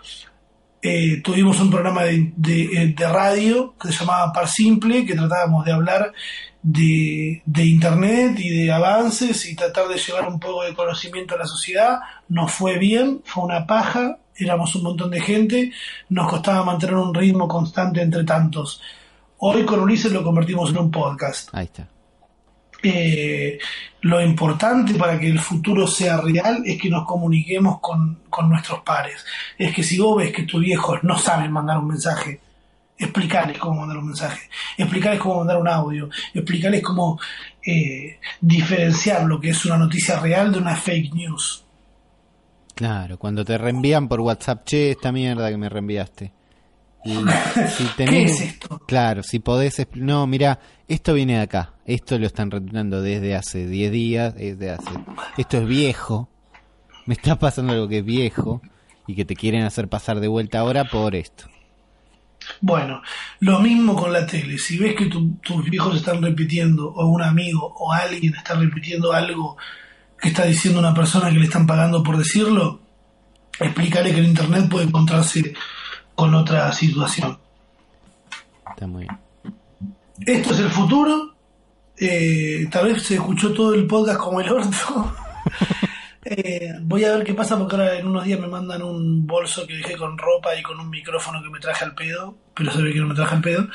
eh, 0.82 1.22
tuvimos 1.22 1.60
un 1.60 1.70
programa 1.70 2.04
de, 2.04 2.32
de, 2.36 3.08
radio 3.08 3.76
que 3.80 3.90
se 3.90 4.00
llamaba 4.00 4.32
Par 4.32 4.48
Simple, 4.48 5.06
que 5.06 5.16
tratábamos 5.16 5.66
de 5.66 5.72
hablar 5.72 6.14
de, 6.62 7.42
de 7.46 7.66
Internet 7.66 8.40
y 8.40 8.50
de 8.50 8.72
avances 8.72 9.46
y 9.50 9.56
tratar 9.56 9.88
de 9.88 9.98
llevar 9.98 10.28
un 10.30 10.40
poco 10.40 10.64
de 10.64 10.74
conocimiento 10.74 11.36
a 11.36 11.40
la 11.40 11.46
sociedad. 11.46 12.00
Nos 12.30 12.52
fue 12.52 12.78
bien, 12.78 13.22
fue 13.26 13.44
una 13.44 13.68
paja, 13.68 14.20
éramos 14.36 14.74
un 14.76 14.84
montón 14.84 15.12
de 15.12 15.22
gente, 15.22 15.72
nos 16.10 16.30
costaba 16.30 16.64
mantener 16.64 16.96
un 16.96 17.14
ritmo 17.14 17.48
constante 17.48 18.02
entre 18.02 18.24
tantos. 18.24 18.82
Hoy 19.38 19.66
con 19.66 19.82
Ulises 19.82 20.12
lo 20.12 20.24
convertimos 20.24 20.70
en 20.70 20.78
un 20.78 20.92
podcast. 20.92 21.50
Ahí 21.54 21.66
está. 21.66 21.88
Eh, 22.82 23.60
lo 24.02 24.22
importante 24.22 24.94
para 24.94 25.20
que 25.20 25.28
el 25.28 25.40
futuro 25.40 25.86
sea 25.86 26.18
real 26.22 26.64
es 26.66 26.82
que 26.82 26.90
nos 26.90 27.06
comuniquemos 27.06 27.80
con, 27.80 28.22
con 28.30 28.50
nuestros 28.50 28.82
pares. 28.82 29.26
Es 29.58 29.74
que 29.74 29.84
si 29.84 30.00
vos 30.00 30.18
ves 30.18 30.32
que 30.32 30.44
tus 30.44 30.62
viejos 30.62 31.04
no 31.04 31.18
saben 31.18 31.52
mandar 31.52 31.80
un 31.80 31.90
mensaje, 31.90 32.40
explicarles 32.98 33.58
cómo 33.58 33.80
mandar 33.82 33.98
un 33.98 34.08
mensaje, 34.08 34.50
explicarles 34.78 35.22
cómo 35.22 35.40
mandar 35.40 35.58
un 35.58 35.68
audio, 35.68 36.10
explicarles 36.34 36.84
cómo 36.84 37.20
eh, 37.66 38.20
diferenciar 38.42 39.24
lo 39.24 39.40
que 39.40 39.50
es 39.50 39.66
una 39.66 39.78
noticia 39.78 40.20
real 40.20 40.52
de 40.52 40.60
una 40.60 40.76
fake 40.76 41.14
news. 41.14 41.66
Claro, 42.76 43.18
cuando 43.18 43.44
te 43.44 43.58
reenvían 43.58 44.08
por 44.08 44.22
WhatsApp, 44.22 44.64
che, 44.66 44.92
esta 44.92 45.12
mierda 45.12 45.50
que 45.50 45.58
me 45.58 45.68
reenviaste. 45.68 46.32
Y 47.04 47.12
si 47.78 47.86
¿Qué 47.96 48.24
es 48.24 48.42
esto? 48.42 48.80
Claro, 48.88 49.24
si 49.24 49.40
podés... 49.40 49.86
No, 49.96 50.28
mira, 50.28 50.60
esto 50.88 51.14
viene 51.14 51.36
de 51.36 51.42
acá. 51.42 51.74
Esto 51.90 52.20
lo 52.20 52.28
están 52.28 52.52
retuitando 52.52 53.02
desde 53.02 53.36
hace 53.36 53.66
10 53.66 53.92
días. 53.92 54.36
Desde 54.36 54.72
hace... 54.72 54.90
Esto 55.38 55.58
es 55.58 55.66
viejo. 55.68 56.30
Me 57.08 57.16
está 57.16 57.38
pasando 57.40 57.74
algo 57.74 57.88
que 57.88 58.00
es 58.00 58.06
viejo. 58.06 58.62
Y 59.08 59.16
que 59.16 59.26
te 59.26 59.36
quieren 59.36 59.64
hacer 59.64 59.88
pasar 59.88 60.20
de 60.20 60.28
vuelta 60.28 60.60
ahora 60.60 60.86
por 60.86 61.16
esto. 61.16 61.46
Bueno, 62.62 63.02
lo 63.40 63.60
mismo 63.60 63.96
con 63.96 64.14
la 64.14 64.26
tele. 64.28 64.60
Si 64.60 64.78
ves 64.78 64.96
que 64.96 65.08
tu- 65.08 65.32
tus 65.42 65.64
viejos 65.68 65.96
están 65.96 66.22
repitiendo, 66.22 66.90
o 66.90 67.08
un 67.08 67.24
amigo 67.24 67.74
o 67.80 67.92
alguien 67.92 68.36
está 68.36 68.54
repitiendo 68.54 69.12
algo 69.12 69.58
que 70.22 70.30
está 70.30 70.46
diciendo 70.46 70.80
una 70.80 70.94
persona 70.94 71.30
que 71.32 71.40
le 71.40 71.46
están 71.46 71.66
pagando 71.66 72.04
por 72.04 72.18
decirlo, 72.18 72.82
explícale 73.60 74.12
que 74.14 74.20
el 74.20 74.28
Internet 74.28 74.70
puede 74.70 74.86
encontrarse 74.86 75.54
con 76.14 76.36
otra 76.36 76.72
situación. 76.72 77.40
Está 78.70 78.86
muy 78.86 79.08
bien. 79.08 79.18
Esto 80.40 80.54
es 80.54 80.60
el 80.60 80.70
futuro. 80.70 81.36
Eh, 82.00 82.68
tal 82.72 82.86
vez 82.94 83.04
se 83.04 83.16
escuchó 83.16 83.54
todo 83.54 83.74
el 83.74 83.86
podcast 83.88 84.20
como 84.20 84.40
el 84.42 84.50
orto. 84.52 85.14
Eh, 86.32 86.74
voy 86.82 87.04
a 87.06 87.16
ver 87.16 87.24
qué 87.26 87.34
pasa 87.34 87.58
porque 87.58 87.76
ahora 87.78 87.98
en 87.98 88.06
unos 88.06 88.26
días 88.26 88.40
me 88.40 88.46
mandan 88.48 88.84
un 88.84 89.26
bolso 89.26 89.66
que 89.66 89.76
dejé 89.78 89.96
con 89.96 90.16
ropa 90.18 90.54
y 90.56 90.62
con 90.62 90.78
un 90.80 90.90
micrófono 90.90 91.42
que 91.42 91.50
me 91.50 91.60
traje 91.60 91.86
al 91.86 91.96
pedo, 91.96 92.38
pero 92.54 92.72
se 92.72 92.82
ve 92.84 92.94
que 92.94 93.00
no 93.00 93.08
me 93.08 93.16
traje 93.16 93.36
al 93.36 93.42
pedo. 93.42 93.62
Una 93.62 93.72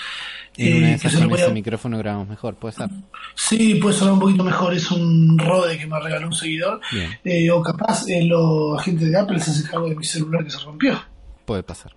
Eh, 0.58 0.70
de 0.74 0.80
que 0.86 0.94
esas 0.94 1.12
se 1.12 1.18
lo 1.18 1.22
con 1.24 1.30
voy 1.30 1.40
ese 1.40 1.50
a- 1.50 1.54
micrófono 1.54 1.98
grabamos 1.98 2.28
mejor, 2.28 2.54
puede 2.56 2.74
ser. 2.74 2.90
Sí, 3.34 3.76
puede 3.76 3.96
sonar 3.96 4.12
un 4.14 4.20
poquito 4.20 4.44
mejor. 4.44 4.74
Es 4.74 4.88
un 4.90 5.36
Rode 5.38 5.78
que 5.78 5.86
me 5.86 5.98
regaló 5.98 6.26
un 6.28 6.34
seguidor. 6.34 6.80
Eh, 7.24 7.50
o 7.50 7.60
capaz 7.62 8.04
los 8.08 8.78
agentes 8.78 9.10
de 9.10 9.18
Apple 9.18 9.40
se 9.40 9.50
hacen 9.50 9.66
cargo 9.66 9.88
de 9.88 9.96
mi 9.96 10.04
celular 10.04 10.44
que 10.44 10.50
se 10.50 10.58
rompió. 10.60 11.02
Puede 11.46 11.62
pasar. 11.64 11.92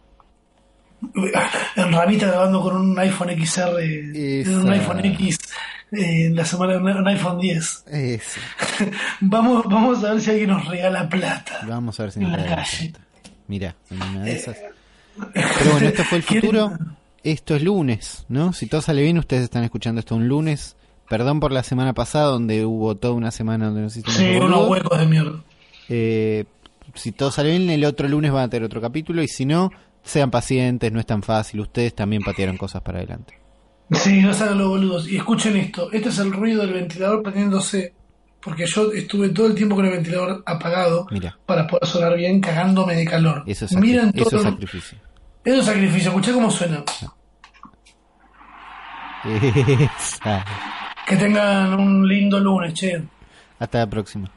En 1.76 1.92
Ramita 1.92 2.28
grabando 2.28 2.62
con 2.62 2.76
un 2.76 3.00
iPhone 3.00 3.30
XR, 3.30 3.80
Esa. 3.80 4.50
un 4.52 4.70
iPhone 4.72 5.06
X, 5.06 5.38
eh, 5.92 6.30
la 6.34 6.44
semana 6.44 6.78
un 6.78 7.08
iPhone 7.08 7.40
10. 7.40 7.84
Eso. 7.88 8.40
Vamos, 9.22 9.66
vamos 9.66 10.04
a 10.04 10.14
ver 10.14 10.22
si 10.22 10.32
alguien 10.32 10.50
nos 10.50 10.66
regala 10.68 11.08
plata. 11.08 11.60
Vamos 11.68 12.00
a 12.00 12.04
ver 12.04 12.12
si 12.12 12.20
nos 12.20 12.32
la 12.32 12.38
regala 12.38 12.64
plata. 12.64 13.00
Mira, 13.48 13.76
en 13.90 14.02
una 14.02 14.24
de 14.24 14.32
esas. 14.34 14.58
Pero 15.34 15.72
bueno, 15.72 15.88
esto 15.88 16.04
fue 16.04 16.18
el 16.20 16.24
futuro. 16.24 16.72
Esto 17.24 17.56
es 17.56 17.62
lunes, 17.64 18.26
¿no? 18.30 18.54
Si 18.54 18.68
todo 18.68 18.82
sale 18.82 19.02
bien, 19.02 19.18
ustedes 19.18 19.44
están 19.44 19.64
escuchando 19.64 20.00
esto 20.00 20.16
un 20.16 20.28
lunes. 20.28 20.76
Perdón 21.10 21.40
por 21.40 21.52
la 21.52 21.64
semana 21.64 21.94
pasada, 21.94 22.26
donde 22.26 22.66
hubo 22.66 22.96
toda 22.96 23.14
una 23.14 23.32
semana 23.32 23.68
donde 23.68 23.82
nos 23.82 23.96
hicimos 23.96 24.16
Sí, 24.18 24.36
unos 24.36 24.70
huecos 24.70 25.00
de 25.00 25.06
mierda. 25.06 25.40
Eh, 25.90 26.46
si 26.96 27.12
todo 27.12 27.32
sale 27.32 27.52
bien, 27.52 27.70
el 27.70 27.86
otro 27.86 28.08
lunes 28.08 28.32
van 28.32 28.44
a 28.44 28.50
tener 28.50 28.66
otro 28.66 28.82
capítulo. 28.82 29.22
Y 29.24 29.28
si 29.28 29.46
no, 29.46 29.72
sean 30.08 30.32
pacientes, 30.32 30.92
no 30.92 31.00
es 31.00 31.06
tan 31.06 31.22
fácil. 31.22 31.60
Ustedes 31.60 31.94
también 31.94 32.24
patearon 32.24 32.58
cosas 32.58 32.82
para 32.82 33.00
adelante. 33.00 33.40
Sí, 33.92 34.22
no 34.22 34.34
saben 34.34 34.58
los 34.58 34.70
boludos. 34.70 35.08
Y 35.08 35.18
escuchen 35.18 35.56
esto. 35.58 35.92
Este 35.92 36.10
es 36.10 36.20
el 36.20 36.32
ruido 36.34 36.62
del 36.62 36.74
ventilador 36.74 37.22
prendiéndose. 37.24 37.94
Porque 38.42 38.66
yo 38.66 38.92
estuve 38.94 39.30
todo 39.30 39.48
el 39.48 39.56
tiempo 39.56 39.76
con 39.76 39.86
el 39.86 39.92
ventilador 39.92 40.44
apagado 40.46 41.08
Mira, 41.12 41.38
para 41.46 41.68
poder 41.68 41.86
sonar 41.88 42.16
bien 42.16 42.40
cagándome 42.40 42.96
de 42.96 43.06
calor. 43.06 43.44
eso 43.46 43.66
es, 43.66 43.76
Miren 43.76 44.12
eso 44.14 44.30
todo 44.30 44.40
es 44.40 44.46
sacrificio. 44.46 44.98
Eso 45.44 45.60
es 45.60 45.66
sacrificio. 45.66 46.10
Escuchá 46.10 46.34
cómo 46.34 46.50
suena. 46.52 46.84
Que 51.08 51.16
tengan 51.16 51.74
un 51.74 52.08
lindo 52.08 52.38
lunes, 52.40 52.74
che. 52.74 53.02
Hasta 53.60 53.80
la 53.80 53.88
próxima. 53.90 54.30